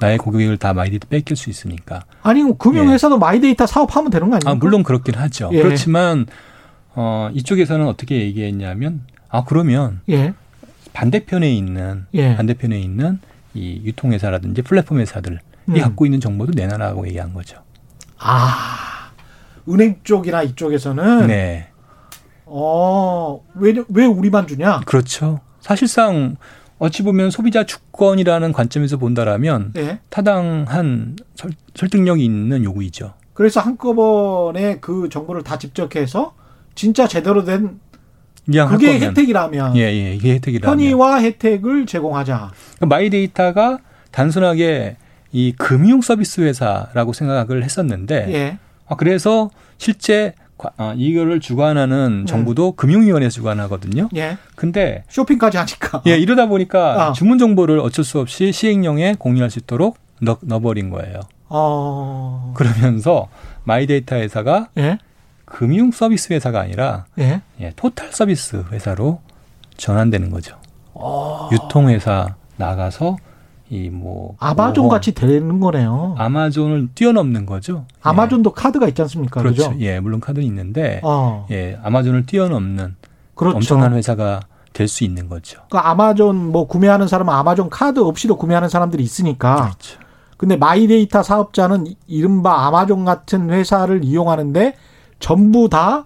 나의 0.02 0.18
고객을 0.18 0.56
다 0.58 0.72
마이데이터 0.74 1.06
뺏길 1.08 1.36
수 1.36 1.48
있으니까. 1.48 2.04
아니 2.22 2.42
금융회사도 2.58 3.14
예. 3.14 3.18
마이데이터 3.18 3.66
사업하면 3.66 4.10
되는 4.10 4.28
거 4.28 4.36
아닙니까? 4.36 4.50
아, 4.50 4.54
물론 4.54 4.82
그렇긴 4.82 5.14
하죠. 5.14 5.50
예. 5.52 5.62
그렇지만 5.62 6.26
어, 6.94 7.30
이쪽에서는 7.32 7.86
어떻게 7.86 8.20
얘기했냐면 8.20 9.02
아 9.28 9.44
그러면 9.44 10.00
예. 10.08 10.34
반대편에 10.92 11.50
있는 11.50 12.06
예. 12.14 12.36
반대편에 12.36 12.78
있는 12.78 13.20
이 13.54 13.80
유통회사라든지 13.84 14.62
플랫폼 14.62 14.98
회사들이 14.98 15.38
음. 15.68 15.80
갖고 15.80 16.04
있는 16.04 16.20
정보도 16.20 16.52
내놔라고 16.54 17.06
얘기한 17.06 17.32
거죠. 17.32 17.58
아, 18.18 19.10
은행 19.68 19.96
쪽이나 20.02 20.42
이쪽에서는 20.42 21.26
네. 21.28 21.68
어, 22.44 23.42
왜, 23.54 23.74
왜 23.88 24.04
우리만 24.04 24.46
주냐? 24.46 24.80
그렇죠. 24.80 25.40
사실상 25.60 26.36
어찌 26.82 27.04
보면 27.04 27.30
소비자 27.30 27.64
주권이라는 27.64 28.52
관점에서 28.52 28.96
본다라면 28.96 29.70
네. 29.72 30.00
타당한 30.08 31.16
설, 31.36 31.52
설득력이 31.76 32.24
있는 32.24 32.64
요구이죠. 32.64 33.14
그래서 33.34 33.60
한꺼번에 33.60 34.78
그 34.80 35.08
정보를 35.08 35.44
다 35.44 35.58
집적해서 35.58 36.34
진짜 36.74 37.06
제대로 37.06 37.44
된 37.44 37.78
그게 38.68 38.98
혜택이라면 38.98 39.76
예, 39.76 39.82
예, 39.82 40.14
이게 40.16 40.34
혜택이라면 40.34 40.76
편의와 40.76 41.20
혜택을 41.20 41.86
제공하자. 41.86 42.50
그러니까 42.78 42.86
마이데이터가 42.86 43.78
단순하게 44.10 44.96
이 45.30 45.54
금융 45.56 46.00
서비스 46.00 46.40
회사라고 46.40 47.12
생각을 47.12 47.62
했었는데 47.62 48.34
예. 48.34 48.58
아, 48.88 48.96
그래서 48.96 49.50
실제 49.78 50.34
아, 50.76 50.94
이거를 50.96 51.40
주관하는 51.40 52.20
네. 52.20 52.24
정부도 52.26 52.70
음. 52.70 52.76
금융위원회에서 52.76 53.34
주관하거든요. 53.34 54.08
예. 54.16 54.38
근데 54.54 55.04
쇼핑까지 55.08 55.56
하니까. 55.58 56.02
예, 56.06 56.16
이러다 56.16 56.46
보니까 56.46 57.08
아. 57.08 57.12
주문 57.12 57.38
정보를 57.38 57.80
어쩔 57.80 58.04
수 58.04 58.20
없이 58.20 58.52
시행령에 58.52 59.16
공유할 59.18 59.50
수 59.50 59.58
있도록 59.58 59.98
넣, 60.20 60.38
넣어버린 60.42 60.90
거예요. 60.90 61.20
어. 61.48 62.52
그러면서 62.56 63.28
마이데이터 63.64 64.16
회사가 64.16 64.68
예? 64.78 64.98
금융 65.44 65.90
서비스 65.90 66.32
회사가 66.32 66.60
아니라 66.60 67.04
예? 67.18 67.42
예, 67.60 67.72
토탈 67.76 68.12
서비스 68.12 68.64
회사로 68.72 69.20
전환되는 69.76 70.30
거죠. 70.30 70.56
어. 70.94 71.50
유통회사 71.52 72.36
나가서 72.56 73.16
이 73.72 73.88
뭐 73.88 74.36
아마존 74.38 74.88
같이 74.88 75.12
되는 75.12 75.58
거네요. 75.58 76.14
아마존을 76.18 76.90
뛰어넘는 76.94 77.46
거죠. 77.46 77.86
예. 77.88 77.94
아마존도 78.02 78.52
예. 78.56 78.60
카드가 78.62 78.86
있지 78.88 79.00
않습니까? 79.02 79.40
그렇죠. 79.40 79.70
그죠? 79.70 79.80
예, 79.80 79.98
물론 79.98 80.20
카드는 80.20 80.46
있는데 80.46 81.00
어. 81.02 81.46
예, 81.50 81.78
아마존을 81.82 82.26
뛰어넘는 82.26 82.96
그렇죠. 83.34 83.56
엄청난 83.56 83.94
회사가 83.94 84.40
될 84.74 84.88
수 84.88 85.04
있는 85.04 85.28
거죠. 85.28 85.60
그 85.70 85.78
아마존 85.78 86.50
뭐 86.52 86.66
구매하는 86.66 87.08
사람은 87.08 87.32
아마존 87.32 87.70
카드 87.70 88.00
없이도 88.00 88.36
구매하는 88.36 88.68
사람들이 88.68 89.02
있으니까. 89.02 89.54
그렇죠. 89.56 89.98
근데 90.36 90.56
마이데이터 90.56 91.22
사업자는 91.22 91.86
이른바 92.06 92.66
아마존 92.66 93.04
같은 93.04 93.50
회사를 93.50 94.04
이용하는데 94.04 94.74
전부 95.20 95.68
다 95.68 96.04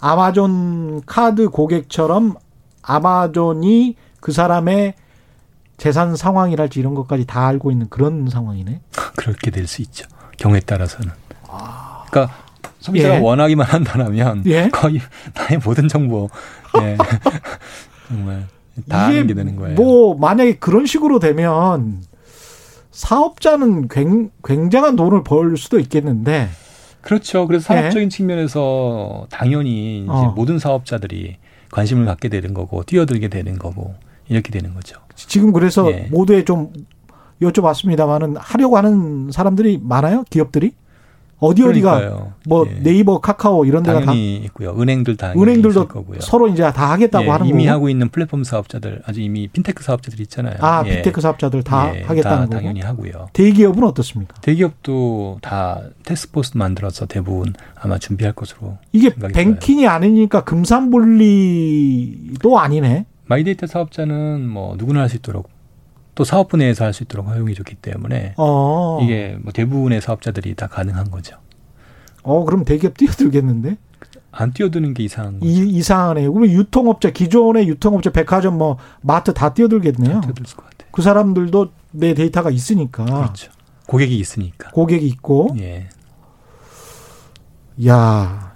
아마존 0.00 1.02
카드 1.04 1.48
고객처럼 1.50 2.34
아마존이 2.82 3.96
그 4.20 4.32
사람의 4.32 4.94
재산 5.80 6.14
상황이랄지 6.14 6.78
이런 6.78 6.94
것까지 6.94 7.24
다 7.24 7.46
알고 7.46 7.70
있는 7.70 7.88
그런 7.88 8.28
상황이네. 8.28 8.82
그렇게 9.16 9.50
될 9.50 9.66
수 9.66 9.80
있죠. 9.80 10.06
경우에 10.36 10.60
따라서는. 10.60 11.10
아. 11.48 12.04
그러니까 12.10 12.34
소비자가 12.80 13.14
예. 13.16 13.18
원하기만 13.18 13.66
한다면 13.66 14.42
예? 14.46 14.68
거의 14.72 15.00
나의 15.34 15.58
모든 15.64 15.88
정보 15.88 16.28
예. 16.82 16.98
정말 18.08 18.46
다 18.88 19.06
아는 19.06 19.26
게 19.26 19.32
되는 19.32 19.56
거예요. 19.56 19.74
뭐 19.74 20.14
만약에 20.18 20.56
그런 20.56 20.84
식으로 20.84 21.18
되면 21.18 22.02
사업자는 22.90 23.88
굉장한 24.44 24.96
돈을 24.96 25.24
벌 25.24 25.56
수도 25.56 25.78
있겠는데 25.78 26.50
그렇죠. 27.00 27.46
그래서 27.46 27.72
네. 27.72 27.80
사업적인 27.80 28.10
네. 28.10 28.16
측면에서 28.16 29.26
당연히 29.30 30.00
이제 30.00 30.10
어. 30.10 30.34
모든 30.36 30.58
사업자들이 30.58 31.38
관심을 31.70 32.04
갖게 32.04 32.28
되는 32.28 32.52
거고 32.52 32.82
뛰어들게 32.82 33.28
되는 33.28 33.58
거고 33.58 33.94
이렇게 34.28 34.50
되는 34.50 34.74
거죠. 34.74 34.96
지금 35.28 35.52
그래서 35.52 35.90
예. 35.90 36.08
모두에 36.10 36.44
좀 36.44 36.72
여쭤봤습니다만은 37.42 38.36
하려고 38.38 38.76
하는 38.76 39.30
사람들이 39.32 39.80
많아요? 39.82 40.24
기업들이? 40.30 40.72
어디 41.42 41.64
어디가 41.64 42.34
뭐 42.46 42.66
예. 42.68 42.82
네이버, 42.82 43.18
카카오 43.18 43.64
이런 43.64 43.82
데가 43.82 44.02
다 44.02 44.12
있고요. 44.12 44.76
은행들 44.78 45.16
다 45.16 45.32
은행들도 45.34 45.88
서로 46.18 46.48
이제 46.48 46.70
다 46.70 46.90
하겠다고 46.90 47.24
예, 47.24 47.28
하는 47.30 47.46
이미 47.46 47.64
거고. 47.64 47.74
하고 47.74 47.88
있는 47.88 48.10
플랫폼 48.10 48.44
사업자들 48.44 49.00
아주 49.06 49.22
이미 49.22 49.48
핀테크 49.48 49.82
사업자들 49.82 50.20
있잖아요. 50.20 50.56
아, 50.60 50.82
예. 50.84 50.96
핀테크 50.96 51.22
사업자들 51.22 51.62
다 51.62 51.96
예, 51.96 52.02
하겠다는 52.02 52.40
다 52.40 52.44
거고. 52.44 52.54
당연히 52.56 52.82
하고요. 52.82 53.28
대기업은 53.32 53.82
어떻습니까? 53.84 54.34
대기업도 54.42 55.38
다 55.40 55.80
태스크포스 56.04 56.58
만들어서 56.58 57.06
대부분 57.06 57.54
아마 57.74 57.96
준비할 57.96 58.34
것으로 58.34 58.76
이게 58.92 59.08
뱅킹이 59.14 59.86
아니니까 59.86 60.44
금산분리도 60.44 62.58
아니네. 62.58 63.06
마이데이터 63.30 63.66
사업자는 63.66 64.48
뭐 64.48 64.74
누구나 64.76 65.00
할 65.00 65.08
수 65.08 65.16
있도록 65.16 65.48
또 66.16 66.24
사업부 66.24 66.56
내에서 66.56 66.84
할 66.84 66.92
수 66.92 67.04
있도록 67.04 67.28
허용이 67.28 67.54
좋기 67.54 67.76
때문에 67.76 68.34
어. 68.36 68.98
이게 69.02 69.38
뭐 69.40 69.52
대부분의 69.52 70.00
사업자들이 70.00 70.54
다 70.56 70.66
가능한 70.66 71.10
거죠. 71.10 71.36
어, 72.22 72.44
그럼 72.44 72.64
대기업 72.64 72.96
뛰어들겠는데? 72.98 73.76
안 74.32 74.52
뛰어드는 74.52 74.94
게 74.94 75.02
이상한. 75.04 75.38
이, 75.42 75.68
이상하네요. 75.68 76.32
그럼 76.32 76.48
유통업체, 76.50 77.12
기존의 77.12 77.66
유통업체, 77.68 78.10
백화점, 78.12 78.58
뭐, 78.58 78.76
마트 79.00 79.32
다 79.32 79.54
뛰어들겠네요. 79.54 80.14
다 80.14 80.20
뛰어들 80.20 80.44
것 80.44 80.56
같아요. 80.64 80.88
그 80.92 81.02
사람들도 81.02 81.68
내 81.92 82.14
데이터가 82.14 82.50
있으니까. 82.50 83.04
그렇죠. 83.04 83.50
고객이 83.86 84.16
있으니까. 84.18 84.70
고객이 84.70 85.06
있고. 85.06 85.48
예. 85.60 85.88
야 87.86 88.49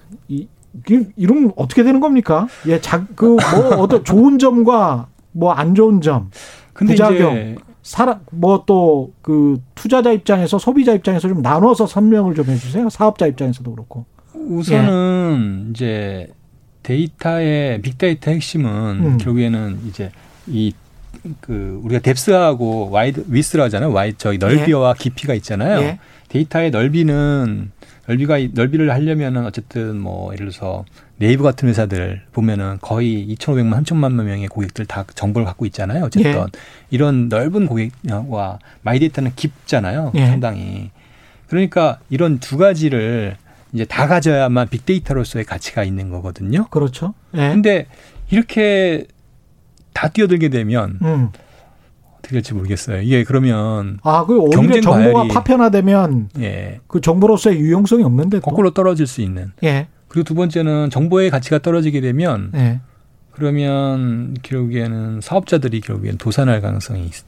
이, 0.90 1.06
이러면 1.16 1.52
어떻게 1.56 1.82
되는 1.82 2.00
겁니까? 2.00 2.48
예, 2.66 2.80
자, 2.80 3.06
그, 3.14 3.36
뭐, 3.36 3.76
어떤 3.78 4.04
좋은 4.04 4.38
점과 4.38 5.08
뭐 5.32 5.52
안 5.52 5.74
좋은 5.74 6.00
점. 6.00 6.30
근데 6.72 6.94
부작용. 6.94 7.56
사람 7.82 8.20
뭐 8.32 8.64
또 8.66 9.12
그 9.20 9.60
투자자 9.74 10.10
입장에서 10.12 10.58
소비자 10.58 10.92
입장에서 10.94 11.28
좀 11.28 11.42
나눠서 11.42 11.86
설명을 11.86 12.34
좀 12.34 12.46
해주세요. 12.46 12.88
사업자 12.88 13.26
입장에서도 13.26 13.70
그렇고. 13.70 14.06
우선은 14.34 15.64
예. 15.66 15.70
이제 15.70 16.28
데이터의 16.82 17.80
빅데이터 17.82 18.30
핵심은 18.30 18.70
음. 18.70 19.18
결국에는 19.18 19.80
이제 19.88 20.10
이 20.46 20.72
그 21.40 21.80
우리가 21.82 22.00
depth하고 22.02 22.90
wide 22.90 23.24
width라 23.28 23.64
하잖아요. 23.64 23.92
와이 23.92 24.12
저기 24.18 24.36
넓이와 24.38 24.90
예. 24.90 25.02
깊이가 25.02 25.34
있잖아요. 25.34 25.80
예. 25.80 25.98
데이터의 26.28 26.70
넓이는 26.70 27.70
넓이가 28.06 28.38
넓이를 28.52 28.92
하려면은 28.92 29.46
어쨌든 29.46 29.98
뭐 29.98 30.32
예를 30.32 30.50
들어서 30.50 30.84
네이버 31.16 31.42
같은 31.42 31.68
회사들 31.68 32.22
보면은 32.32 32.78
거의 32.80 33.26
2,500만, 33.34 33.84
3천만 33.84 34.12
명의 34.14 34.46
고객들 34.48 34.84
다 34.84 35.04
정보를 35.14 35.46
갖고 35.46 35.64
있잖아요. 35.66 36.04
어쨌든 36.04 36.32
예. 36.32 36.44
이런 36.90 37.28
넓은 37.28 37.66
고객과 37.66 38.58
마이데이터는 38.82 39.32
깊잖아요. 39.36 40.12
예. 40.16 40.26
상당히. 40.26 40.90
그러니까 41.46 41.98
이런 42.10 42.40
두 42.40 42.56
가지를 42.56 43.36
이제 43.72 43.84
다 43.84 44.06
가져야만 44.06 44.68
빅데이터로서의 44.68 45.44
가치가 45.44 45.84
있는 45.84 46.10
거거든요. 46.10 46.66
그렇죠. 46.68 47.14
예. 47.34 47.48
근데 47.48 47.86
이렇게 48.30 49.06
다 49.92 50.08
뛰어들게 50.08 50.48
되면 50.48 50.98
음. 51.02 51.30
어떻게 52.24 52.32
될지 52.32 52.54
모르겠어요. 52.54 53.02
이게 53.02 53.22
그러면 53.24 53.98
아, 54.02 54.24
그 54.26 54.38
오히려 54.38 54.80
정보가 54.80 55.28
파편화되면 55.28 56.30
예 56.40 56.80
그 56.86 57.00
정보로서의 57.00 57.58
유용성이 57.58 58.02
없는데 58.04 58.38
또. 58.40 58.42
거꾸로 58.44 58.70
떨어질 58.72 59.06
수 59.06 59.20
있는. 59.20 59.52
예. 59.62 59.88
그리고 60.08 60.24
두 60.24 60.34
번째는 60.34 60.90
정보의 60.90 61.28
가치가 61.30 61.58
떨어지게 61.58 62.00
되면 62.00 62.50
예. 62.54 62.80
그러면 63.32 64.34
결국에는 64.42 65.20
사업자들이 65.20 65.80
결국엔 65.80 66.18
도산할 66.18 66.60
가능성이 66.60 67.06
있- 67.06 67.24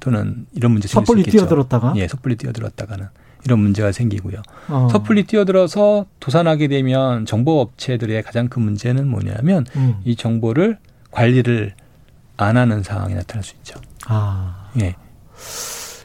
또는 0.00 0.46
이런 0.52 0.72
문제 0.72 0.88
생길 0.88 1.04
수 1.06 1.06
섣불리 1.06 1.20
있겠죠. 1.22 1.38
뛰어들었다가 1.38 1.94
예, 1.96 2.08
섣불리 2.08 2.36
뛰어들었다가는 2.36 3.06
이런 3.46 3.58
문제가 3.60 3.92
생기고요. 3.92 4.42
어. 4.68 4.88
섣불리 4.90 5.24
뛰어들어서 5.24 6.06
도산하게 6.20 6.68
되면 6.68 7.24
정보 7.24 7.60
업체들의 7.60 8.22
가장 8.22 8.48
큰 8.48 8.62
문제는 8.62 9.06
뭐냐면 9.08 9.64
음. 9.76 9.96
이 10.04 10.16
정보를 10.16 10.78
관리를 11.10 11.72
안 12.36 12.56
하는 12.56 12.82
상황이 12.82 13.14
나타날 13.14 13.44
수 13.44 13.54
있죠. 13.58 13.80
아. 14.06 14.70
예. 14.80 14.96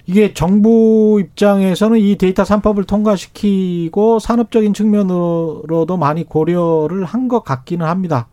이게 0.06 0.34
정부 0.34 1.20
입장에서는 1.22 2.00
이 2.00 2.16
데이터 2.16 2.42
3법을 2.44 2.88
통과시키고 2.88 4.18
산업적인 4.20 4.74
측면으로도 4.74 5.98
많이 5.98 6.24
고려를 6.24 7.06
한 7.06 7.28
것 7.28 7.44
같기는 7.44 7.86
합니다. 7.86 8.28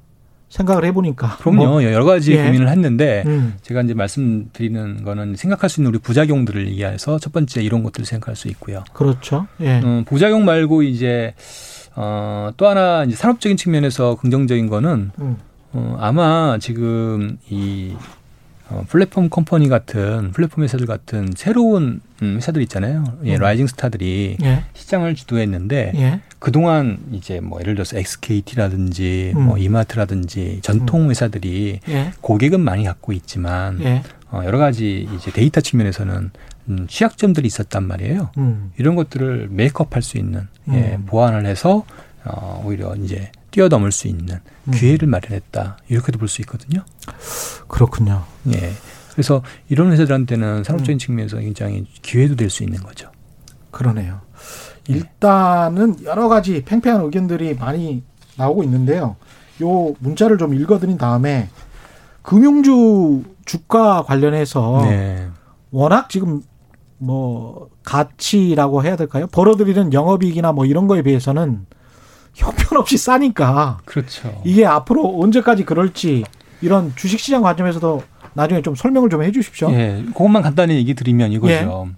생각을 0.48 0.84
해보니까. 0.86 1.36
그럼요. 1.38 1.66
뭐, 1.66 1.82
여러 1.84 2.04
가지 2.04 2.32
예. 2.32 2.44
고민을 2.44 2.68
했는데 2.70 3.24
음. 3.26 3.56
제가 3.62 3.82
이제 3.82 3.92
말씀드리는 3.94 5.04
거는 5.04 5.34
생각할 5.36 5.68
수 5.68 5.80
있는 5.80 5.90
우리 5.90 5.98
부작용들을 5.98 6.68
얘기해서 6.68 7.18
첫 7.18 7.32
번째 7.32 7.62
이런 7.62 7.82
것들을 7.82 8.06
생각할 8.06 8.36
수 8.36 8.48
있고요. 8.48 8.84
그렇죠. 8.94 9.46
예. 9.60 9.80
음, 9.80 10.04
부작용 10.06 10.44
말고 10.46 10.82
이제 10.82 11.34
어, 11.96 12.50
또 12.56 12.68
하나 12.68 13.04
이제 13.04 13.16
산업적인 13.16 13.56
측면에서 13.58 14.14
긍정적인 14.16 14.68
거는 14.68 15.10
음. 15.18 15.36
어, 15.72 15.96
아마 16.00 16.56
지금 16.58 17.36
이 17.50 17.94
어, 18.68 18.84
플랫폼 18.88 19.30
컴퍼니 19.30 19.68
같은 19.68 20.32
플랫폼 20.32 20.64
회사들 20.64 20.86
같은 20.86 21.30
새로운 21.36 22.00
음, 22.22 22.36
회사들 22.36 22.62
있잖아요. 22.62 23.04
예, 23.24 23.36
음. 23.36 23.40
라이징 23.40 23.66
스타들이 23.66 24.38
예. 24.42 24.64
시장을 24.74 25.14
주도했는데 25.14 25.92
예. 25.94 26.20
그동안 26.38 26.98
이제 27.12 27.40
뭐 27.40 27.60
예를 27.60 27.74
들어서 27.74 27.96
XKT라든지 27.98 29.32
음. 29.36 29.42
뭐 29.42 29.58
이마트라든지 29.58 30.60
전통 30.62 31.10
회사들이 31.10 31.80
예. 31.88 32.12
고객은 32.20 32.60
많이 32.60 32.84
갖고 32.84 33.12
있지만 33.12 33.80
예. 33.82 34.02
어, 34.30 34.42
여러 34.44 34.58
가지 34.58 35.08
이제 35.14 35.30
데이터 35.30 35.60
측면에서는 35.60 36.30
음, 36.68 36.86
취약점들이 36.88 37.46
있었단 37.46 37.86
말이에요. 37.86 38.30
음. 38.38 38.72
이런 38.78 38.96
것들을 38.96 39.48
메이크업할 39.50 40.02
수 40.02 40.18
있는 40.18 40.48
예, 40.72 40.96
음. 40.96 41.04
보완을 41.06 41.46
해서 41.46 41.84
어, 42.24 42.62
오히려 42.66 42.96
이제 42.96 43.30
뛰어넘을 43.56 43.90
수 43.90 44.06
있는 44.06 44.38
음. 44.66 44.70
기회를 44.70 45.08
마련했다 45.08 45.78
이렇게도 45.88 46.18
볼 46.18 46.28
수 46.28 46.42
있거든요. 46.42 46.84
그렇군요. 47.68 48.22
예. 48.52 48.72
그래서 49.12 49.42
이런 49.70 49.92
회사들한테는 49.92 50.58
음. 50.58 50.64
산업적인 50.64 50.98
측면에서 50.98 51.38
굉장히 51.38 51.86
기회도 52.02 52.36
될 52.36 52.50
수 52.50 52.62
있는 52.64 52.78
거죠. 52.82 53.10
그러네요. 53.70 54.20
예. 54.90 54.92
일단은 54.92 56.04
여러 56.04 56.28
가지 56.28 56.62
팽팽한 56.66 57.00
의견들이 57.04 57.54
많이 57.54 58.02
나오고 58.36 58.62
있는데요. 58.64 59.16
요 59.62 59.94
문자를 60.00 60.36
좀 60.36 60.52
읽어드린 60.52 60.98
다음에 60.98 61.48
금융주 62.20 63.22
주가 63.46 64.02
관련해서 64.02 64.80
네. 64.84 65.28
워낙 65.70 66.10
지금 66.10 66.42
뭐 66.98 67.70
가치라고 67.84 68.84
해야 68.84 68.96
될까요? 68.96 69.26
벌어들이는 69.28 69.94
영업이익이나 69.94 70.52
뭐 70.52 70.66
이런 70.66 70.86
거에 70.88 71.00
비해서는 71.00 71.64
형편없이 72.36 72.98
싸니까 72.98 73.78
그렇죠. 73.84 74.40
이게 74.44 74.64
앞으로 74.64 75.20
언제까지 75.20 75.64
그럴지 75.64 76.24
이런 76.60 76.92
주식시장 76.94 77.42
관점에서도 77.42 78.02
나중에 78.34 78.62
좀 78.62 78.74
설명을 78.74 79.08
좀 79.08 79.22
해주십시오. 79.22 79.70
예. 79.72 80.02
그것만 80.08 80.42
간단히 80.42 80.76
얘기 80.76 80.94
드리면 80.94 81.32
이거죠. 81.32 81.88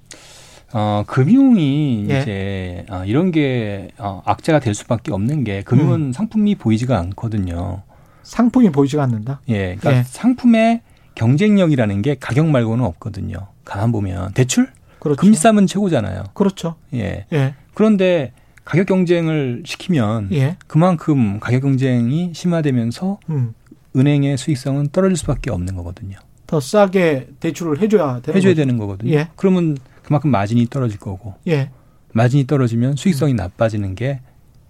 어, 0.72 1.02
금융이 1.06 2.06
예. 2.10 2.20
이제 2.20 2.86
어, 2.90 3.02
이런 3.04 3.32
게 3.32 3.90
어, 3.98 4.22
악재가 4.24 4.60
될 4.60 4.74
수밖에 4.74 5.12
없는 5.12 5.42
게 5.42 5.62
금융은 5.62 6.00
음. 6.00 6.12
상품이 6.12 6.54
보이지가 6.56 6.96
않거든요. 6.98 7.82
상품이 8.22 8.70
보이지가 8.70 9.02
않는다. 9.02 9.40
예. 9.48 9.76
그러니까 9.76 9.96
예. 9.96 10.02
상품의 10.04 10.82
경쟁력이라는 11.16 12.02
게 12.02 12.16
가격 12.20 12.46
말고는 12.46 12.84
없거든요. 12.84 13.48
가만 13.64 13.90
보면 13.90 14.32
대출 14.34 14.68
그렇죠. 15.00 15.20
금리 15.20 15.36
싸면 15.36 15.66
최고잖아요. 15.66 16.24
그렇죠. 16.34 16.76
예. 16.94 17.26
예, 17.32 17.54
그런데 17.74 18.32
가격 18.68 18.84
경쟁을 18.84 19.62
시키면 19.64 20.28
예, 20.32 20.58
그만큼 20.66 21.40
가격 21.40 21.62
경쟁이 21.62 22.32
심화되면서 22.34 23.18
음. 23.30 23.54
은행의 23.96 24.36
수익성은 24.36 24.88
떨어질 24.92 25.16
수밖에 25.16 25.50
없는 25.50 25.74
거거든요. 25.74 26.18
더 26.46 26.60
싸게 26.60 27.28
대출을 27.40 27.80
해줘야 27.80 28.20
되는 28.20 28.36
해줘야 28.36 28.52
거죠. 28.52 28.54
되는 28.60 28.76
거거든요. 28.76 29.10
예. 29.14 29.28
그러면 29.36 29.78
그만큼 30.02 30.30
마진이 30.30 30.66
떨어질 30.68 30.98
거고 30.98 31.34
예, 31.46 31.70
마진이 32.12 32.46
떨어지면 32.46 32.96
수익성이 32.96 33.32
나빠지는 33.32 33.94
게 33.94 34.20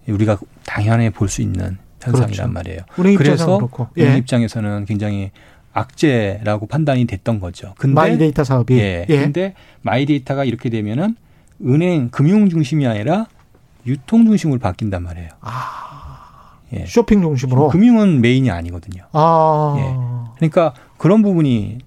우리가 0.07 0.39
당연히 0.65 1.09
볼 1.09 1.27
수 1.27 1.41
있는 1.41 1.77
현상이란 2.01 2.29
그렇죠. 2.29 2.51
말이에요. 2.53 2.79
그래서. 3.17 3.59
은행 3.97 4.13
예. 4.13 4.17
입장에서는 4.17 4.85
굉장히 4.85 5.31
악재라고 5.73 6.67
판단이 6.67 7.03
됐던 7.05 7.41
거죠. 7.41 7.73
근데 7.77 7.95
마이데이터 7.95 8.45
사업이 8.45 8.79
예. 8.79 9.05
예. 9.09 9.17
근데 9.17 9.55
마이데이터가 9.81 10.45
이렇게 10.45 10.69
되면은 10.69 11.17
은행 11.65 12.07
금융 12.09 12.47
중심이 12.47 12.87
아니라 12.87 13.27
유통 13.89 14.25
중심으로 14.25 14.59
바뀐단 14.59 15.03
말이에요. 15.03 15.29
아, 15.41 16.59
예. 16.73 16.85
쇼핑 16.87 17.21
중심으로. 17.21 17.67
금융은 17.69 18.21
메인이 18.21 18.49
아니거든요. 18.51 19.03
아, 19.11 20.33
그러니까 20.37 20.73
그런 20.97 21.21
부분이 21.21 21.79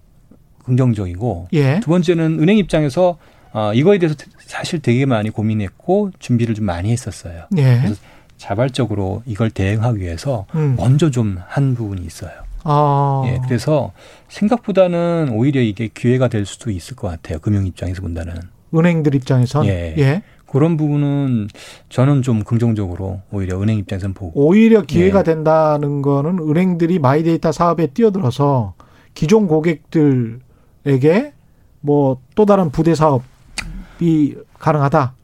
긍정적이고 0.64 1.48
예, 1.55 1.80
두 1.80 1.90
번째는 1.90 2.38
은행 2.40 2.57
입장에서 2.59 3.16
어, 3.53 3.72
이거에 3.74 3.98
대해서 3.98 4.16
사실 4.38 4.80
되게 4.80 5.05
많이 5.07 5.30
고민했고 5.30 6.11
준비를 6.18 6.55
좀 6.55 6.64
많이 6.66 6.90
했었어요. 6.92 7.44
예, 7.57 7.78
그래서 7.82 7.96
자발적으로 8.38 9.22
이걸 9.26 9.50
대응하기 9.50 10.00
위해서 10.00 10.46
음. 10.55 10.74
먼저 10.76 11.11
좀 11.11 11.38
한 11.48 11.74
부분이 11.74 12.03
있어요. 12.05 12.30
아, 12.64 13.22
예, 13.26 13.40
그래서 13.44 13.92
생각보다는 14.28 15.30
오히려 15.32 15.61
이게 15.61 15.88
기회가 15.92 16.28
될 16.28 16.46
수도 16.46 16.70
있을 16.70 16.96
것 16.96 17.09
같아요. 17.09 17.38
금융 17.40 17.66
입장에서 17.66 18.03
본다는. 18.03 18.34
은행들 18.74 19.14
입장에선 19.14 19.66
예. 19.66 19.94
예. 19.98 20.22
그런 20.53 20.76
부분은 20.76 21.48
저는 21.88 22.20
좀 22.20 22.44
긍정적으로 22.44 23.22
오히려 23.32 23.61
은행 23.62 23.78
입장에서는 23.78 24.12
보고. 24.12 24.32
오히려 24.46 24.82
기회가 24.82 25.20
예. 25.20 25.22
된다는 25.24 26.03
거는 26.03 26.38
은행들이 26.40 26.98
마이데이터 26.98 27.53
사업에 27.53 27.86
뛰어들어서 27.86 28.74
기존 29.14 29.46
고객들에게 29.48 31.32
뭐 31.80 32.18
또 32.34 32.44
다른 32.46 32.70
부대 32.70 32.94
사업이 32.94 34.36
가능하다. 34.59 35.14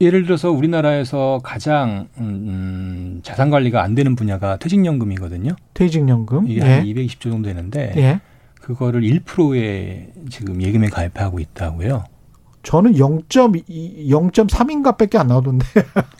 예를 0.00 0.22
들어서 0.24 0.50
우리나라에서 0.50 1.40
가장 1.42 2.08
음, 2.18 2.24
음, 2.24 3.20
자산 3.22 3.50
관리가 3.50 3.82
안 3.82 3.94
되는 3.94 4.14
분야가 4.14 4.56
퇴직연금이거든요. 4.58 5.52
퇴직연금. 5.74 6.46
이게 6.48 6.60
예. 6.64 6.72
한 6.76 6.84
220조 6.84 7.22
정도 7.30 7.48
되는데 7.48 7.92
예. 7.96 8.20
그거를 8.60 9.02
1%에 9.02 10.12
지금 10.30 10.62
예금에 10.62 10.86
가입하고 10.88 11.40
있다고요. 11.40 12.04
저는 12.62 12.94
0.2, 12.94 14.08
0.3인가밖에 14.08 15.16
안 15.16 15.28
나오던데. 15.28 15.64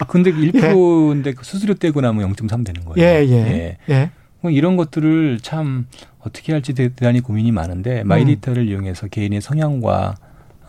근데 0.09 0.31
1%인데 0.33 1.35
그 1.35 1.45
수수료 1.45 1.75
떼고 1.75 2.01
나면 2.01 2.33
0.3 2.35 2.65
되는 2.65 2.85
거예요. 2.85 2.97
예, 2.99 3.27
예. 3.29 3.79
예. 3.89 4.11
뭐 4.41 4.51
이런 4.51 4.77
것들을 4.77 5.41
참 5.43 5.87
어떻게 6.21 6.53
할지 6.53 6.73
대단히 6.75 7.21
고민이 7.21 7.51
많은데 7.53 8.05
마이데이터를 8.05 8.63
음. 8.63 8.69
이용해서 8.69 9.09
개인의 9.09 9.41
성향과 9.41 10.15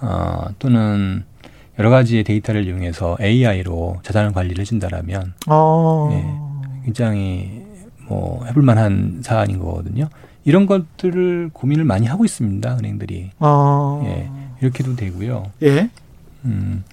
어, 0.01 0.45
또는 0.57 1.23
여러 1.77 1.89
가지의 1.89 2.23
데이터를 2.23 2.67
이용해서 2.67 3.17
AI로 3.21 3.97
자산 4.03 4.33
관리를 4.33 4.61
해준다라면 4.61 5.33
어. 5.47 6.09
예. 6.11 6.85
굉장히 6.85 7.63
뭐 8.07 8.43
해볼 8.45 8.63
만한 8.63 9.19
사안인 9.21 9.59
거거든요. 9.59 10.09
이런 10.45 10.65
것들을 10.65 11.51
고민을 11.53 11.83
많이 11.83 12.07
하고 12.07 12.25
있습니다. 12.25 12.77
은행들이 12.77 13.31
어. 13.39 14.01
예. 14.05 14.29
이렇게도 14.61 14.95
되고요. 14.95 15.51
예. 15.63 15.89
음, 16.45 16.83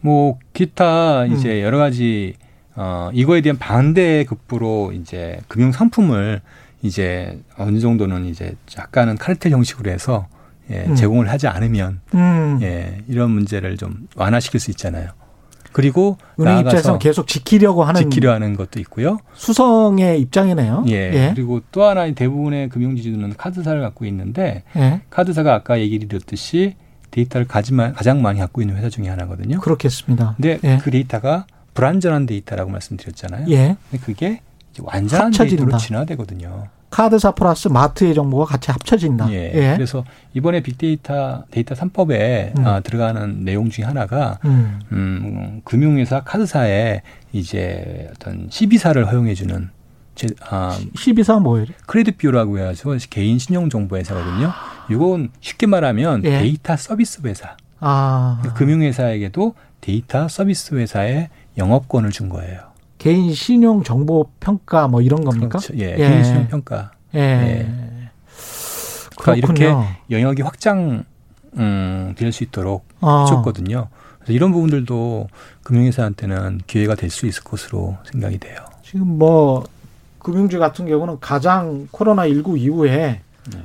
뭐 0.00 0.38
기타 0.52 1.24
음. 1.24 1.32
이제 1.32 1.62
여러 1.62 1.78
가지 1.78 2.34
어 2.74 3.10
이거에 3.12 3.40
대한 3.40 3.58
반대 3.58 4.24
급부로 4.24 4.92
이제 4.92 5.38
금융 5.48 5.72
상품을 5.72 6.40
이제 6.82 7.40
어느 7.56 7.78
정도는 7.80 8.26
이제 8.26 8.54
약간은 8.78 9.16
카르텔 9.16 9.52
형식으로 9.52 9.90
해서 9.90 10.26
예, 10.70 10.84
음. 10.86 10.94
제공을 10.94 11.30
하지 11.30 11.46
않으면 11.46 12.00
음. 12.14 12.58
예, 12.62 13.02
이런 13.08 13.30
문제를 13.30 13.76
좀 13.76 14.08
완화시킬 14.16 14.60
수 14.60 14.70
있잖아요. 14.72 15.10
그리고 15.72 16.16
은행 16.40 16.60
입장에서 16.60 16.98
계속 16.98 17.26
지키려고 17.26 17.84
하는 17.84 18.00
지키려 18.00 18.32
하는 18.32 18.56
것도 18.56 18.80
있고요. 18.80 19.18
수성의 19.34 20.22
입장이네요. 20.22 20.86
예. 20.88 20.94
예. 20.94 21.32
그리고 21.34 21.60
또 21.70 21.84
하나 21.84 22.10
대부분의 22.10 22.70
금융지주는 22.70 23.34
카드사를 23.36 23.78
갖고 23.82 24.06
있는데 24.06 24.62
예. 24.74 25.02
카드사가 25.10 25.52
아까 25.52 25.78
얘기 25.78 25.98
드렸듯이 25.98 26.76
데이터를 27.16 27.46
가장 27.48 28.20
많이 28.20 28.38
갖고 28.40 28.60
있는 28.60 28.76
회사 28.76 28.90
중에 28.90 29.08
하나거든요. 29.08 29.58
그렇겠습니다. 29.60 30.34
근데 30.36 30.58
예. 30.64 30.78
그 30.82 30.90
데이터가 30.90 31.46
불완전한 31.72 32.26
데이터라고 32.26 32.70
말씀드렸잖아요. 32.70 33.46
예. 33.48 33.76
근데 33.90 34.04
그게 34.04 34.40
이제 34.72 34.82
완전한 34.84 35.28
합쳐진다. 35.28 35.62
데이터로 35.64 35.78
진화되거든요. 35.78 36.68
카드사 36.90 37.32
플러스 37.32 37.68
마트의 37.68 38.14
정보가 38.14 38.44
같이 38.44 38.70
합쳐진다. 38.70 39.30
예. 39.32 39.50
예. 39.54 39.74
그래서 39.76 40.04
이번에 40.34 40.60
빅데이터 40.62 41.44
데이터 41.50 41.74
3법에 41.74 42.58
음. 42.58 42.66
아, 42.66 42.80
들어가는 42.80 43.44
내용 43.44 43.70
중에 43.70 43.84
하나가 43.86 44.38
음. 44.44 44.78
음, 44.92 45.60
금융회사 45.64 46.22
카드사에 46.22 47.00
이제 47.32 48.08
어떤 48.14 48.46
CB사를 48.50 49.10
허용해 49.10 49.34
주는 49.34 49.70
제, 50.16 50.26
아, 50.48 50.76
CB사 50.96 51.38
뭐예요? 51.38 51.66
credit 51.86 52.18
bureau라고 52.18 52.58
해가지고 52.58 52.96
개인 53.10 53.38
신용 53.38 53.68
정보 53.70 53.96
회사거든요. 53.96 54.50
이건 54.90 55.28
쉽게 55.40 55.66
말하면 55.66 56.24
예. 56.24 56.38
데이터 56.40 56.76
서비스 56.76 57.20
회사. 57.24 57.56
아. 57.80 58.42
금융회사에게도 58.56 59.54
데이터 59.80 60.26
서비스 60.28 60.74
회사의 60.74 61.28
영업권을 61.58 62.10
준 62.10 62.28
거예요. 62.30 62.60
개인 62.98 63.32
신용 63.34 63.82
정보 63.84 64.30
평가 64.40 64.88
뭐 64.88 65.02
이런 65.02 65.22
겁니까? 65.24 65.58
그렇죠. 65.58 65.74
예, 65.76 65.92
예. 65.92 65.96
개인 65.96 66.24
신용 66.24 66.48
평가. 66.48 66.90
예. 67.14 67.20
예. 67.20 67.68
그러니까 69.18 69.34
이렇게 69.36 69.74
영역이 70.10 70.42
확장 70.42 71.04
음, 71.58 72.14
될 72.16 72.32
수 72.32 72.42
있도록 72.44 72.86
아. 73.00 73.22
해줬거든요. 73.24 73.88
그래서 74.18 74.32
이런 74.32 74.52
부분들도 74.52 75.28
금융회사한테는 75.62 76.62
기회가 76.66 76.94
될 76.94 77.10
수 77.10 77.26
있을 77.26 77.42
것으로 77.44 77.96
생각이 78.10 78.38
돼요. 78.38 78.56
지금 78.82 79.18
뭐 79.18 79.64
금융주 80.26 80.58
같은 80.58 80.86
경우는 80.88 81.18
가장 81.20 81.86
코로나 81.92 82.26
19 82.26 82.58
이후에 82.58 83.20
네. 83.52 83.58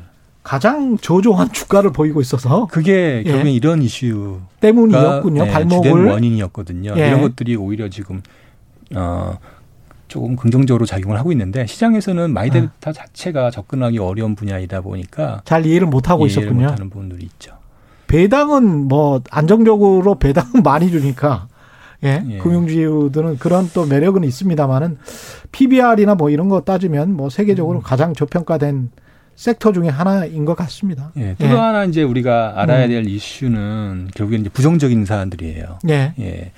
가장 0.43 0.95
저조한 0.95 1.49
주가를 1.53 1.91
보이고 1.91 2.22
있어서 2.22 2.68
그게 2.68 3.24
결국엔 3.24 3.47
예. 3.47 3.51
이런 3.51 3.82
이슈 3.82 4.41
때문이었군요. 4.59 5.45
네, 5.45 5.51
발목을 5.51 5.89
주된 5.89 6.07
원인이었거든요. 6.07 6.93
예. 6.97 7.07
이런 7.07 7.22
것들이 7.22 7.55
오히려 7.55 7.89
지금 7.89 8.22
어 8.93 9.39
조금 10.07 10.36
긍정적으로 10.36 10.86
작용을 10.86 11.18
하고 11.18 11.32
있는데 11.32 11.66
시장에서는 11.66 12.32
마이데타 12.32 12.89
아. 12.89 12.93
자체가 12.93 13.49
접근하기 13.49 13.97
어려운 13.97 14.36
분야이다 14.36 14.82
보니까 14.82 15.41
잘 15.45 15.66
이해를 15.66 15.88
못 15.88 16.12
하고 16.12 16.28
있었군요. 16.28 16.68
못하는 16.68 16.91
부분들이 16.91 17.24
있죠. 17.24 17.57
배당은 18.05 18.88
뭐 18.88 19.22
안정적으로 19.32 20.14
배당은 20.20 20.62
많이 20.64 20.91
주니까 20.91 21.47
예, 22.04 22.24
예. 22.30 22.38
금융주들은 22.39 23.38
그런 23.38 23.70
또 23.74 23.86
매력은 23.86 24.24
있습니다만은 24.24 24.97
PBR이나 25.52 26.16
뭐 26.16 26.30
이런 26.30 26.49
거 26.49 26.62
따지면 26.62 27.14
뭐 27.14 27.30
세계적으로 27.30 27.80
음. 27.80 27.84
가장 27.84 28.14
저평가된 28.14 28.89
섹터 29.36 29.72
중에 29.72 29.88
하나인 29.88 30.45
것 30.45 30.56
같습니다. 30.56 31.12
예, 31.18 31.36
또 31.39 31.45
예. 31.45 31.49
하나 31.49 31.86
이제 31.86 32.04
우리가 32.04 32.62
알아야 32.62 32.86
음. 32.86 32.89
될 32.89 33.04
음. 33.04 33.10
이슈는 33.10 34.10
결국엔 34.14 34.41
이제 34.41 34.49
부정적인 34.49 35.06
사안들이에요. 35.06 35.80
예. 35.89 36.14
예. 36.20 36.52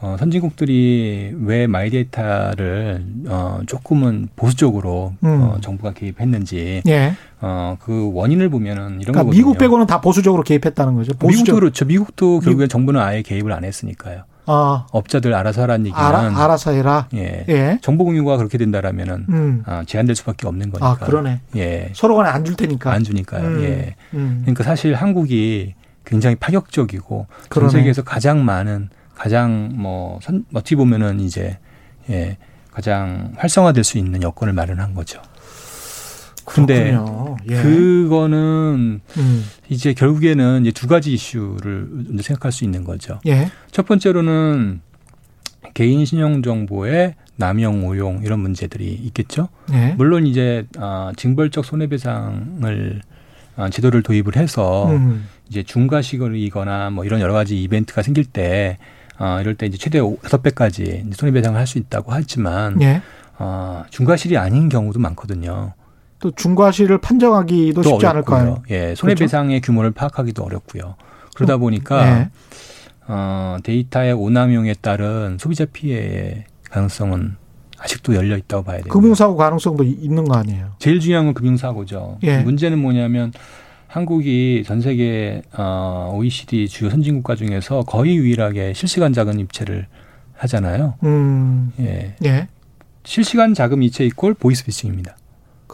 어, 0.00 0.14
선진국들이 0.18 1.34
왜 1.42 1.66
마이데이터를 1.66 3.04
어, 3.26 3.60
조금은 3.66 4.28
보수적으로 4.36 5.14
음. 5.24 5.42
어, 5.42 5.58
정부가 5.60 5.94
개입했는지 5.94 6.82
예. 6.86 7.14
어, 7.40 7.76
그 7.80 8.10
원인을 8.12 8.50
보면은 8.50 9.00
이런 9.00 9.14
그러니까 9.14 9.24
미국 9.32 9.58
빼고는 9.58 9.86
다 9.86 10.00
보수적으로 10.00 10.44
개입했다는 10.44 10.94
거죠. 10.94 11.14
보수적. 11.14 11.28
미국도 11.28 11.54
그렇죠. 11.54 11.84
미국도 11.86 12.40
결국엔 12.40 12.66
미국. 12.66 12.68
정부는 12.68 13.00
아예 13.00 13.22
개입을 13.22 13.52
안 13.52 13.64
했으니까요. 13.64 14.22
아. 14.48 14.86
업자들 14.92 15.34
알아서 15.34 15.62
하라는 15.62 15.86
얘기는 15.86 16.02
알아, 16.02 16.20
알아서 16.44 16.72
해라. 16.72 17.06
예. 17.14 17.44
예. 17.48 17.78
정보 17.82 18.04
공유가 18.04 18.36
그렇게 18.36 18.58
된다라면은 18.58 19.26
음. 19.28 19.62
아, 19.66 19.84
제한될 19.86 20.16
수밖에 20.16 20.46
없는 20.48 20.70
거니까. 20.70 20.88
아 20.90 20.96
그러네. 20.96 21.40
예. 21.56 21.90
서로 21.94 22.16
간에 22.16 22.30
안 22.30 22.44
줄 22.44 22.56
테니까. 22.56 22.90
안 22.92 23.04
주니까요. 23.04 23.46
음. 23.46 23.62
예. 23.62 23.94
음. 24.14 24.38
그러니까 24.42 24.64
사실 24.64 24.94
한국이 24.94 25.74
굉장히 26.04 26.36
파격적이고 26.36 27.26
그러네. 27.50 27.70
전 27.70 27.78
세계에서 27.80 28.02
가장 28.02 28.44
많은 28.44 28.88
가장 29.14 29.70
뭐 29.74 30.18
선, 30.22 30.44
어떻게 30.54 30.74
보면은 30.76 31.20
이제 31.20 31.58
예. 32.10 32.38
가장 32.72 33.32
활성화될 33.36 33.82
수 33.84 33.98
있는 33.98 34.22
여건을 34.22 34.52
마련한 34.52 34.94
거죠. 34.94 35.20
근데 36.54 36.96
예. 37.50 37.62
그거는 37.62 39.00
음. 39.16 39.44
이제 39.68 39.92
결국에는 39.94 40.62
이제 40.62 40.72
두 40.72 40.86
가지 40.86 41.12
이슈를 41.12 41.88
생각할 42.20 42.52
수 42.52 42.64
있는 42.64 42.84
거죠. 42.84 43.20
예. 43.26 43.50
첫 43.70 43.86
번째로는 43.86 44.80
개인 45.74 46.04
신용 46.04 46.42
정보의 46.42 47.14
남용, 47.36 47.86
오용 47.86 48.22
이런 48.24 48.40
문제들이 48.40 48.84
있겠죠. 49.04 49.48
예. 49.72 49.94
물론 49.96 50.26
이제 50.26 50.66
아, 50.78 51.12
징벌적 51.16 51.64
손해배상을 51.64 53.02
아, 53.56 53.70
제도를 53.70 54.02
도입을 54.02 54.36
해서 54.36 54.90
음. 54.90 55.26
이제 55.48 55.62
중과식이거나 55.62 56.90
뭐 56.90 57.04
이런 57.04 57.20
여러 57.20 57.32
가지 57.32 57.62
이벤트가 57.62 58.02
생길 58.02 58.24
때 58.24 58.78
어, 59.18 59.38
이럴 59.40 59.54
때 59.54 59.66
이제 59.66 59.76
최대 59.78 60.00
다섯 60.22 60.42
배까지 60.42 61.04
손해배상을 61.12 61.58
할 61.58 61.66
수 61.66 61.78
있다고 61.78 62.12
하지만 62.12 62.80
예. 62.82 63.02
어, 63.38 63.84
중과실이 63.90 64.36
아닌 64.36 64.68
경우도 64.68 64.98
많거든요. 65.00 65.74
또 66.20 66.30
중과실을 66.32 66.98
판정하기도 66.98 67.82
쉽지 67.82 68.06
어렵고요. 68.06 68.36
않을까요? 68.38 68.62
예, 68.70 68.94
손해배상의 68.94 69.60
그렇죠? 69.60 69.66
규모를 69.72 69.90
파악하기도 69.92 70.42
어렵고요. 70.42 70.96
그러다 71.34 71.56
보니까 71.58 72.04
네. 72.18 72.30
어, 73.06 73.56
데이터의 73.62 74.12
오남용에 74.12 74.74
따른 74.80 75.36
소비자 75.38 75.64
피해의 75.64 76.44
가능성은 76.70 77.36
아직도 77.78 78.14
열려 78.16 78.36
있다고 78.36 78.64
봐야 78.64 78.78
돼요. 78.78 78.92
금융사고 78.92 79.36
가능성도 79.36 79.84
있는 79.84 80.24
거 80.24 80.34
아니에요? 80.36 80.72
제일 80.80 80.98
중요한 80.98 81.26
건 81.26 81.34
금융사고죠. 81.34 82.18
예. 82.24 82.38
문제는 82.38 82.78
뭐냐면 82.78 83.32
한국이 83.86 84.64
전 84.66 84.80
세계 84.80 85.42
어, 85.56 86.10
OECD 86.14 86.68
주요 86.68 86.90
선진국가 86.90 87.36
중에서 87.36 87.84
거의 87.84 88.16
유일하게 88.16 88.74
실시간 88.74 89.12
자금 89.12 89.38
입체를 89.38 89.86
하잖아요. 90.34 90.94
음. 91.04 91.72
예. 91.78 92.16
예. 92.24 92.48
실시간 93.04 93.54
자금 93.54 93.82
이체 93.84 94.04
이꼴 94.04 94.34
보이스피싱입니다. 94.34 95.16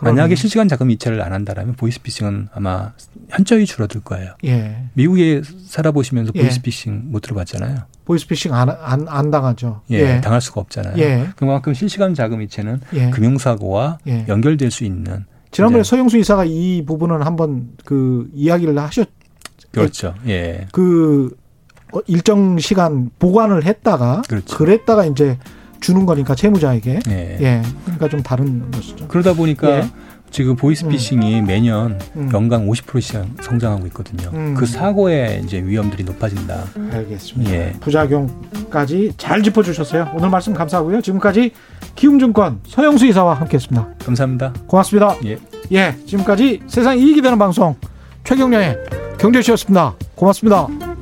만약에 0.02 0.34
실시간 0.34 0.68
자금 0.68 0.90
이체를 0.90 1.22
안 1.22 1.32
한다라면 1.32 1.74
보이스피싱은 1.74 2.48
아마 2.52 2.92
현저히 3.28 3.64
줄어들 3.64 4.00
거예요. 4.00 4.34
예. 4.44 4.84
미국에 4.94 5.42
살아보시면서 5.66 6.32
예. 6.34 6.42
보이스피싱 6.42 7.12
못 7.12 7.20
들어봤잖아요. 7.20 7.76
보이스피싱 8.04 8.52
안, 8.52 8.70
안, 8.70 9.06
안 9.08 9.30
당하죠. 9.30 9.82
예, 9.90 10.16
예. 10.16 10.20
당할 10.20 10.40
수가 10.40 10.60
없잖아요. 10.62 10.98
예. 10.98 11.28
그만큼 11.36 11.74
실시간 11.74 12.14
자금 12.14 12.42
이체는 12.42 12.80
예. 12.94 13.10
금융사고와 13.10 13.98
예. 14.06 14.26
연결될 14.28 14.70
수 14.70 14.84
있는. 14.84 15.24
지난번에 15.52 15.84
서영수 15.84 16.18
이사가 16.18 16.44
이 16.46 16.84
부분은 16.84 17.22
한번 17.22 17.68
그 17.84 18.28
이야기를 18.34 18.76
하셨. 18.78 19.08
그렇죠. 19.70 20.14
예. 20.26 20.66
그 20.72 21.36
어, 21.92 22.00
일정 22.08 22.58
시간 22.58 23.10
보관을 23.20 23.64
했다가 23.64 24.22
그렇죠. 24.28 24.56
그랬다가 24.56 25.06
이제 25.06 25.38
주는 25.84 26.06
거니까 26.06 26.34
채무자에게. 26.34 27.00
예. 27.10 27.38
예. 27.40 27.62
그러니까 27.84 28.08
좀 28.08 28.22
다른 28.22 28.70
것이죠. 28.70 29.06
그러다 29.06 29.34
보니까 29.34 29.80
예. 29.80 29.90
지금 30.30 30.56
보이스피싱이 30.56 31.40
음. 31.40 31.46
매년 31.46 32.00
음. 32.16 32.30
연간 32.32 32.66
50%씩 32.66 33.22
성장하고 33.42 33.86
있거든요. 33.88 34.30
음. 34.32 34.54
그 34.54 34.64
사고의 34.64 35.42
이제 35.44 35.62
위험들이 35.62 36.04
높아진다. 36.04 36.64
알겠습니다. 36.90 37.52
예. 37.52 37.72
부작용까지 37.80 39.12
잘 39.18 39.42
짚어주셨어요. 39.42 40.12
오늘 40.14 40.30
말씀 40.30 40.54
감사하고요. 40.54 41.02
지금까지 41.02 41.52
키움증권 41.94 42.60
서영수 42.66 43.06
이사와 43.06 43.34
함께했습니다. 43.34 43.88
감사합니다. 44.04 44.54
고맙습니다. 44.66 45.16
예. 45.26 45.38
예. 45.72 45.94
지금까지 46.06 46.62
세상 46.66 46.98
이익이 46.98 47.20
되는 47.20 47.38
방송 47.38 47.76
최경련의 48.24 48.78
경제쇼였습니다. 49.18 49.96
고맙습니다. 50.14 50.93